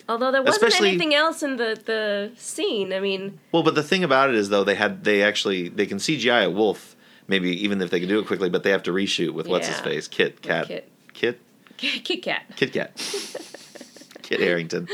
Although 0.09 0.31
there 0.31 0.41
wasn't 0.41 0.63
Especially- 0.63 0.89
anything 0.89 1.13
else 1.13 1.41
in 1.43 1.57
the 1.57 1.79
the 1.85 2.31
scene. 2.35 2.91
I 2.91 2.99
mean, 2.99 3.39
Well, 3.51 3.63
but 3.63 3.75
the 3.75 3.83
thing 3.83 4.03
about 4.03 4.29
it 4.29 4.35
is 4.35 4.49
though 4.49 4.63
they 4.63 4.75
had 4.75 5.03
they 5.03 5.21
actually 5.23 5.69
they 5.69 5.85
can 5.85 5.99
CGI 5.99 6.45
a 6.45 6.49
wolf 6.49 6.95
maybe 7.31 7.63
even 7.63 7.81
if 7.81 7.89
they 7.89 7.99
can 7.99 8.07
do 8.07 8.19
it 8.19 8.27
quickly, 8.27 8.49
but 8.49 8.61
they 8.61 8.69
have 8.69 8.83
to 8.83 8.91
reshoot 8.91 9.33
with 9.33 9.47
what's 9.47 9.67
his 9.67 9.79
face 9.79 10.07
Kit 10.07 10.43
Cat 10.43 10.67
Kit. 10.67 10.91
Kit 11.13 11.39
Kit 11.77 12.21
Kat. 12.21 12.43
Kit 12.55 12.71
Kat 12.73 12.91
Kit 14.21 14.39
Harington. 14.39 14.87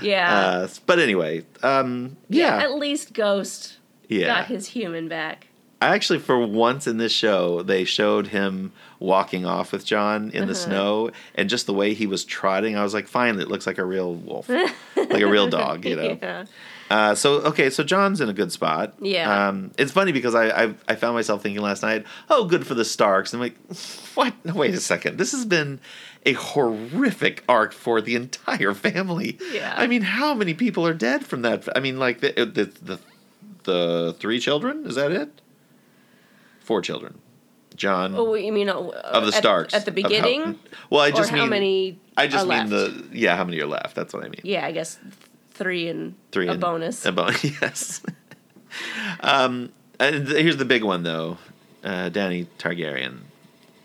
Yeah. 0.00 0.32
Uh, 0.32 0.68
but 0.86 0.98
anyway, 1.00 1.44
um, 1.62 2.16
yeah, 2.28 2.58
At 2.58 2.74
least 2.74 3.12
Ghost 3.12 3.78
yeah. 4.08 4.26
got 4.26 4.46
his 4.46 4.68
human 4.68 5.08
back. 5.08 5.47
I 5.80 5.94
actually, 5.94 6.18
for 6.18 6.38
once 6.44 6.86
in 6.88 6.98
this 6.98 7.12
show, 7.12 7.62
they 7.62 7.84
showed 7.84 8.28
him 8.28 8.72
walking 8.98 9.46
off 9.46 9.70
with 9.70 9.84
Jon 9.86 10.30
in 10.30 10.46
the 10.46 10.52
Uh-huh. 10.52 10.54
snow, 10.54 11.10
and 11.36 11.48
just 11.48 11.66
the 11.66 11.72
way 11.74 11.94
he 11.94 12.06
was 12.06 12.24
trotting, 12.24 12.76
I 12.76 12.82
was 12.82 12.92
like, 12.94 13.06
"Fine, 13.06 13.38
it 13.38 13.48
looks 13.48 13.64
like 13.66 13.78
a 13.78 13.84
real 13.84 14.12
wolf, 14.14 14.48
like 14.48 15.22
a 15.22 15.26
real 15.28 15.46
dog," 15.60 15.84
you 15.84 15.94
know. 15.96 16.18
Yeah. 16.20 16.44
Uh, 16.90 17.14
so 17.14 17.34
okay, 17.42 17.68
so 17.70 17.84
Jon's 17.84 18.20
in 18.20 18.28
a 18.28 18.32
good 18.32 18.50
spot. 18.50 18.94
Yeah. 19.00 19.48
Um, 19.48 19.70
it's 19.78 19.92
funny 19.92 20.10
because 20.10 20.34
I, 20.34 20.48
I 20.64 20.74
I 20.88 20.94
found 20.96 21.14
myself 21.14 21.42
thinking 21.42 21.62
last 21.62 21.82
night, 21.82 22.04
"Oh, 22.28 22.44
good 22.46 22.66
for 22.66 22.74
the 22.74 22.84
Starks." 22.84 23.32
I'm 23.32 23.38
like, 23.40 23.56
"What? 24.14 24.34
No, 24.44 24.54
wait 24.54 24.74
a 24.74 24.80
second. 24.80 25.16
This 25.18 25.30
has 25.32 25.44
been 25.44 25.78
a 26.26 26.32
horrific 26.32 27.44
arc 27.48 27.72
for 27.72 28.00
the 28.00 28.16
entire 28.16 28.74
family. 28.74 29.38
Yeah. 29.52 29.74
I 29.76 29.86
mean, 29.86 30.02
how 30.02 30.34
many 30.34 30.54
people 30.54 30.84
are 30.86 30.94
dead 30.94 31.24
from 31.24 31.42
that? 31.42 31.68
I 31.76 31.80
mean, 31.80 31.98
like 32.00 32.20
the 32.20 32.32
the 32.32 32.64
the, 32.82 32.98
the 33.64 34.16
three 34.18 34.40
children. 34.40 34.84
Is 34.86 34.96
that 34.96 35.12
it? 35.12 35.40
Four 36.68 36.82
children. 36.82 37.18
Jon 37.76 38.14
Oh, 38.14 38.34
you 38.34 38.52
mean 38.52 38.68
uh, 38.68 38.74
of 38.76 39.22
the 39.22 39.28
at- 39.28 39.34
Starks 39.34 39.72
at, 39.72 39.86
the 39.86 39.90
of 39.90 39.96
how- 39.96 40.02
beginning? 40.08 40.58
well, 40.90 41.00
I 41.00 41.08
or 41.08 41.12
just 41.12 41.30
how 41.30 41.36
mean 41.38 41.48
many? 41.48 41.98
I 42.14 42.26
just 42.26 42.46
mean 42.46 42.68
left? 42.68 42.70
the 42.70 43.08
yeah. 43.12 43.36
How 43.36 43.44
many 43.44 43.58
are 43.60 43.66
left? 43.66 43.94
That's 43.94 44.12
what 44.12 44.22
I 44.22 44.28
mean. 44.28 44.42
Yeah, 44.44 44.66
I 44.66 44.72
guess 44.72 44.98
three 45.52 45.88
and 45.88 46.14
Three 46.30 46.46
a 46.46 46.52
and- 46.52 46.60
bonus. 46.60 47.06
A 47.06 47.12
bonus, 47.12 47.42
yes. 47.62 48.02
um, 49.20 49.72
and 49.98 50.28
here's 50.28 50.58
the 50.58 50.66
big 50.66 50.84
one, 50.84 51.04
though. 51.04 51.38
Uh, 51.82 52.10
Dany 52.10 52.46
Targaryen, 52.58 53.20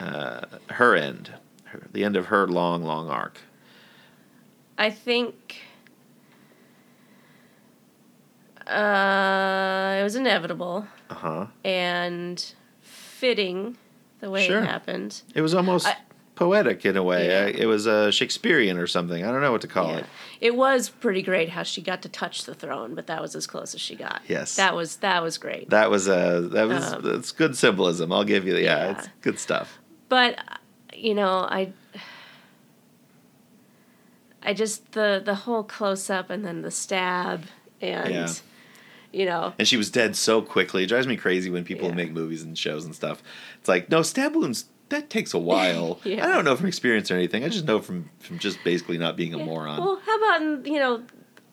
uh, 0.01 0.41
her 0.71 0.93
end, 0.97 1.31
her, 1.65 1.83
the 1.93 2.03
end 2.03 2.17
of 2.17 2.25
her 2.25 2.47
long, 2.49 2.83
long 2.83 3.07
arc. 3.09 3.37
I 4.77 4.89
think 4.89 5.61
uh, 8.67 9.97
it 9.99 10.03
was 10.03 10.15
inevitable 10.15 10.87
Uh 11.09 11.13
huh. 11.15 11.47
and 11.63 12.53
fitting 13.23 13.77
the 14.19 14.29
way 14.29 14.45
Sure. 14.45 14.59
it 14.59 14.65
happened. 14.65 15.21
It 15.33 15.39
was 15.41 15.53
almost 15.55 15.87
I- 15.87 15.95
poetic 16.35 16.85
in 16.85 16.97
a 16.97 17.03
way. 17.03 17.27
Yeah. 17.27 17.45
Uh, 17.45 17.61
it 17.63 17.65
was 17.67 17.87
uh, 17.87 18.11
Shakespearean 18.11 18.77
or 18.77 18.85
something. 18.85 19.23
I 19.23 19.31
don't 19.31 19.39
know 19.39 19.53
what 19.53 19.61
to 19.61 19.67
call 19.67 19.91
Yeah. 19.91 19.99
it. 19.99 20.05
It 20.41 20.55
was 20.57 20.89
pretty 20.89 21.21
great 21.21 21.47
how 21.49 21.63
she 21.63 21.81
got 21.81 22.01
to 22.01 22.09
touch 22.09 22.43
the 22.43 22.53
throne, 22.53 22.95
but 22.95 23.07
that 23.07 23.21
was 23.21 23.33
as 23.33 23.47
close 23.47 23.73
as 23.73 23.79
she 23.79 23.95
got. 23.95 24.21
Yes. 24.27 24.57
That 24.57 24.75
was 24.75 24.97
that 24.97 25.23
was 25.23 25.37
great. 25.37 25.69
That 25.69 25.89
was 25.89 26.09
uh, 26.09 26.49
that 26.51 26.67
was 26.67 26.91
Um, 26.91 27.01
that's 27.01 27.31
good 27.31 27.55
symbolism. 27.55 28.11
I'll 28.11 28.25
give 28.25 28.45
you. 28.45 28.55
Yeah, 28.57 28.61
yeah. 28.61 28.91
it's 28.91 29.07
good 29.21 29.39
stuff. 29.39 29.79
but 30.09 30.37
you 30.93 31.13
know, 31.13 31.47
I 31.49 31.71
I 34.41 34.53
just 34.53 34.91
the 34.91 35.21
the 35.23 35.35
whole 35.35 35.63
close 35.63 36.09
up 36.09 36.29
and 36.29 36.43
then 36.43 36.61
the 36.61 36.71
stab 36.71 37.45
and. 37.81 38.41
You 39.13 39.25
know, 39.25 39.53
And 39.59 39.67
she 39.67 39.77
was 39.77 39.89
dead 39.91 40.15
so 40.15 40.41
quickly. 40.41 40.83
It 40.83 40.87
drives 40.87 41.05
me 41.07 41.15
crazy 41.15 41.49
when 41.51 41.63
people 41.63 41.87
Yeah. 41.89 41.93
make 41.95 42.11
movies 42.11 42.41
and 42.41 42.57
shows 42.57 42.83
and 42.83 42.95
stuff. 42.95 43.21
It's 43.59 43.69
like, 43.69 43.89
no, 43.89 44.01
stab 44.01 44.35
wounds, 44.35 44.65
that 44.89 45.09
takes 45.11 45.33
a 45.35 45.39
while. 45.39 45.99
Yeah. 46.05 46.25
I 46.25 46.33
don't 46.33 46.43
know 46.45 46.55
from 46.55 46.65
experience 46.67 47.11
or 47.11 47.15
anything. 47.15 47.43
I 47.43 47.49
just 47.49 47.65
know 47.65 47.79
from, 47.79 48.09
from 48.19 48.39
just 48.39 48.57
basically 48.63 48.97
not 48.97 49.15
being 49.15 49.33
a 49.33 49.37
moron. 49.37 49.79
Well, 49.79 50.01
how 50.05 50.17
about 50.17 50.65
you 50.65 50.79
know, 50.79 51.03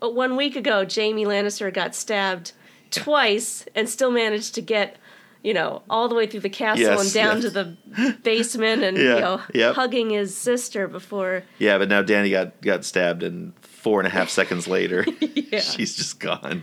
uh, 0.03 0.09
one 0.09 0.37
week 0.37 0.57
ago, 0.57 0.87
Jaime 0.91 1.25
Lannister 1.27 1.73
got 1.73 1.95
stabbed 1.95 2.53
twice 2.91 3.67
and 3.75 3.89
still 3.89 4.11
managed 4.11 4.55
to 4.55 4.63
get, 4.63 4.97
you 5.43 5.55
know, 5.55 5.83
all 5.89 6.09
the 6.09 6.15
way 6.15 6.27
through 6.27 6.41
the 6.41 6.51
castle 6.51 6.83
Yes, 6.85 7.01
and 7.05 7.13
down 7.15 7.37
yes. 7.37 7.45
to 7.45 7.51
the 7.51 8.17
basement 8.23 8.83
and 8.83 8.97
Yeah, 8.99 9.15
you 9.15 9.21
know 9.21 9.41
yep. 9.55 9.75
hugging 9.75 10.11
his 10.11 10.37
sister 10.37 10.87
before. 10.89 11.43
Yeah, 11.59 11.79
but 11.79 11.89
now 11.89 12.03
Dany 12.03 12.31
got 12.31 12.61
got 12.61 12.85
stabbed, 12.85 13.23
and 13.23 13.53
four 13.63 14.01
and 14.01 14.07
a 14.07 14.11
half 14.11 14.29
seconds 14.29 14.69
later, 14.69 15.07
Yeah. 15.21 15.61
she's 15.61 15.97
just 15.97 16.21
gone. 16.21 16.63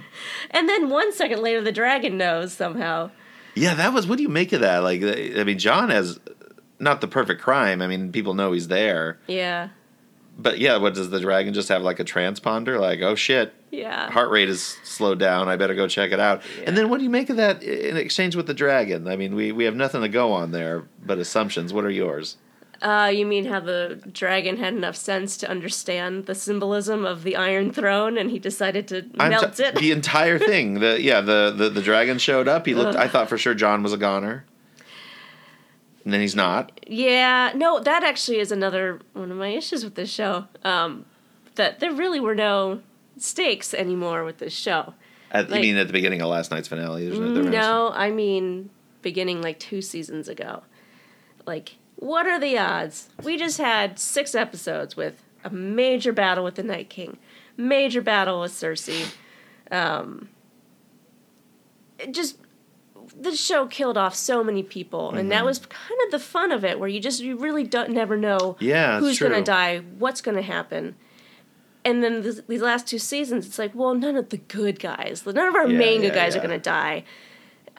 And 0.51 0.69
then 0.69 0.89
one 0.89 1.11
second 1.13 1.41
later, 1.41 1.61
the 1.61 1.71
dragon 1.71 2.17
knows 2.17 2.53
somehow. 2.53 3.09
Yeah, 3.55 3.73
that 3.73 3.93
was. 3.93 4.05
What 4.05 4.17
do 4.17 4.23
you 4.23 4.30
make 4.30 4.53
of 4.53 4.61
that? 4.61 4.80
Like, 4.84 5.01
I 5.01 5.43
mean, 5.43 5.57
Jon 5.57 5.89
has 5.89 6.19
not 6.80 7.01
the 7.01 7.07
perfect 7.07 7.41
crime. 7.41 7.82
I 7.82 7.88
mean, 7.88 8.11
people 8.11 8.36
know 8.36 8.51
he's 8.51 8.67
there, 8.67 9.19
Yeah. 9.28 9.69
But 10.39 10.59
yeah, 10.59 10.77
what 10.77 10.93
does 10.93 11.09
the 11.09 11.19
dragon 11.19 11.53
just 11.53 11.69
have 11.69 11.81
like 11.81 11.99
a 11.99 12.03
transponder? 12.05 12.79
Like, 12.79 13.01
oh 13.01 13.15
shit, 13.15 13.53
Yeah. 13.71 14.11
heart 14.11 14.29
rate 14.29 14.49
is 14.49 14.77
slowed 14.83 15.17
down. 15.19 15.47
I 15.49 15.55
better 15.55 15.73
go 15.73 15.88
check 15.88 16.11
it 16.11 16.19
out. 16.19 16.43
Yeah. 16.59 16.65
And 16.67 16.77
then 16.77 16.89
what 16.89 16.99
do 16.99 17.03
you 17.03 17.09
make 17.09 17.29
of 17.31 17.38
that 17.38 17.63
in 17.63 17.97
exchange 17.97 18.35
with 18.35 18.45
the 18.47 18.53
dragon? 18.53 19.07
I 19.07 19.15
mean, 19.15 19.33
we 19.35 19.51
we 19.51 19.63
have 19.65 19.75
nothing 19.75 20.01
to 20.01 20.09
go 20.09 20.31
on 20.33 20.51
there 20.51 20.83
but 21.03 21.17
assumptions. 21.17 21.73
What 21.73 21.85
are 21.85 21.89
yours? 21.89 22.38
Uh, 22.79 23.11
you 23.11 23.25
mean 23.25 23.45
how 23.45 23.59
the 23.59 23.99
dragon 24.13 24.57
had 24.57 24.71
enough 24.75 24.95
sense 24.95 25.35
to 25.38 25.49
understand 25.49 26.27
the 26.27 26.35
symbolism 26.35 27.03
of 27.05 27.23
the 27.23 27.35
Iron 27.35 27.73
Throne, 27.73 28.19
and 28.19 28.29
he 28.29 28.38
decided 28.38 28.88
to 28.89 29.09
I'm 29.19 29.31
melt 29.31 29.55
t- 29.57 29.63
it? 29.63 29.73
The 29.75 29.91
entire 29.91 30.38
thing. 30.38 30.75
The 30.75 31.01
yeah, 31.01 31.21
the, 31.21 31.51
the 31.57 31.69
the 31.69 31.81
dragon 31.81 32.19
showed 32.19 32.47
up. 32.47 32.67
He 32.67 32.75
looked. 32.75 32.95
I 32.95 33.07
thought 33.07 33.29
for 33.29 33.38
sure 33.39 33.55
Jon 33.55 33.81
was 33.81 33.93
a 33.93 33.97
goner. 33.97 34.45
And 36.08 36.14
then 36.14 36.22
he's 36.22 36.38
not. 36.38 36.72
Yeah, 36.88 37.51
no, 37.53 37.82
that 37.82 38.01
actually 38.01 38.39
is 38.39 38.49
another 38.49 39.01
one 39.12 39.30
of 39.30 39.36
my 39.36 39.49
issues 39.49 39.84
with 39.84 39.95
this 39.95 40.10
show. 40.10 40.45
Um, 40.64 41.03
that 41.55 41.82
there 41.82 41.91
really 41.91 42.22
were 42.22 42.34
no 42.34 42.80
stakes 43.18 43.74
anymore 43.74 44.24
with 44.24 44.38
this 44.38 44.53
show. 44.53 44.93
At, 45.32 45.49
Like- 45.49 45.66
you 45.66 45.74
mean 45.74 45.78
at 45.78 45.88
the 45.88 45.91
beginning 45.91 46.22
of 46.22 46.30
last 46.30 46.49
night's 46.49 46.70
finale? 46.70 47.10
There's 47.10 47.20
no, 47.20 47.34
there 47.34 47.43
No, 47.51 47.91
I 47.93 48.12
mean 48.12 48.70
beginning 49.01 49.41
like 49.41 49.60
two 49.60 49.82
seasons 49.82 50.30
ago. 50.30 50.64
Like, 51.45 51.76
what 51.97 52.26
are 52.26 52.39
the 52.39 52.58
odds? 52.58 53.10
We 53.22 53.36
just 53.36 53.58
had 53.58 53.99
six 53.99 54.34
episodes 54.34 54.95
with 54.95 55.22
a 55.43 55.49
major 55.49 56.14
battle 56.14 56.45
with 56.45 56.55
the 56.55 56.64
Night 56.64 56.89
King, 56.89 57.18
major 57.58 58.01
battle 58.01 58.39
with 58.39 58.53
Cersei. 58.53 59.14
Um, 59.72 60.30
just 62.12 62.38
the 63.20 63.36
show 63.36 63.65
killed 63.68 63.97
off 63.97 64.15
so 64.15 64.43
many 64.43 64.63
people, 64.63 65.09
and 65.09 65.18
Mm-hmm. 65.20 65.30
that 65.30 65.45
was 65.45 65.59
kind 65.59 65.99
of 66.05 66.11
the 66.11 66.20
fun 66.20 66.51
of 66.51 66.63
it, 66.63 66.80
where 66.80 66.89
you 66.89 66.99
just 66.99 67.20
you 67.22 67.36
really 67.38 67.63
don't 67.63 67.89
never 67.91 68.15
know 68.18 68.55
Yeah, 68.59 68.99
who's 68.99 69.20
gonna 69.20 69.41
die, 69.43 69.80
what's 69.97 70.22
gonna 70.22 70.41
happen. 70.41 70.95
And 71.86 72.03
then 72.03 72.22
these 72.22 72.61
last 72.61 72.88
two 72.88 72.99
seasons, 72.99 73.45
it's 73.45 73.57
like, 73.57 73.72
well, 73.74 73.93
none 73.95 74.18
of 74.18 74.30
the 74.30 74.38
good 74.38 74.80
guys, 74.80 75.26
none 75.26 75.38
of 75.47 75.55
our 75.55 75.68
Yeah, 75.68 75.78
main 75.78 76.01
good 76.01 76.13
guys 76.13 76.36
are 76.36 76.41
gonna 76.41 76.59
die. 76.59 77.03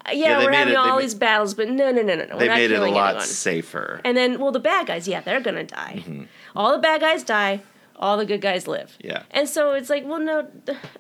Uh, 0.07 0.13
Yeah, 0.13 0.39
we're 0.45 0.53
having 0.53 0.75
it- 0.75 0.77
all 0.77 0.95
ma- 0.97 1.01
these 1.01 1.15
battles, 1.15 1.55
but 1.55 1.69
no, 1.69 1.91
no, 1.93 2.03
no, 2.03 2.15
no, 2.15 2.25
no. 2.25 2.39
They 2.39 2.49
made 2.49 2.71
it 2.71 2.79
a 2.81 2.87
lot 2.91 3.11
anyone. 3.11 3.27
safer. 3.27 4.01
And 4.05 4.17
then, 4.17 4.39
well, 4.41 4.53
the 4.53 4.61
bad 4.61 4.87
guys, 4.87 5.07
yeah, 5.07 5.21
they're 5.21 5.41
gonna 5.41 5.65
die. 5.65 5.97
Mm-hmm. 6.07 6.23
All 6.57 6.73
the 6.73 6.79
bad 6.79 7.01
guys 7.01 7.23
die. 7.23 7.61
All 7.97 8.17
the 8.17 8.25
good 8.27 8.41
guys 8.41 8.67
live. 8.67 8.97
Yeah. 9.01 9.25
And 9.31 9.49
so 9.49 9.73
it's 9.73 9.91
like, 9.91 10.07
well, 10.07 10.21
no, 10.21 10.47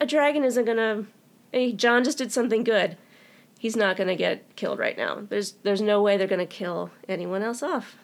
a 0.00 0.06
dragon 0.06 0.44
isn't 0.44 0.64
gonna. 0.64 1.04
Jon 1.76 2.04
just 2.04 2.18
did 2.18 2.30
something 2.32 2.62
good. 2.64 2.96
He's 3.58 3.74
not 3.76 3.96
gonna 3.96 4.16
get 4.16 4.54
killed 4.56 4.78
right 4.78 4.96
now. 4.96 5.22
There's 5.28 5.52
there's 5.64 5.82
no 5.82 6.00
way 6.00 6.16
they're 6.16 6.28
gonna 6.28 6.46
kill 6.46 6.90
anyone 7.08 7.42
else 7.42 7.62
off. 7.62 7.96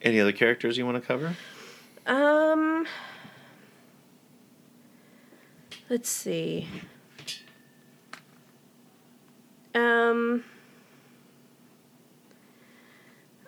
Any 0.00 0.20
other 0.20 0.32
characters 0.32 0.78
you 0.78 0.86
want 0.86 1.02
to 1.02 1.06
cover? 1.06 1.36
Um. 2.06 2.86
Let's 5.90 6.08
see. 6.08 6.68
Um. 9.74 10.44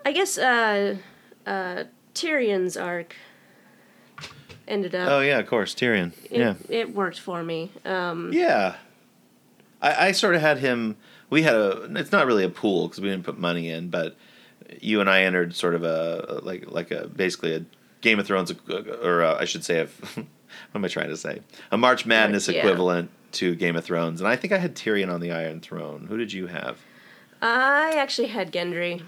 I 0.05 0.13
guess 0.13 0.39
uh, 0.39 0.97
uh, 1.47 1.85
Tyrion's 2.15 2.77
arc 2.77 3.15
ended 4.67 4.95
up. 4.95 5.09
Oh 5.09 5.21
yeah, 5.21 5.39
of 5.39 5.47
course, 5.47 5.75
Tyrion. 5.75 6.13
it, 6.31 6.39
yeah. 6.39 6.55
it 6.69 6.95
worked 6.95 7.21
for 7.21 7.43
me. 7.43 7.71
Um, 7.85 8.33
Yeah. 8.33 8.77
I, 9.83 10.09
I 10.09 10.13
sort 10.13 10.35
of 10.35 10.41
had 10.41 10.59
him. 10.59 10.97
We 11.31 11.43
had 11.43 11.55
a. 11.55 11.83
It's 11.97 12.13
not 12.13 12.27
really 12.27 12.45
a 12.45 12.49
pool 12.51 12.89
because 12.89 13.01
we 13.01 13.09
didn't 13.09 13.25
put 13.25 13.39
money 13.39 13.71
in, 13.71 13.89
but 13.89 14.17
you 14.81 15.01
and 15.01 15.09
I 15.09 15.23
entered 15.23 15.55
sort 15.55 15.75
of 15.75 15.83
a 15.85 16.41
like 16.43 16.71
like 16.71 16.91
a 16.91 17.07
basically 17.09 17.55
a 17.55 17.65
Game 18.01 18.19
of 18.19 18.27
Thrones 18.27 18.53
or 19.03 19.23
uh, 19.23 19.37
I 19.39 19.45
should 19.45 19.65
say 19.65 19.81
a, 19.81 19.85
what 20.15 20.27
am 20.75 20.85
I 20.85 20.89
trying 20.89 21.09
to 21.09 21.17
say? 21.17 21.41
A 21.71 21.77
March 21.79 22.07
Madness 22.07 22.49
Yeah. 22.49 22.61
equivalent 22.61 23.11
to 23.33 23.55
Game 23.55 23.77
of 23.77 23.85
Thrones, 23.85 24.21
and 24.21 24.29
I 24.29 24.37
think 24.37 24.53
I 24.53 24.59
had 24.59 24.75
Tyrion 24.75 25.13
on 25.13 25.21
the 25.21 25.33
Iron 25.33 25.61
Throne. 25.61 26.07
Who 26.09 26.17
did 26.17 26.33
you 26.33 26.49
have? 26.49 26.79
I 27.43 27.95
actually 27.97 28.29
had 28.29 28.53
Gendry. 28.53 29.03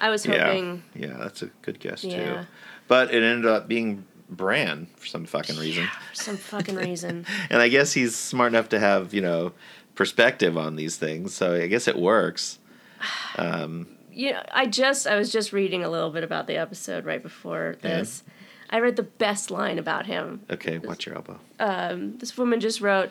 I 0.00 0.10
was 0.10 0.24
hoping. 0.24 0.82
Yeah, 0.94 1.08
yeah, 1.08 1.16
that's 1.18 1.42
a 1.42 1.46
good 1.62 1.80
guess 1.80 2.02
too. 2.02 2.08
Yeah. 2.08 2.44
But 2.88 3.14
it 3.14 3.22
ended 3.22 3.46
up 3.46 3.68
being 3.68 4.04
Bran 4.28 4.88
for 4.96 5.06
some 5.06 5.24
fucking 5.24 5.56
reason. 5.56 5.86
For 6.10 6.14
some 6.16 6.36
fucking 6.36 6.76
reason. 6.76 7.26
and 7.50 7.62
I 7.62 7.68
guess 7.68 7.92
he's 7.92 8.14
smart 8.16 8.52
enough 8.52 8.68
to 8.70 8.78
have 8.80 9.14
you 9.14 9.22
know 9.22 9.52
perspective 9.94 10.56
on 10.58 10.76
these 10.76 10.96
things, 10.96 11.34
so 11.34 11.54
I 11.54 11.66
guess 11.66 11.88
it 11.88 11.96
works. 11.96 12.58
Um, 13.36 13.88
you 14.12 14.30
know, 14.32 14.42
I 14.52 14.66
just 14.66 15.06
I 15.08 15.16
was 15.16 15.32
just 15.32 15.52
reading 15.52 15.82
a 15.82 15.90
little 15.90 16.10
bit 16.10 16.22
about 16.22 16.46
the 16.46 16.56
episode 16.56 17.04
right 17.04 17.22
before 17.22 17.76
this. 17.82 18.22
I 18.70 18.78
read 18.78 18.94
the 18.96 19.02
best 19.02 19.50
line 19.50 19.78
about 19.78 20.06
him. 20.06 20.42
okay, 20.50 20.78
watch 20.78 21.04
your 21.04 21.16
elbow. 21.16 21.40
Um, 21.58 22.16
this 22.18 22.38
woman 22.38 22.60
just 22.60 22.80
wrote 22.80 23.10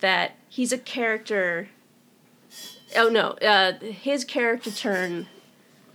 that 0.00 0.32
he's 0.48 0.72
a 0.72 0.78
character. 0.78 1.68
Oh 2.96 3.08
no, 3.10 3.32
uh, 3.46 3.78
his 3.80 4.24
character 4.24 4.70
turn 4.70 5.28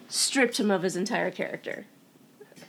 stripped 0.07 0.59
him 0.59 0.69
of 0.71 0.83
his 0.83 0.95
entire 0.95 1.31
character. 1.31 1.85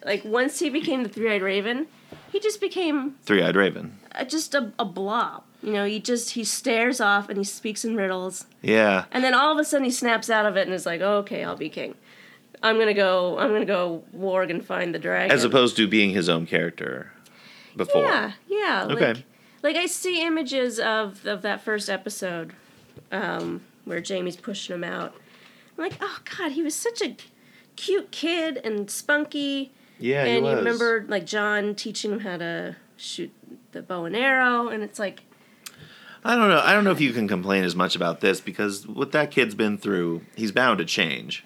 Like 0.05 0.25
once 0.25 0.59
he 0.61 0.71
became 0.71 1.03
the 1.03 1.09
three-eyed 1.11 1.43
raven, 1.43 1.87
he 2.33 2.41
just 2.41 2.61
became 2.61 3.17
Three 3.23 3.43
Eyed 3.43 3.55
Raven. 3.57 3.99
uh, 4.13 4.25
just 4.25 4.55
a, 4.55 4.73
a 4.79 4.85
blob. 4.87 5.45
You 5.67 5.73
know, 5.73 5.85
he 5.85 5.99
just 5.99 6.31
he 6.31 6.45
stares 6.45 7.01
off 7.01 7.29
and 7.29 7.37
he 7.37 7.43
speaks 7.43 7.85
in 7.85 7.97
riddles. 7.97 8.47
Yeah, 8.63 9.07
And 9.11 9.25
then 9.25 9.35
all 9.35 9.53
of 9.53 9.59
a 9.59 9.65
sudden 9.65 9.85
he 9.85 9.91
snaps 9.91 10.31
out 10.31 10.47
of 10.47 10.57
it 10.57 10.63
and 10.63 10.73
is 10.73 10.87
like, 10.87 11.01
oh, 11.01 11.19
"Okay, 11.19 11.43
I'll 11.43 11.57
be 11.57 11.69
king. 11.69 11.97
I'm 12.63 12.79
gonna 12.79 12.95
go. 12.95 13.37
I'm 13.37 13.51
gonna 13.51 13.65
go 13.65 14.05
warg 14.17 14.49
and 14.49 14.65
find 14.65 14.95
the 14.95 15.01
dragon." 15.01 15.33
as 15.33 15.43
opposed 15.43 15.77
to 15.79 15.89
being 15.89 16.11
his 16.11 16.29
own 16.29 16.47
character 16.47 17.11
before. 17.77 18.05
Yeah, 18.05 18.33
yeah. 18.47 18.87
Okay. 18.89 19.15
Like, 19.15 19.25
like 19.63 19.77
I 19.77 19.87
see 19.87 20.25
images 20.25 20.79
of 20.79 21.27
of 21.27 21.43
that 21.43 21.63
first 21.63 21.91
episode, 21.91 22.53
um, 23.11 23.63
where 23.85 24.01
Jaime's 24.07 24.37
pushing 24.37 24.73
him 24.73 24.85
out. 24.85 25.15
I'm 25.77 25.83
like, 25.83 25.99
oh 26.01 26.21
god, 26.39 26.53
he 26.53 26.63
was 26.63 26.77
such 26.77 27.03
a 27.03 27.17
cute 27.75 28.13
kid 28.13 28.59
and 28.59 28.89
spunky. 28.89 29.73
Yeah, 29.99 30.25
he 30.25 30.31
and 30.37 30.47
you 30.47 30.53
remember 30.53 31.05
like 31.09 31.27
Jon 31.27 31.75
teaching 31.75 32.13
him 32.13 32.21
how 32.21 32.37
to 32.37 32.77
shoot 32.97 33.33
the 33.73 33.83
bow 33.83 34.05
and 34.05 34.15
arrow, 34.15 34.69
and 34.69 34.85
it's 34.85 35.01
like, 35.01 35.23
I 36.27 36.35
don't 36.37 36.49
know. 36.49 36.61
I 36.65 36.73
don't 36.75 36.85
know 36.85 36.91
if 36.91 37.01
you 37.01 37.13
can 37.13 37.29
complain 37.29 37.65
as 37.65 37.77
much 37.77 37.95
about 37.97 38.21
this 38.21 38.41
because 38.41 38.87
what 38.87 39.13
that 39.13 39.31
kid's 39.31 39.55
been 39.55 39.79
through, 39.79 40.23
he's 40.35 40.53
bound 40.53 40.79
to 40.79 40.85
change. 40.85 41.45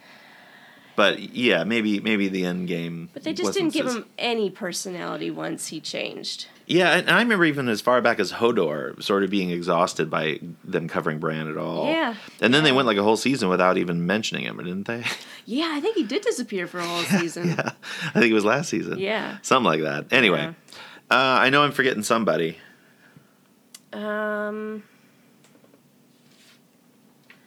But 0.96 1.18
yeah, 1.20 1.64
maybe 1.64 2.00
maybe 2.00 2.28
the 2.28 2.44
end 2.44 2.68
game. 2.68 3.08
but 3.14 3.22
they 3.24 3.32
just 3.32 3.54
didn't 3.54 3.72
give 3.72 3.86
him 3.86 4.04
any 4.18 4.50
personality 4.50 5.30
once 5.30 5.68
he 5.68 5.80
changed. 5.80 6.46
Yeah, 6.66 6.90
and 6.92 7.08
I 7.10 7.20
remember 7.20 7.44
even 7.46 7.68
as 7.68 7.80
far 7.80 8.00
back 8.00 8.20
as 8.20 8.32
Hodor 8.32 9.02
sort 9.02 9.24
of 9.24 9.30
being 9.30 9.50
exhausted 9.50 10.08
by 10.10 10.38
them 10.62 10.88
covering 10.88 11.18
Bran 11.18 11.48
at 11.48 11.56
all. 11.56 11.86
Yeah, 11.86 12.14
And 12.40 12.52
then 12.54 12.62
they 12.64 12.70
went 12.70 12.86
like 12.86 12.96
a 12.98 13.02
whole 13.02 13.16
season 13.16 13.48
without 13.48 13.76
even 13.76 14.06
mentioning 14.06 14.44
him, 14.44 14.56
didn't 14.58 14.86
they? 14.86 15.04
Yeah, 15.46 15.72
I 15.72 15.80
think 15.80 15.96
he 15.96 16.04
did 16.04 16.22
disappear 16.22 16.68
for 16.68 16.78
a 16.78 16.84
whole 16.86 17.02
season. 17.20 17.48
yeah. 17.48 17.72
I 18.14 18.20
think 18.20 18.26
it 18.30 18.34
was 18.34 18.44
last 18.44 18.68
season. 18.68 18.98
Yeah. 19.00 19.38
Something 19.42 19.64
like 19.66 19.80
that. 19.80 20.12
Anyway, 20.12 20.54
uh, 21.10 21.14
I 21.14 21.50
know 21.50 21.64
I'm 21.64 21.72
forgetting 21.72 22.04
somebody. 22.04 22.58
Um. 23.93 24.82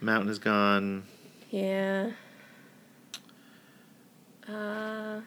Mountain 0.01 0.29
is 0.29 0.39
gone. 0.39 1.03
Yeah. 1.49 2.11
Uh. 4.47 5.21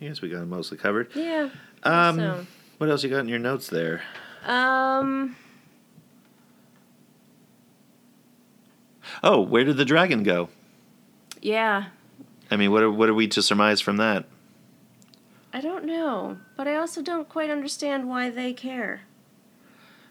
I 0.00 0.04
guess 0.04 0.20
we 0.22 0.28
got 0.30 0.42
him 0.42 0.48
mostly 0.48 0.78
covered. 0.78 1.10
Yeah. 1.14 1.50
Um, 1.82 2.16
so. 2.16 2.46
What 2.78 2.90
else 2.90 3.04
you 3.04 3.10
got 3.10 3.20
in 3.20 3.28
your 3.28 3.38
notes 3.38 3.68
there? 3.68 4.02
Um. 4.46 5.36
Oh, 9.22 9.40
where 9.40 9.64
did 9.64 9.76
the 9.76 9.84
dragon 9.84 10.22
go? 10.22 10.48
Yeah. 11.42 11.86
I 12.50 12.56
mean, 12.56 12.72
what 12.72 12.82
are, 12.82 12.90
what 12.90 13.08
are 13.08 13.14
we 13.14 13.28
to 13.28 13.42
surmise 13.42 13.80
from 13.80 13.98
that? 13.98 14.24
I 15.52 15.60
don't 15.60 15.84
know, 15.84 16.38
but 16.56 16.66
I 16.66 16.76
also 16.76 17.02
don't 17.02 17.28
quite 17.28 17.50
understand 17.50 18.08
why 18.08 18.30
they 18.30 18.52
care. 18.52 19.02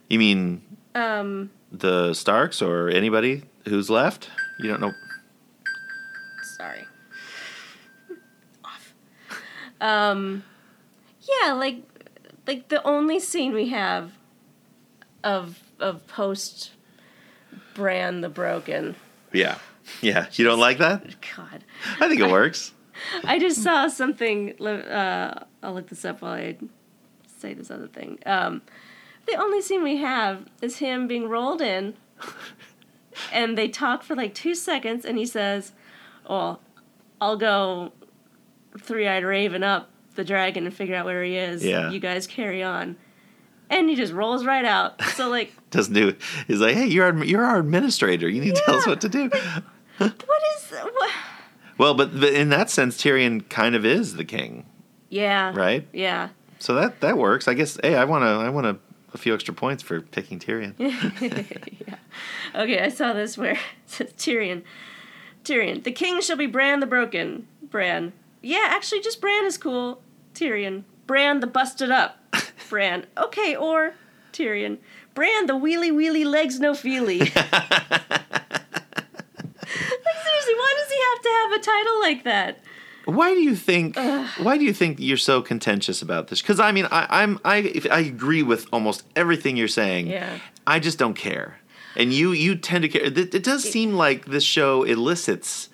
You 0.10 0.20
mean 0.20 0.62
Um. 0.96 1.52
the 1.72 2.14
Starks 2.14 2.62
or 2.62 2.90
anybody 2.90 3.44
who's 3.68 3.90
left? 3.90 4.30
You 4.60 4.70
don't 4.70 4.82
know. 4.82 4.94
Sorry. 6.58 6.86
Off. 8.66 8.94
Um. 9.82 10.44
Yeah, 11.22 11.54
like, 11.54 11.84
like 12.48 12.68
the 12.70 12.82
only 12.84 13.20
scene 13.20 13.54
we 13.54 13.70
have 13.70 14.12
of 15.24 15.60
of 15.80 16.06
post 16.08 16.72
Bran 17.76 18.22
the 18.22 18.30
Broken. 18.30 18.96
Yeah. 19.32 19.58
Yeah. 20.02 20.26
You 20.34 20.44
don't 20.46 20.60
like 20.60 20.80
that? 20.80 21.04
God. 21.36 21.64
I 22.00 22.08
think 22.10 22.20
it 22.20 22.30
works. 22.32 22.74
I 23.24 23.40
just 23.40 23.64
saw 23.64 23.88
something. 23.88 24.60
Uh, 24.62 25.46
I'll 25.64 25.74
look 25.74 25.88
this 25.88 26.04
up 26.04 26.22
while 26.22 26.34
I 26.34 26.58
say 27.38 27.54
this 27.54 27.72
other 27.72 27.88
thing. 27.88 28.20
Um, 28.26 28.62
the 29.32 29.38
only 29.38 29.62
scene 29.62 29.84
we 29.84 29.98
have 29.98 30.46
is 30.62 30.78
him 30.78 31.08
being 31.08 31.30
rolled 31.30 31.62
in, 31.62 31.96
and 33.32 33.58
they 33.58 33.68
talk 33.68 34.04
for 34.04 34.16
like 34.16 34.34
two 34.34 34.56
seconds, 34.56 35.06
and 35.06 35.18
he 35.18 35.26
says, 35.26 35.74
"Well, 36.30 36.62
I'll 37.22 37.38
go 37.38 37.92
three-eyed 38.80 39.24
raven 39.24 39.64
up 39.64 39.90
the 40.16 40.24
dragon 40.24 40.66
and 40.66 40.74
figure 40.74 40.96
out 40.96 41.06
where 41.06 41.24
he 41.24 41.36
is. 41.38 41.64
Yeah. 41.66 41.90
You 41.90 42.00
guys 42.00 42.28
carry 42.28 42.64
on." 42.64 42.98
And 43.72 43.88
he 43.88 43.96
just 43.96 44.14
rolls 44.14 44.46
right 44.46 44.66
out. 44.66 45.00
So 45.14 45.30
like, 45.30 45.54
Doesn't 45.70 45.94
do. 45.94 46.16
He's 46.48 46.60
like, 46.60 46.74
hey, 46.76 46.88
you're 46.88 47.06
our, 47.06 47.24
you're 47.24 47.44
our 47.46 47.60
administrator. 47.60 48.28
You 48.28 48.42
need 48.42 48.56
to 48.56 48.62
tell 48.66 48.78
us 48.78 48.88
what 48.88 49.00
to 49.02 49.10
do. 49.10 49.30
what 50.00 50.42
is 50.58 50.72
what? 50.72 51.12
Well, 51.78 51.94
but, 51.94 52.12
in 52.16 52.50
that 52.50 52.72
sense, 52.72 52.98
Tyrion 52.98 53.48
kind 53.48 53.76
of 53.76 53.86
is 53.86 54.16
the 54.16 54.26
king, 54.26 54.66
Yeah. 55.10 55.54
right? 55.56 55.88
Yeah. 55.94 56.30
So 56.58 56.74
that 56.76 57.00
that 57.02 57.18
works. 57.20 57.48
I 57.48 57.54
guess. 57.54 57.78
Hey, 57.84 57.96
I 57.96 58.06
want 58.06 58.24
to. 58.24 58.28
I 58.28 58.50
want 58.50 58.80
a, 59.14 59.18
few 59.18 59.34
extra 59.34 59.54
points 59.54 59.84
for 59.84 60.02
picking 60.02 60.40
Tyrion. 60.40 60.76
Okay, 62.56 62.80
I 62.80 62.90
saw 62.90 63.14
this 63.14 63.38
where 63.38 63.52
it 63.54 63.60
says 63.86 64.14
Tyrion. 64.14 64.64
Tyrion, 65.44 65.84
the 65.84 65.92
king 65.92 66.22
shall 66.22 66.38
be 66.38 66.48
Bran 66.48 66.80
the 66.80 66.86
Broken. 66.86 67.48
Bran. 67.62 68.14
Yeah, 68.42 68.66
actually, 68.70 69.02
just 69.02 69.22
Bran 69.22 69.46
is 69.46 69.58
cool. 69.58 70.02
Tyrion. 70.34 70.84
Bran 71.08 71.40
the 71.40 71.48
busted 71.48 71.92
up. 71.92 72.18
Bran. 72.70 73.06
Okay, 73.18 73.56
or 73.56 73.94
Tyrion. 74.34 74.78
Bran 75.14 75.48
the 75.48 75.54
wheelie 75.54 75.92
wheelie 75.92 76.26
legs 76.26 76.60
no 76.60 76.74
feely. 76.74 77.20
like, 77.20 77.34
seriously, 77.34 77.76
why 80.56 80.74
does 80.78 80.92
he 80.92 81.00
have 81.10 81.22
to 81.22 81.30
have 81.30 81.52
a 81.54 81.60
title 81.60 82.00
like 82.02 82.24
that? 82.24 82.60
Why 83.10 83.34
do 83.34 83.42
you 83.42 83.56
think? 83.56 83.96
Why 83.96 84.58
do 84.58 84.64
you 84.64 84.74
think 84.74 84.98
you're 85.00 85.18
so 85.18 85.42
contentious 85.42 86.02
about 86.02 86.28
this? 86.28 86.42
Because 86.42 86.60
I 86.60 86.72
mean, 86.72 86.88
I, 86.92 87.08
I'm 87.10 87.40
I 87.46 87.82
I 87.92 88.00
agree 88.00 88.44
with 88.44 88.68
almost 88.72 89.04
everything 89.16 89.58
you're 89.58 89.68
saying. 89.68 90.08
Yeah. 90.08 90.40
I 90.68 90.80
just 90.80 90.98
don't 91.00 91.16
care, 91.16 91.60
and 91.96 92.14
you 92.14 92.32
you 92.32 92.56
tend 92.56 92.84
to 92.84 92.90
care. 92.90 93.04
It, 93.04 93.18
it 93.18 93.44
does 93.44 93.64
seem 93.64 93.94
like 93.94 94.26
this 94.26 94.44
show 94.44 94.84
elicits 94.84 95.70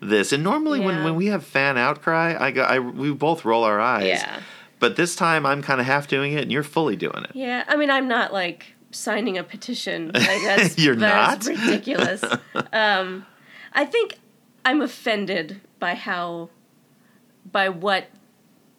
this, 0.00 0.32
and 0.32 0.42
normally 0.42 0.80
when, 0.80 1.04
when 1.04 1.14
we 1.14 1.26
have 1.26 1.44
fan 1.44 1.76
outcry, 1.78 2.36
I 2.38 2.50
go 2.50 2.62
I 2.62 2.78
we 2.78 3.12
both 3.12 3.44
roll 3.44 3.64
our 3.64 3.80
eyes. 3.80 4.06
Yeah. 4.06 4.40
But 4.80 4.96
this 4.96 5.14
time 5.14 5.44
I'm 5.44 5.62
kind 5.62 5.78
of 5.78 5.86
half 5.86 6.08
doing 6.08 6.32
it, 6.32 6.42
and 6.42 6.50
you're 6.50 6.62
fully 6.62 6.96
doing 6.96 7.24
it. 7.24 7.32
Yeah, 7.34 7.64
I 7.68 7.76
mean, 7.76 7.90
I'm 7.90 8.08
not 8.08 8.32
like 8.32 8.74
signing 8.90 9.38
a 9.38 9.44
petition. 9.44 10.10
Like, 10.14 10.24
that's, 10.44 10.78
You're 10.78 10.96
that's 10.96 11.46
not? 11.46 11.58
ridiculous. 11.58 12.22
um, 12.72 13.26
I 13.72 13.84
think 13.84 14.18
I'm 14.64 14.82
offended 14.82 15.60
by 15.78 15.94
how, 15.94 16.50
by 17.50 17.68
what 17.68 18.08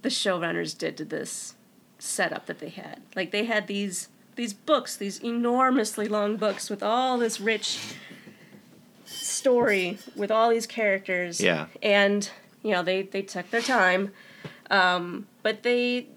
the 0.01 0.09
showrunners 0.09 0.77
did 0.77 0.97
to 0.97 1.05
this 1.05 1.55
setup 1.99 2.45
that 2.47 2.59
they 2.59 2.69
had. 2.69 3.01
Like 3.15 3.31
they 3.31 3.45
had 3.45 3.67
these 3.67 4.09
these 4.35 4.53
books, 4.53 4.95
these 4.95 5.19
enormously 5.19 6.07
long 6.07 6.37
books 6.37 6.69
with 6.69 6.81
all 6.81 7.17
this 7.17 7.39
rich 7.39 7.95
story 9.05 9.97
with 10.15 10.31
all 10.31 10.49
these 10.49 10.65
characters. 10.65 11.41
Yeah. 11.41 11.67
And 11.81 12.29
you 12.63 12.71
know 12.71 12.83
they 12.83 13.03
they 13.03 13.21
took 13.21 13.49
their 13.51 13.61
time, 13.61 14.11
um, 14.69 15.27
but 15.43 15.63
they 15.63 16.07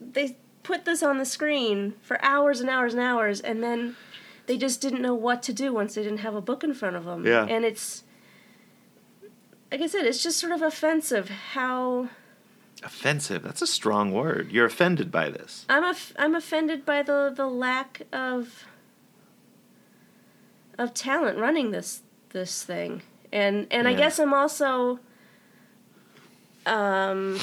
they 0.00 0.36
put 0.62 0.84
this 0.84 1.02
on 1.02 1.18
the 1.18 1.24
screen 1.24 1.94
for 2.02 2.22
hours 2.24 2.60
and 2.60 2.70
hours 2.70 2.92
and 2.94 3.02
hours, 3.02 3.40
and 3.40 3.62
then 3.62 3.96
they 4.46 4.56
just 4.56 4.80
didn't 4.80 5.02
know 5.02 5.14
what 5.14 5.42
to 5.44 5.52
do 5.52 5.72
once 5.72 5.94
they 5.94 6.02
didn't 6.02 6.18
have 6.18 6.34
a 6.34 6.40
book 6.40 6.64
in 6.64 6.74
front 6.74 6.96
of 6.96 7.04
them. 7.04 7.26
Yeah. 7.26 7.44
And 7.44 7.64
it's 7.64 8.04
like 9.70 9.80
I 9.80 9.86
said, 9.86 10.06
it's 10.06 10.22
just 10.22 10.38
sort 10.38 10.52
of 10.52 10.62
offensive 10.62 11.28
how 11.28 12.08
Offensive. 12.82 13.42
That's 13.42 13.62
a 13.62 13.66
strong 13.66 14.12
word. 14.12 14.52
You're 14.52 14.66
offended 14.66 15.10
by 15.10 15.30
this. 15.30 15.64
I'm 15.68 15.82
aff- 15.82 16.12
I'm 16.18 16.34
offended 16.34 16.84
by 16.84 17.02
the 17.02 17.32
the 17.34 17.46
lack 17.46 18.02
of 18.12 18.64
of 20.78 20.92
talent 20.92 21.38
running 21.38 21.70
this 21.70 22.02
this 22.30 22.62
thing, 22.62 23.02
and 23.32 23.66
and 23.70 23.88
I 23.88 23.94
guess 23.94 24.18
I'm 24.18 24.34
also, 24.34 25.00
um, 26.66 27.38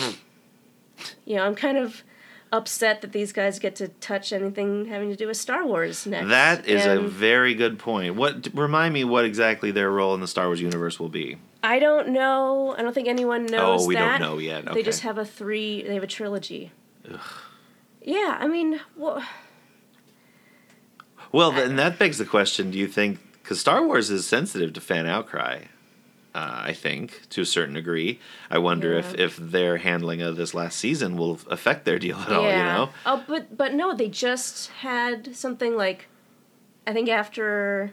you 1.26 1.36
know, 1.36 1.46
I'm 1.46 1.56
kind 1.56 1.78
of 1.80 2.04
upset 2.52 3.02
that 3.02 3.12
these 3.12 3.34
guys 3.34 3.58
get 3.58 3.76
to 3.78 3.88
touch 3.88 4.32
anything 4.32 4.86
having 4.86 5.10
to 5.10 5.16
do 5.16 5.26
with 5.26 5.38
Star 5.38 5.66
Wars 5.66 6.06
next. 6.06 6.30
That 6.30 6.68
is 6.68 6.86
a 6.86 7.00
very 7.02 7.56
good 7.56 7.80
point. 7.80 8.16
What 8.16 8.50
remind 8.54 8.94
me 8.94 9.04
what 9.04 9.26
exactly 9.26 9.72
their 9.72 9.90
role 9.90 10.14
in 10.14 10.22
the 10.22 10.28
Star 10.28 10.46
Wars 10.46 10.62
universe 10.62 11.00
will 11.00 11.10
be? 11.10 11.38
I 11.66 11.80
don't 11.80 12.10
know. 12.10 12.76
I 12.78 12.82
don't 12.82 12.94
think 12.94 13.08
anyone 13.08 13.46
knows. 13.46 13.84
Oh, 13.84 13.88
we 13.88 13.96
don't 13.96 14.08
that. 14.08 14.22
know 14.22 14.38
yet. 14.38 14.66
They 14.74 14.84
just 14.84 15.02
have 15.02 15.18
a 15.18 15.26
three. 15.26 15.82
They 15.82 15.94
have 15.94 16.04
a 16.04 16.08
trilogy. 16.08 16.72
Yeah, 18.02 18.38
I 18.40 18.48
mean, 18.48 18.82
well, 18.98 19.24
Well, 21.32 21.52
then 21.52 21.76
that 21.78 21.98
begs 21.98 22.18
the 22.18 22.26
question: 22.26 22.70
Do 22.72 22.78
you 22.78 22.88
think 22.88 23.20
because 23.42 23.60
Star 23.60 23.86
Wars 23.86 24.10
is 24.10 24.26
sensitive 24.26 24.74
to 24.74 24.82
fan 24.82 25.08
outcry? 25.08 25.64
Uh, 26.36 26.64
I 26.66 26.74
think 26.74 27.30
to 27.30 27.42
a 27.42 27.46
certain 27.46 27.76
degree. 27.76 28.20
I 28.50 28.58
wonder 28.58 28.94
if 28.94 29.14
Yeah. 29.18 29.26
if 29.26 29.38
their 29.38 29.78
handling 29.78 30.22
of 30.22 30.36
this 30.36 30.54
last 30.54 30.80
season 30.80 31.16
will 31.16 31.40
affect 31.50 31.86
their 31.86 32.00
deal 32.00 32.18
at 32.18 32.32
all. 32.32 32.44
You 32.44 32.58
know? 32.58 32.90
Oh, 33.06 33.24
but 33.28 33.56
but 33.56 33.74
no, 33.74 33.96
they 33.96 34.10
just 34.10 34.70
had 34.82 35.36
something 35.36 35.76
like, 35.78 36.08
I 36.88 36.94
think 36.94 37.08
after 37.08 37.92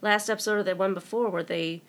last 0.00 0.30
episode 0.30 0.58
or 0.58 0.62
the 0.62 0.76
one 0.76 0.94
before, 0.94 1.28
where 1.28 1.42
they 1.42 1.82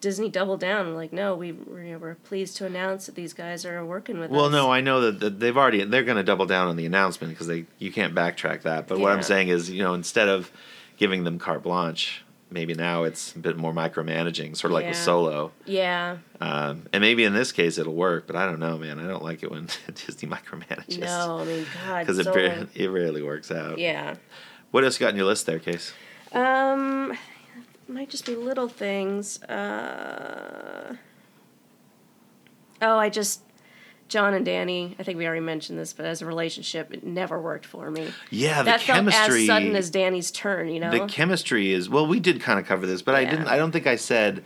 Disney 0.00 0.28
doubled 0.28 0.60
down 0.60 0.94
like, 0.94 1.12
no, 1.12 1.34
we 1.34 1.52
we're, 1.52 1.98
we're 1.98 2.14
pleased 2.14 2.56
to 2.58 2.66
announce 2.66 3.06
that 3.06 3.14
these 3.14 3.32
guys 3.32 3.64
are 3.64 3.84
working 3.84 4.18
with 4.18 4.30
Well, 4.30 4.44
us. 4.46 4.52
Well, 4.52 4.66
no, 4.66 4.72
I 4.72 4.80
know 4.80 5.00
that, 5.02 5.20
that 5.20 5.40
they've 5.40 5.56
already 5.56 5.84
they're 5.84 6.04
going 6.04 6.16
to 6.16 6.22
double 6.22 6.46
down 6.46 6.68
on 6.68 6.76
the 6.76 6.86
announcement 6.86 7.32
because 7.32 7.46
they 7.46 7.64
you 7.78 7.90
can't 7.92 8.14
backtrack 8.14 8.62
that. 8.62 8.86
But 8.86 8.98
what 9.00 9.12
I'm 9.12 9.22
saying 9.22 9.48
is, 9.48 9.70
you 9.70 9.82
know, 9.82 9.94
instead 9.94 10.28
of 10.28 10.50
giving 10.96 11.24
them 11.24 11.38
carte 11.38 11.62
blanche, 11.62 12.24
maybe 12.50 12.74
now 12.74 13.04
it's 13.04 13.34
a 13.34 13.38
bit 13.38 13.56
more 13.56 13.72
micromanaging, 13.72 14.56
sort 14.56 14.70
of 14.70 14.74
like 14.74 14.86
with 14.86 14.96
Solo. 14.96 15.52
Yeah. 15.66 16.18
Um, 16.40 16.86
and 16.92 17.00
maybe 17.00 17.24
in 17.24 17.34
this 17.34 17.50
case 17.52 17.78
it'll 17.78 17.94
work, 17.94 18.26
but 18.26 18.36
I 18.36 18.46
don't 18.46 18.60
know, 18.60 18.78
man. 18.78 18.98
I 19.00 19.06
don't 19.06 19.22
like 19.22 19.42
it 19.42 19.50
when 19.50 19.68
Disney 19.94 20.28
micromanages. 20.28 20.98
No, 21.00 21.38
I 21.40 21.44
mean, 21.44 21.66
God. 21.86 22.06
because 22.06 22.18
it 22.18 22.68
it 22.74 22.88
rarely 22.88 23.22
works 23.22 23.50
out. 23.50 23.78
yeah. 23.78 24.14
What 24.70 24.84
else 24.84 25.00
you 25.00 25.04
got 25.04 25.10
on 25.12 25.16
your 25.16 25.26
list 25.26 25.46
there, 25.46 25.58
Case? 25.58 25.92
Um, 26.32 27.16
might 27.88 28.10
just 28.10 28.26
be 28.26 28.34
little 28.36 28.68
things. 28.68 29.42
Uh, 29.44 30.96
oh, 32.82 32.98
I 32.98 33.08
just 33.08 33.42
Jon 34.08 34.34
and 34.34 34.46
Dany. 34.46 34.94
I 34.98 35.02
think 35.02 35.18
we 35.18 35.26
already 35.26 35.40
mentioned 35.44 35.78
this, 35.78 35.92
but 35.92 36.06
as 36.06 36.22
a 36.22 36.26
relationship, 36.26 36.92
it 36.92 37.04
never 37.04 37.40
worked 37.40 37.66
for 37.66 37.90
me. 37.90 38.12
Yeah, 38.30 38.58
the 38.62 38.64
that 38.66 38.80
felt 38.80 38.96
chemistry. 38.96 39.42
as 39.42 39.46
sudden 39.46 39.76
as 39.76 39.90
Dany's 39.90 40.30
turn. 40.30 40.68
You 40.68 40.80
know. 40.80 40.90
the 40.90 41.06
chemistry 41.06 41.72
is 41.72 41.88
well. 41.88 42.06
We 42.06 42.20
did 42.20 42.40
kind 42.40 42.58
of 42.58 42.66
cover 42.66 42.86
this, 42.86 43.02
but 43.02 43.14
I 43.14 43.24
didn't. 43.24 43.46
I 43.48 43.56
don't 43.56 43.72
think 43.72 43.86
I 43.86 43.96
said. 43.96 44.44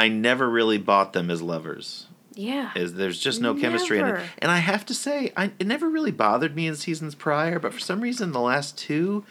I 0.00 0.06
never 0.06 0.48
really 0.48 0.78
bought 0.78 1.12
them 1.12 1.28
as 1.28 1.42
lovers. 1.42 2.06
yeah. 2.34 2.70
Is 2.76 2.94
there's 2.94 3.18
just 3.18 3.40
no 3.40 3.54
chemistry 3.54 3.98
in 3.98 4.06
it, 4.06 4.20
and 4.38 4.50
I 4.50 4.58
have 4.58 4.86
to 4.86 4.94
say, 4.94 5.32
I, 5.36 5.50
it 5.58 5.66
never 5.66 5.88
really 5.88 6.12
bothered 6.12 6.54
me 6.54 6.68
in 6.68 6.76
seasons 6.76 7.16
prior, 7.16 7.58
but 7.58 7.74
for 7.74 7.80
some 7.80 8.00
reason, 8.00 8.30
the 8.30 8.40
last 8.40 8.78
two, 8.78 9.24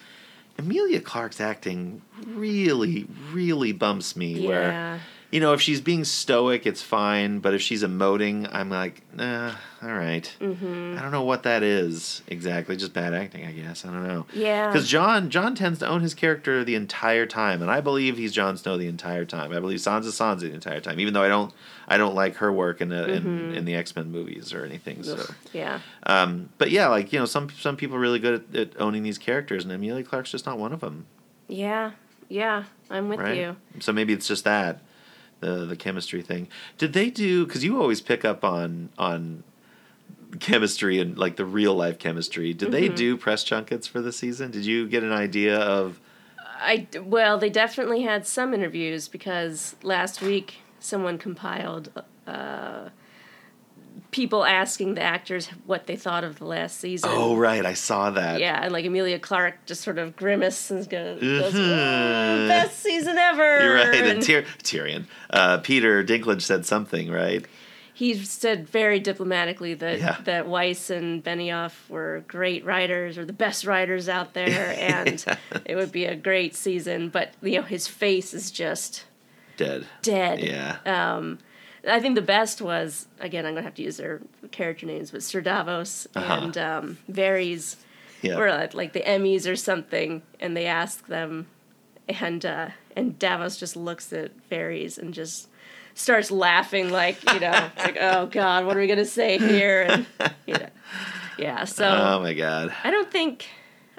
Emilia 0.58 1.00
Clarke's 1.00 1.40
acting 1.40 2.02
really, 2.26 3.08
really 3.32 3.72
bumps 3.72 4.16
me. 4.16 4.48
Where 4.48 4.72
Yeah. 4.72 5.00
You 5.38 5.42
know, 5.42 5.54
if 5.54 5.62
she's 5.62 5.82
being 5.82 6.04
stoic, 6.04 6.66
it's 6.66 6.82
fine. 6.82 7.38
But 7.38 7.54
if 7.54 7.62
she's 7.62 7.84
emoting, 7.84 8.50
I'm 8.52 8.72
like, 8.72 9.04
nah, 9.14 9.54
all 9.84 9.94
right. 9.94 10.36
Mm-hmm. 10.42 10.96
I 10.98 11.02
don't 11.04 11.12
know 11.12 11.26
what 11.26 11.44
that 11.44 11.62
is 11.62 12.24
exactly. 12.26 12.76
Just 12.76 12.92
bad 12.92 13.14
acting, 13.14 13.46
I 13.46 13.52
guess. 13.52 13.86
I 13.86 13.90
don't 13.92 14.08
know. 14.08 14.26
Yeah. 14.34 14.66
Because 14.66 14.88
Jon, 14.90 15.30
Jon 15.30 15.54
tends 15.54 15.78
to 15.78 15.88
own 15.88 16.02
his 16.02 16.16
character 16.16 16.64
the 16.64 16.74
entire 16.74 17.28
time, 17.28 17.62
and 17.62 17.70
I 17.70 17.82
believe 17.82 18.18
he's 18.18 18.34
Jon 18.34 18.58
Snow 18.58 18.78
the 18.80 18.88
entire 18.88 19.26
time. 19.26 19.52
I 19.52 19.60
believe 19.60 19.78
Sansa 19.78 20.06
Sansa 20.06 20.40
the 20.40 20.54
entire 20.54 20.80
time, 20.80 21.00
even 21.00 21.14
though 21.14 21.22
I 21.22 21.28
don't, 21.28 21.54
I 21.88 21.98
don't 21.98 22.16
like 22.16 22.38
her 22.38 22.52
work 22.52 22.82
in 22.82 22.90
the 22.90 23.08
in, 23.14 23.54
in 23.54 23.66
the 23.66 23.76
X 23.76 23.96
Men 23.96 24.10
movies 24.10 24.54
or 24.54 24.66
anything. 24.66 25.04
So, 25.04 25.24
Yeah. 25.54 25.82
um, 26.08 26.50
but 26.58 26.72
yeah, 26.72 26.88
like 26.88 27.14
you 27.14 27.20
know, 27.20 27.26
some 27.26 27.52
some 27.52 27.78
people 27.78 27.98
are 27.98 28.00
really 28.00 28.18
good 28.18 28.44
at, 28.56 28.60
at 28.60 28.82
owning 28.82 29.04
these 29.04 29.20
characters, 29.20 29.64
and 29.64 29.72
Emilia 29.72 30.04
Clarke's 30.04 30.32
just 30.32 30.48
not 30.48 30.58
one 30.58 30.74
of 30.74 30.80
them, 30.80 31.06
Yeah. 31.48 31.92
Yeah. 32.28 32.64
I'm 32.90 33.08
with 33.08 33.20
right? 33.20 33.38
you. 33.38 33.56
So 33.80 33.94
maybe 33.94 34.14
it's 34.14 34.28
just 34.28 34.44
that 34.46 34.82
the 35.40 35.66
the 35.66 35.76
chemistry 35.76 36.22
thing. 36.22 36.48
Did 36.78 36.94
they 36.94 37.10
do? 37.10 37.46
Because 37.46 37.64
you 37.64 37.82
always 37.82 38.02
pick 38.02 38.24
up 38.26 38.44
on 38.44 38.90
on 38.98 39.44
chemistry 40.40 41.00
and 41.00 41.18
like 41.18 41.36
the 41.38 41.46
real 41.46 41.74
life 41.74 42.00
chemistry. 42.00 42.54
Did 42.54 42.72
they 42.72 42.88
Mm-hmm. 42.88 42.96
do 42.96 43.18
press 43.18 43.44
junkets 43.44 43.88
for 43.88 44.02
the 44.02 44.12
season? 44.12 44.52
Did 44.52 44.66
you 44.66 44.88
get 44.88 45.04
an 45.04 45.14
idea 45.14 45.58
of? 45.60 46.00
I 46.60 46.88
well, 47.04 47.38
they 47.38 47.50
definitely 47.50 48.02
had 48.04 48.26
some 48.26 48.54
interviews 48.54 49.08
because 49.08 49.76
last 49.84 50.22
week 50.22 50.56
someone 50.80 51.18
compiled 51.18 51.92
uh, 52.26 52.90
people 54.12 54.46
asking 54.46 54.96
the 54.96 55.02
actors 55.02 55.48
what 55.66 55.86
they 55.88 55.96
thought 55.96 56.24
of 56.24 56.40
the 56.40 56.46
last 56.46 56.80
season. 56.80 57.10
Oh 57.14 57.36
right, 57.36 57.66
I 57.66 57.74
saw 57.74 58.10
that. 58.12 58.40
Yeah, 58.40 58.60
and 58.64 58.72
like 58.72 58.86
Emilia 58.86 59.20
Clarke 59.20 59.66
just 59.66 59.82
sort 59.82 59.98
of 59.98 60.16
grimaces 60.16 60.72
and 60.72 60.90
goes, 60.90 61.22
Mhm. 61.22 62.44
"Oh, 62.44 62.48
best 62.48 62.80
season 62.80 63.18
ever. 63.18 63.64
You're 63.64 63.76
right. 63.76 63.96
And 63.96 64.08
And 64.08 64.22
Tyr- 64.22 64.46
Tyrion, 64.64 65.06
uh, 65.30 65.58
Peter 65.60 66.04
Dinklage 66.04 66.42
said 66.44 66.66
something, 66.66 67.12
right? 67.12 67.46
he 67.94 68.14
said 68.14 68.70
very 68.70 69.00
diplomatically 69.00 69.74
that 69.74 69.98
Yeah. 69.98 70.18
that 70.26 70.48
Weiss 70.48 70.92
and 70.92 71.24
Benioff 71.24 71.72
were 71.90 72.24
great 72.28 72.64
writers 72.64 73.18
or 73.18 73.26
the 73.26 73.34
best 73.34 73.66
writers 73.66 74.08
out 74.08 74.36
there, 74.36 74.76
and 74.80 75.26
it 75.66 75.76
would 75.76 75.92
be 75.92 76.06
a 76.06 76.16
great 76.16 76.56
season. 76.56 77.10
But 77.10 77.34
you 77.42 77.56
know, 77.56 77.64
his 77.64 77.88
face 77.88 78.36
is 78.36 78.52
just 78.52 79.06
Dead. 79.58 79.88
dead. 80.04 80.42
Yeah. 80.44 80.76
Um, 80.86 81.40
I 81.88 82.00
think 82.00 82.16
the 82.16 82.22
best 82.22 82.62
was 82.62 83.08
again. 83.20 83.46
I'm 83.46 83.54
gonna 83.54 83.64
have 83.64 83.76
to 83.76 83.84
use 83.84 83.98
their 83.98 84.22
character 84.52 84.86
names, 84.86 85.12
but 85.12 85.24
Sir 85.24 85.42
Davos 85.42 86.08
Uh-huh. 86.16 86.34
and 86.42 86.58
um, 86.58 86.98
Varys 87.12 87.78
yeah. 88.22 88.38
were 88.38 88.48
at 88.48 88.74
like 88.74 88.94
the 88.94 89.02
Emmys 89.02 89.50
or 89.50 89.56
something, 89.56 90.22
and 90.40 90.56
they 90.58 90.66
ask 90.66 91.08
them, 91.08 91.48
and 92.08 92.46
uh, 92.46 92.70
and 92.96 93.18
Davos 93.18 93.58
just 93.58 93.76
looks 93.76 94.12
at 94.14 94.32
Varys 94.50 94.98
and 94.98 95.14
just 95.14 95.48
starts 95.94 96.30
laughing 96.30 96.90
like 96.92 97.18
you 97.34 97.40
know, 97.40 97.70
like 97.78 97.98
oh 98.00 98.26
god, 98.28 98.66
what 98.66 98.76
are 98.76 98.80
we 98.80 98.88
gonna 98.88 99.06
say 99.06 99.38
here? 99.38 99.82
And 99.84 100.06
you 100.46 100.54
know, 100.56 100.70
yeah. 101.40 101.64
So 101.66 101.86
oh 102.16 102.20
my 102.22 102.34
god. 102.34 102.74
I 102.84 102.92
don't 102.92 103.10
think 103.12 103.48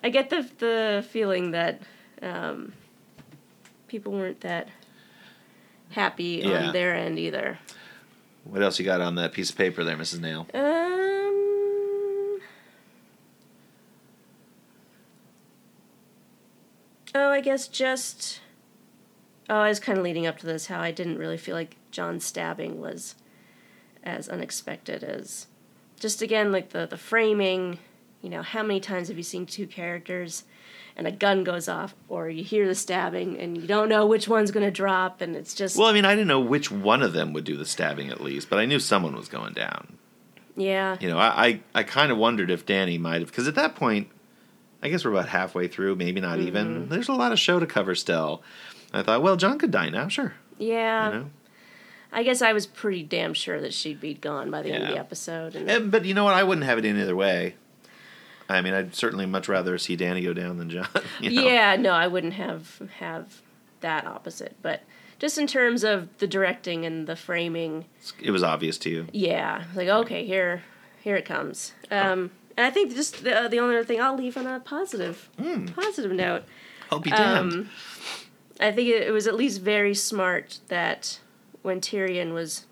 I 0.05 0.11
get 0.11 0.30
the 0.30 0.49
the 0.59 1.07
feeling 1.11 1.53
that 1.53 1.80
um, 2.22 2.72
people 3.89 4.12
weren't 4.12 4.41
that 4.43 4.68
happy 5.91 6.43
Yeah. 6.45 6.66
on 6.66 6.72
their 6.72 6.95
end 6.95 7.18
either. 7.18 7.59
What 8.49 8.62
else 8.62 8.78
you 8.78 8.84
got 8.84 9.03
on 9.03 9.16
that 9.16 9.32
piece 9.32 9.51
of 9.51 9.57
paper 9.57 9.84
there, 9.84 9.96
Mrs. 9.96 10.20
Nail? 10.20 10.46
Um. 10.55 12.40
Oh, 17.14 17.30
I 17.30 17.40
guess 17.42 17.68
just. 17.68 18.40
Oh, 19.51 19.57
I 19.57 19.68
was 19.68 19.80
kind 19.80 19.99
of 19.99 20.05
leading 20.05 20.26
up 20.26 20.38
to 20.38 20.46
this 20.46 20.66
how 20.66 20.80
I 20.80 20.90
didn't 20.90 21.18
really 21.18 21.36
feel 21.36 21.55
like 21.55 21.76
Jon's 21.90 22.24
stabbing 22.24 22.80
was 22.80 23.16
as 24.03 24.28
unexpected 24.28 25.05
as. 25.05 25.46
Just 26.01 26.22
again, 26.22 26.51
like 26.51 26.70
the, 26.70 26.86
the 26.86 26.96
framing, 26.96 27.78
you 28.23 28.29
know, 28.31 28.43
how 28.43 28.62
many 28.62 28.81
times 28.81 29.09
have 29.09 29.16
you 29.16 29.23
seen 29.23 29.47
two 29.47 29.66
characters 29.66 30.45
and 30.97 31.07
a 31.07 31.12
gun 31.12 31.45
goes 31.45 31.69
off, 31.69 31.95
or 32.09 32.29
you 32.29 32.43
hear 32.43 32.66
the 32.66 32.75
stabbing 32.75 33.39
and 33.39 33.57
you 33.57 33.69
don't 33.69 33.89
know 33.89 34.05
which 34.05 34.27
one's 34.27 34.51
going 34.51 34.66
to 34.66 34.71
drop, 34.73 35.21
and 35.21 35.37
it's 35.37 35.55
just. 35.55 35.77
Well, 35.77 35.87
I 35.87 35.93
mean, 35.93 36.05
I 36.05 36.14
didn't 36.14 36.27
know 36.27 36.41
which 36.41 36.71
one 36.73 37.03
of 37.03 37.12
them 37.12 37.33
would 37.33 37.45
do 37.45 37.57
the 37.57 37.64
stabbing 37.66 38.11
at 38.11 38.21
least, 38.21 38.51
but 38.51 38.59
I 38.59 38.64
knew 38.66 38.81
someone 38.81 39.14
was 39.14 39.29
going 39.29 39.53
down. 39.55 39.97
yeah. 40.57 40.97
You 41.01 41.09
know, 41.09 41.19
I 41.19 41.47
I, 41.47 41.61
I 41.77 41.83
kind 41.85 42.11
of 42.11 42.19
wondered 42.19 42.51
if 42.51 42.66
Dany 42.66 42.99
might 42.99 43.21
have, 43.21 43.29
because 43.29 43.47
at 43.47 43.55
that 43.55 43.77
point, 43.77 44.09
I 44.83 44.89
guess 44.89 45.05
we're 45.05 45.12
about 45.12 45.29
halfway 45.29 45.69
through, 45.69 45.95
maybe 45.97 46.21
not 46.21 46.41
even. 46.41 46.66
Mm-hmm. 46.66 46.89
There's 46.93 47.09
a 47.09 47.12
lot 47.12 47.31
of 47.31 47.39
show 47.39 47.61
to 47.61 47.66
cover 47.66 47.95
still. 47.95 48.43
I 48.93 49.03
thought, 49.03 49.23
well, 49.23 49.37
Jon 49.37 49.59
could 49.59 49.71
die 49.71 49.91
now, 49.91 50.09
sure. 50.09 50.35
Yeah. 50.59 51.07
You 51.12 51.19
know, 51.19 51.31
I 52.12 52.23
guess 52.25 52.43
I 52.43 52.53
was 52.53 52.66
pretty 52.66 53.03
damn 53.05 53.35
sure 53.35 53.61
that 53.61 53.73
she'd 53.75 54.01
be 54.01 54.14
gone 54.14 54.51
by 54.51 54.62
the 54.62 54.73
end 54.73 54.85
of 54.85 54.91
the 54.91 54.99
episode. 54.99 55.55
And 55.55 55.71
Eh, 55.71 55.79
but 55.79 56.05
you 56.07 56.14
know 56.14 56.25
what? 56.25 56.35
I 56.35 56.43
wouldn't 56.43 56.64
have 56.64 56.79
it 56.79 56.85
any 56.85 57.03
other 57.03 57.14
way. 57.14 57.55
I 58.49 58.61
mean, 58.62 58.72
I'd 58.74 58.94
certainly 58.94 59.26
much 59.26 59.49
rather 59.49 59.76
see 59.78 59.96
Dany 59.96 60.24
go 60.24 60.32
down 60.32 60.57
than 60.59 60.70
Jon. 60.70 60.88
you 61.20 61.30
know? 61.30 61.42
yeah, 61.42 61.76
no, 61.76 61.90
I 61.92 62.07
wouldn't 62.07 62.34
have 62.34 62.80
have 62.99 63.42
that 63.80 64.07
opposite. 64.07 64.57
But 64.62 64.82
just 65.18 65.36
in 65.38 65.46
terms 65.46 65.84
of 65.84 66.16
the 66.18 66.26
directing 66.26 66.86
and 66.86 67.07
the 67.07 67.16
framing, 67.16 67.84
It 68.20 68.30
was 68.30 68.42
obvious 68.42 68.78
to 68.78 68.90
you. 68.90 69.07
yeah, 69.12 69.64
like 69.74 69.88
okay, 69.88 70.24
here, 70.24 70.62
here 71.03 71.16
it 71.16 71.24
comes. 71.24 71.72
Um, 71.90 72.30
and 72.57 72.66
I 72.66 72.70
think 72.70 72.94
just 72.94 73.22
the 73.24 73.49
the 73.51 73.59
only 73.59 73.76
other 73.76 73.84
thing 73.84 74.01
I'll 74.01 74.16
leave 74.16 74.36
on 74.36 74.46
a 74.46 74.61
positive, 74.61 75.28
positive 75.74 76.12
note. 76.12 76.44
I'll 76.90 77.01
be 77.01 77.11
damned. 77.11 77.53
Um, 77.53 77.70
I 78.61 78.72
think 78.72 78.88
it, 78.88 79.07
it 79.07 79.11
was 79.12 79.26
at 79.26 79.34
least 79.34 79.61
very 79.61 79.94
smart 79.94 80.59
that 80.68 81.20
when 81.62 81.80
Tyrion 81.80 82.32
was 82.32 82.64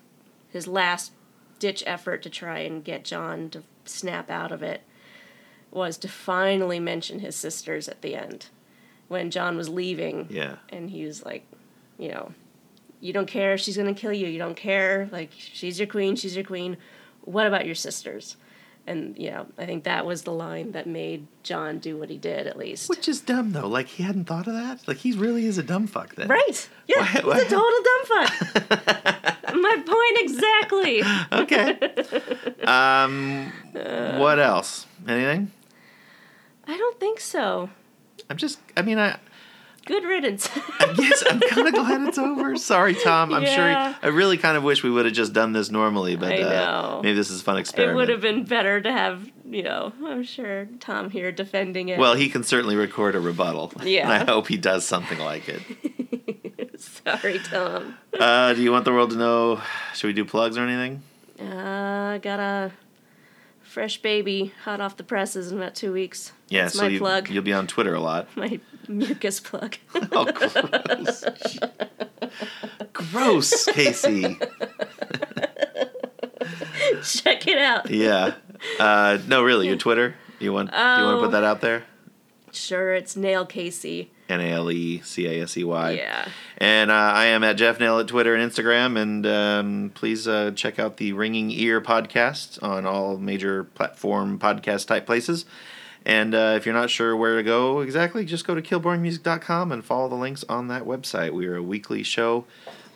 his 0.49 0.67
last 0.67 1.11
ditch 1.59 1.83
effort 1.85 2.23
to 2.23 2.29
try 2.29 2.59
and 2.59 2.83
get 2.83 3.05
Jon 3.05 3.49
to 3.51 3.63
snap 3.85 4.29
out 4.29 4.51
of 4.51 4.61
it 4.63 4.81
was 5.77 5.97
to 5.99 6.07
finally 6.07 6.79
mention 6.79 7.19
his 7.19 7.35
sisters 7.35 7.87
at 7.87 8.01
the 8.01 8.15
end 8.15 8.47
when 9.07 9.31
Jon 9.31 9.55
was 9.55 9.69
leaving 9.69 10.27
yeah. 10.29 10.55
and 10.69 10.89
he 10.89 11.05
was 11.05 11.23
like, 11.23 11.45
you 11.97 12.09
know, 12.09 12.33
you 12.99 13.13
don't 13.13 13.27
care 13.27 13.53
if 13.53 13.61
she's 13.61 13.77
gonna 13.77 13.93
kill 13.93 14.11
you. 14.11 14.27
You 14.27 14.39
don't 14.39 14.57
care. 14.57 15.07
Like 15.11 15.31
she's 15.37 15.79
your 15.79 15.87
queen. 15.87 16.15
She's 16.15 16.35
your 16.35 16.43
queen. 16.43 16.77
What 17.21 17.45
about 17.45 17.65
your 17.65 17.75
sisters? 17.75 18.35
And 18.87 19.17
you 19.17 19.29
know, 19.29 19.45
I 19.57 19.65
think 19.65 19.83
that 19.83 20.05
was 20.05 20.23
the 20.23 20.31
line 20.31 20.71
that 20.71 20.87
made 20.87 21.27
Jon 21.43 21.77
do 21.79 21.97
what 21.97 22.09
he 22.09 22.17
did. 22.17 22.47
At 22.47 22.57
least, 22.57 22.89
Which 22.89 23.07
is 23.07 23.19
dumb 23.21 23.51
though. 23.51 23.67
Like 23.67 23.87
he 23.87 24.03
hadn't 24.03 24.25
thought 24.25 24.47
of 24.47 24.53
that. 24.53 24.87
Like 24.87 24.97
he 24.97 25.11
really 25.11 25.45
is 25.45 25.57
a 25.57 25.63
dumb 25.63 25.87
fuck 25.87 26.15
then. 26.15 26.27
right? 26.27 26.69
Yeah, 26.87 26.99
Why- 27.01 27.05
he's 27.07 27.23
why- 27.23 27.39
a 27.39 27.49
total 27.49 27.81
dumb 27.83 28.05
fuck. 28.05 29.43
My 29.53 29.83
point 29.85 30.17
exactly. 30.17 31.03
Okay. 31.31 32.63
um, 32.63 33.51
what 34.19 34.39
else? 34.39 34.85
Anything? 35.07 35.51
I 36.67 36.77
don't 36.77 36.99
think 36.99 37.19
so. 37.19 37.69
I'm 38.29 38.37
just. 38.37 38.59
I 38.75 38.81
mean, 38.81 38.99
I. 38.99 39.17
Good 39.85 40.03
riddance. 40.03 40.49
I 40.81 40.93
guess 40.97 41.23
I'm 41.29 41.39
kind 41.39 41.65
of 41.65 41.73
glad 41.73 42.01
it's 42.09 42.17
over. 42.17 42.57
Sorry, 42.57 42.93
Tom. 42.93 43.33
I'm 43.33 43.43
Yeah. 43.43 43.93
sure. 43.93 43.99
I 44.03 44.07
really 44.13 44.37
kind 44.37 44.57
of 44.57 44.63
wish 44.63 44.83
we 44.83 44.89
would 44.91 45.05
have 45.05 45.13
just 45.13 45.31
done 45.31 45.53
this 45.53 45.71
normally, 45.71 46.17
but 46.17 46.33
I 46.33 46.41
uh, 46.41 46.99
maybe 47.01 47.15
this 47.15 47.29
is 47.29 47.39
a 47.39 47.43
fun 47.45 47.57
experiment. 47.57 47.93
it 47.93 47.95
would 47.95 48.09
have 48.09 48.19
been 48.19 48.43
better 48.43 48.81
to 48.81 48.91
have, 48.91 49.31
you 49.49 49.63
know, 49.63 49.93
I'm 50.05 50.23
sure 50.23 50.67
Tom 50.81 51.09
here 51.09 51.31
defending 51.31 51.87
it. 51.87 51.99
Well, 51.99 52.15
he 52.15 52.27
can 52.27 52.43
certainly 52.43 52.75
record 52.75 53.15
a 53.15 53.21
rebuttal. 53.21 53.71
Yeah. 53.81 54.11
And 54.11 54.29
I 54.29 54.29
hope 54.29 54.47
he 54.49 54.57
does 54.57 54.83
something 54.83 55.19
like 55.19 55.47
it. 55.47 55.61
sorry, 56.81 57.39
Tom. 57.39 57.95
Uh, 58.19 58.53
do 58.55 58.61
you 58.61 58.73
want 58.73 58.83
the 58.83 58.91
world 58.91 59.11
to 59.11 59.15
know? 59.17 59.61
Should 59.95 60.07
we 60.07 60.13
do 60.13 60.25
plugs 60.25 60.57
or 60.57 60.65
anything? 60.67 61.01
Uh, 61.39 62.17
got 62.17 62.41
a 62.41 62.71
fresh 63.61 64.01
baby 64.01 64.51
hot 64.65 64.81
off 64.81 64.97
the 64.97 65.03
presses 65.05 65.49
in 65.49 65.57
about 65.59 65.75
two 65.75 65.93
weeks. 65.93 66.33
Yeah, 66.49 66.63
That's 66.63 66.75
so 66.75 66.83
my 66.83 66.87
you, 66.89 66.99
plug. 66.99 67.29
you'll 67.29 67.43
be 67.43 67.53
on 67.53 67.67
Twitter 67.67 67.93
a 67.93 67.99
lot. 67.99 68.27
My 68.37 68.59
mucus 68.87 69.39
plug. 69.39 69.75
Oh, 70.11 70.25
gross. 70.31 71.25
gross, 72.93 73.65
Casey. 73.65 74.37
Check 77.03 77.47
it 77.47 77.57
out. 77.57 77.89
Yeah. 77.89 78.35
Uh, 78.79 79.17
no, 79.27 79.43
really, 79.43 79.67
your 79.67 79.75
Twitter. 79.77 80.15
You 80.39 80.53
want? 80.53 80.71
Do 80.71 80.77
you 80.77 80.83
want 80.83 81.15
to 81.15 81.17
Oh. 81.17 81.21
put 81.23 81.31
that 81.31 81.43
out 81.43 81.61
there? 81.61 81.83
Sure, 82.51 82.93
it's 82.93 83.15
Nail 83.15 83.45
Casey. 83.45 84.11
N 84.29 84.41
a 84.41 84.51
l 84.51 84.69
e 84.71 85.01
c 85.03 85.25
a 85.25 85.41
s 85.43 85.57
e 85.57 85.63
y. 85.63 85.91
Yeah. 85.91 86.27
And 86.57 86.91
uh, 86.91 86.93
I 86.93 87.25
am 87.25 87.43
at 87.43 87.55
Jeff 87.57 87.79
Nail 87.79 87.99
at 87.99 88.07
Twitter 88.07 88.35
and 88.35 88.51
Instagram. 88.51 88.99
And 88.99 89.25
um, 89.25 89.91
please 89.93 90.27
uh, 90.27 90.51
check 90.55 90.79
out 90.79 90.97
the 90.97 91.13
Ringing 91.13 91.49
Ear 91.51 91.79
podcast 91.81 92.61
on 92.61 92.85
all 92.85 93.17
major 93.17 93.63
platform 93.63 94.37
podcast 94.39 94.87
type 94.87 95.05
places. 95.05 95.45
And 96.07 96.33
uh, 96.33 96.53
if 96.55 96.65
you're 96.65 96.73
not 96.73 96.89
sure 96.89 97.17
where 97.17 97.35
to 97.35 97.43
go 97.43 97.81
exactly, 97.81 98.23
just 98.23 98.47
go 98.47 98.55
to 98.55 98.61
killboringmusic.com 98.61 99.73
and 99.73 99.83
follow 99.83 100.07
the 100.07 100.15
links 100.15 100.45
on 100.47 100.69
that 100.69 100.83
website. 100.83 101.33
We 101.33 101.47
are 101.47 101.57
a 101.57 101.61
weekly 101.61 102.01
show 102.01 102.45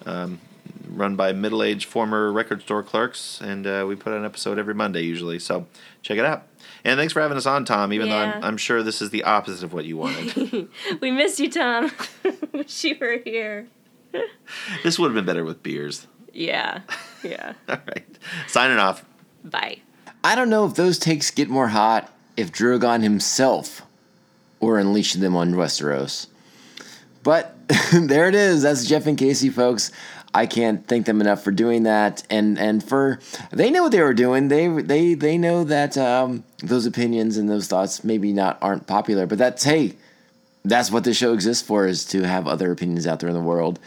um, 0.06 0.40
run 0.88 1.18
by 1.18 1.34
middle 1.34 1.62
aged 1.62 1.90
former 1.90 2.32
record 2.32 2.62
store 2.62 2.84
clerks, 2.84 3.42
and 3.42 3.68
uh, 3.68 3.84
we 3.86 3.98
put 3.98 4.14
out 4.14 4.20
an 4.20 4.26
episode 4.26 4.58
every 4.58 4.74
Monday 4.74 5.02
usually. 5.02 5.40
So 5.40 5.68
check 6.02 6.20
it 6.20 6.26
out. 6.26 6.48
And 6.86 6.98
thanks 6.98 7.12
for 7.12 7.22
having 7.22 7.36
us 7.36 7.46
on, 7.46 7.66
Tom, 7.66 7.92
even 7.92 8.08
though 8.08 8.16
I'm, 8.16 8.44
I'm 8.46 8.58
sure 8.58 8.82
this 8.82 9.02
is 9.02 9.10
the 9.10 9.26
opposite 9.26 9.66
of 9.66 9.74
what 9.74 9.84
you 9.84 9.98
wanted. 9.98 10.70
We 11.02 11.12
miss 11.12 11.38
you, 11.38 11.52
Tom. 11.52 11.92
Wish 12.54 12.86
you 12.86 12.96
were 13.00 13.20
here. 13.26 13.68
this 14.84 14.98
would 14.98 15.08
have 15.08 15.16
been 15.16 15.26
better 15.26 15.44
with 15.44 15.62
beers. 15.62 16.08
Yeah. 16.32 16.80
Yeah. 17.24 17.54
All 17.68 17.78
right. 17.88 18.18
Signing 18.48 18.78
off. 18.78 19.04
Bye. 19.44 19.80
I 20.24 20.36
don't 20.36 20.50
know 20.50 20.66
if 20.66 20.76
those 20.76 20.98
takes 20.98 21.30
get 21.30 21.50
more 21.50 21.68
hot 21.68 22.10
if 22.38 22.52
Drogon 22.52 23.04
himself 23.04 23.82
were 24.60 24.80
unleashing 24.80 25.22
them 25.22 25.36
on 25.36 25.54
Westeros. 25.54 26.28
But 27.24 27.56
there 27.94 28.28
it 28.28 28.36
is. 28.36 28.64
That's 28.64 28.86
Jeff 28.86 29.08
and 29.08 29.18
Casey, 29.18 29.50
folks. 29.50 29.92
I 30.34 30.46
can't 30.46 30.88
thank 30.88 31.06
them 31.06 31.20
enough 31.20 31.44
for 31.44 31.52
doing 31.52 31.84
that, 31.84 32.24
and 32.30 32.58
and 32.58 32.82
for 32.82 33.20
they 33.52 33.70
know 33.70 33.84
what 33.84 33.92
they 33.92 34.02
were 34.02 34.14
doing. 34.14 34.48
They 34.48 34.68
they 34.68 35.14
they 35.14 35.38
know 35.38 35.66
that 35.66 35.98
um, 35.98 36.46
those 36.64 36.86
opinions 36.86 37.36
and 37.38 37.50
those 37.50 37.68
thoughts 37.68 38.04
maybe 38.04 38.32
not 38.32 38.58
aren't 38.62 38.88
popular, 38.88 39.28
but 39.28 39.38
that's 39.38 39.64
hey, 39.64 39.98
that's 40.64 40.90
what 40.90 41.04
the 41.04 41.14
show 41.14 41.34
exists 41.34 41.66
for 41.68 41.86
is 41.86 42.06
to 42.06 42.22
have 42.24 42.48
other 42.48 42.72
opinions 42.72 43.06
out 43.06 43.20
there 43.20 43.30
in 43.30 43.36
the 43.36 43.42
world. 43.42 43.80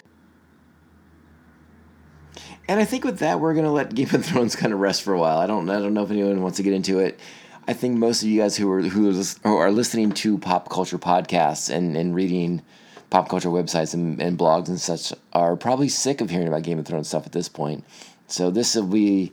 And 2.69 2.81
I 2.81 2.85
think 2.85 3.05
with 3.05 3.19
that, 3.21 3.41
we're 3.41 3.55
gonna 3.55 3.73
let 3.73 3.95
Game 3.95 4.09
of 4.13 4.25
Thrones 4.25 4.55
kind 4.55 4.73
of 4.73 4.81
rest 4.81 5.03
for 5.03 5.15
a 5.15 5.19
while. 5.19 5.39
I 5.39 5.47
don't, 5.47 5.69
I 5.71 5.81
don't 5.81 5.95
know 5.95 6.03
if 6.03 6.11
anyone 6.11 6.43
wants 6.43 6.59
to 6.59 6.63
get 6.63 6.75
into 6.75 6.99
it. 6.99 7.19
I 7.67 7.73
think 7.73 7.97
most 7.97 8.23
of 8.23 8.29
you 8.29 8.41
guys 8.43 8.57
who 8.57 8.71
are 8.71 8.83
who 8.83 9.09
are, 9.45 9.71
listening 9.71 10.13
to 10.13 10.37
pop 10.37 10.69
culture 10.69 10.99
podcasts 10.99 11.75
and, 11.75 11.97
and 11.97 12.15
reading 12.15 12.63
pop 13.09 13.29
culture 13.29 13.49
websites 13.49 13.95
and, 13.95 14.21
and 14.21 14.39
blogs 14.39 14.69
and 14.69 14.79
such 14.79 15.13
are 15.33 15.57
probably 15.57 15.89
sick 15.89 16.21
of 16.21 16.29
hearing 16.29 16.49
about 16.49 16.63
Game 16.63 16.79
of 16.79 16.85
Thrones 16.85 17.09
stuff 17.09 17.25
at 17.25 17.33
this 17.33 17.49
point. 17.49 17.85
So 18.27 18.51
this 18.51 18.75
will 18.75 18.87
be 18.87 19.33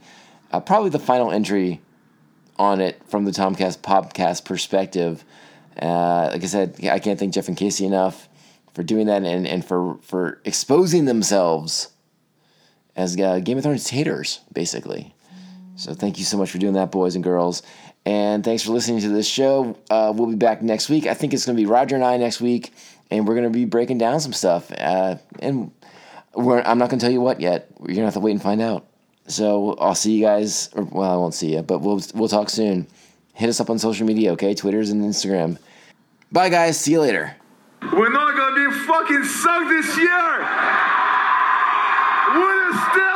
uh, 0.52 0.62
probably 0.62 0.90
the 0.90 1.00
final 1.00 1.32
entry 1.32 1.82
on 2.58 2.80
it 2.80 3.02
from 3.08 3.26
the 3.26 3.32
Tomcast 3.32 3.80
podcast 3.80 4.46
perspective. 4.46 5.26
Uh, 5.82 6.30
like 6.32 6.44
I 6.44 6.48
said, 6.48 6.76
I 6.86 7.00
can't 7.00 7.20
thank 7.20 7.34
Jeff 7.34 7.50
and 7.50 7.58
Casey 7.58 7.86
enough 7.86 8.30
for 8.74 8.84
doing 8.84 9.08
that 9.08 9.24
and, 9.24 9.46
and 9.46 9.66
for, 9.66 9.98
for 10.02 10.40
exposing 10.46 11.06
themselves 11.06 11.90
as 12.96 13.20
uh, 13.20 13.40
Game 13.40 13.58
of 13.58 13.64
Thrones 13.64 13.90
haters, 13.90 14.40
basically. 14.54 15.14
So 15.76 15.94
thank 15.94 16.20
you 16.20 16.26
so 16.26 16.38
much 16.38 16.52
for 16.52 16.60
doing 16.60 16.74
that, 16.74 16.92
boys 16.92 17.16
and 17.16 17.24
girls. 17.24 17.64
And 18.06 18.44
thanks 18.44 18.64
for 18.64 18.72
listening 18.72 19.02
to 19.02 19.10
this 19.10 19.28
show. 19.28 19.78
Uh, 19.90 20.12
we'll 20.16 20.30
be 20.30 20.36
back 20.36 20.62
next 20.62 20.90
week. 20.90 21.06
I 21.06 21.14
think 21.14 21.34
it's 21.34 21.46
going 21.46 21.56
to 21.56 21.62
be 21.62 21.68
Roger 21.68 21.96
and 21.96 22.04
I 22.04 22.18
next 22.18 22.42
week, 22.42 22.74
and 23.12 23.28
we're 23.28 23.36
going 23.36 23.52
to 23.52 23.52
be 23.52 23.66
breaking 23.66 24.00
down 24.00 24.20
some 24.20 24.34
stuff. 24.34 24.72
Uh, 24.72 25.18
and 25.40 25.72
I'm 26.36 26.78
not 26.78 26.90
going 26.90 27.00
to 27.00 27.06
tell 27.06 27.12
you 27.12 27.22
what 27.22 27.40
yet. 27.40 27.68
You're 27.80 27.88
going 27.88 27.98
to 27.98 28.06
have 28.06 28.14
to 28.16 28.20
wait 28.20 28.32
and 28.32 28.42
find 28.42 28.62
out. 28.62 28.88
So 29.28 29.76
I'll 29.76 29.96
see 29.96 30.14
you 30.14 30.24
guys. 30.24 30.70
Or, 30.74 30.84
well, 30.84 31.12
I 31.12 31.16
won't 31.16 31.36
see 31.36 31.54
you, 31.54 31.62
but 31.62 31.80
we'll 31.80 32.02
we'll 32.16 32.28
talk 32.28 32.50
soon. 32.50 32.88
Hit 33.34 33.50
us 33.50 33.60
up 33.60 33.70
on 33.70 33.80
social 33.80 34.06
media, 34.06 34.34
okay? 34.34 34.54
Twitter's 34.54 34.90
and 34.90 35.04
Instagram. 35.04 35.58
Bye, 36.32 36.50
guys. 36.50 36.80
See 36.80 36.92
you 36.92 37.02
later. 37.02 37.36
We're 37.82 38.12
not 38.12 38.36
gonna 38.36 38.70
be 38.70 38.76
fucking 38.86 39.24
sucked 39.24 39.70
this 39.70 39.98
year. 39.98 40.40
We're 42.36 42.62
champions. 42.72 43.11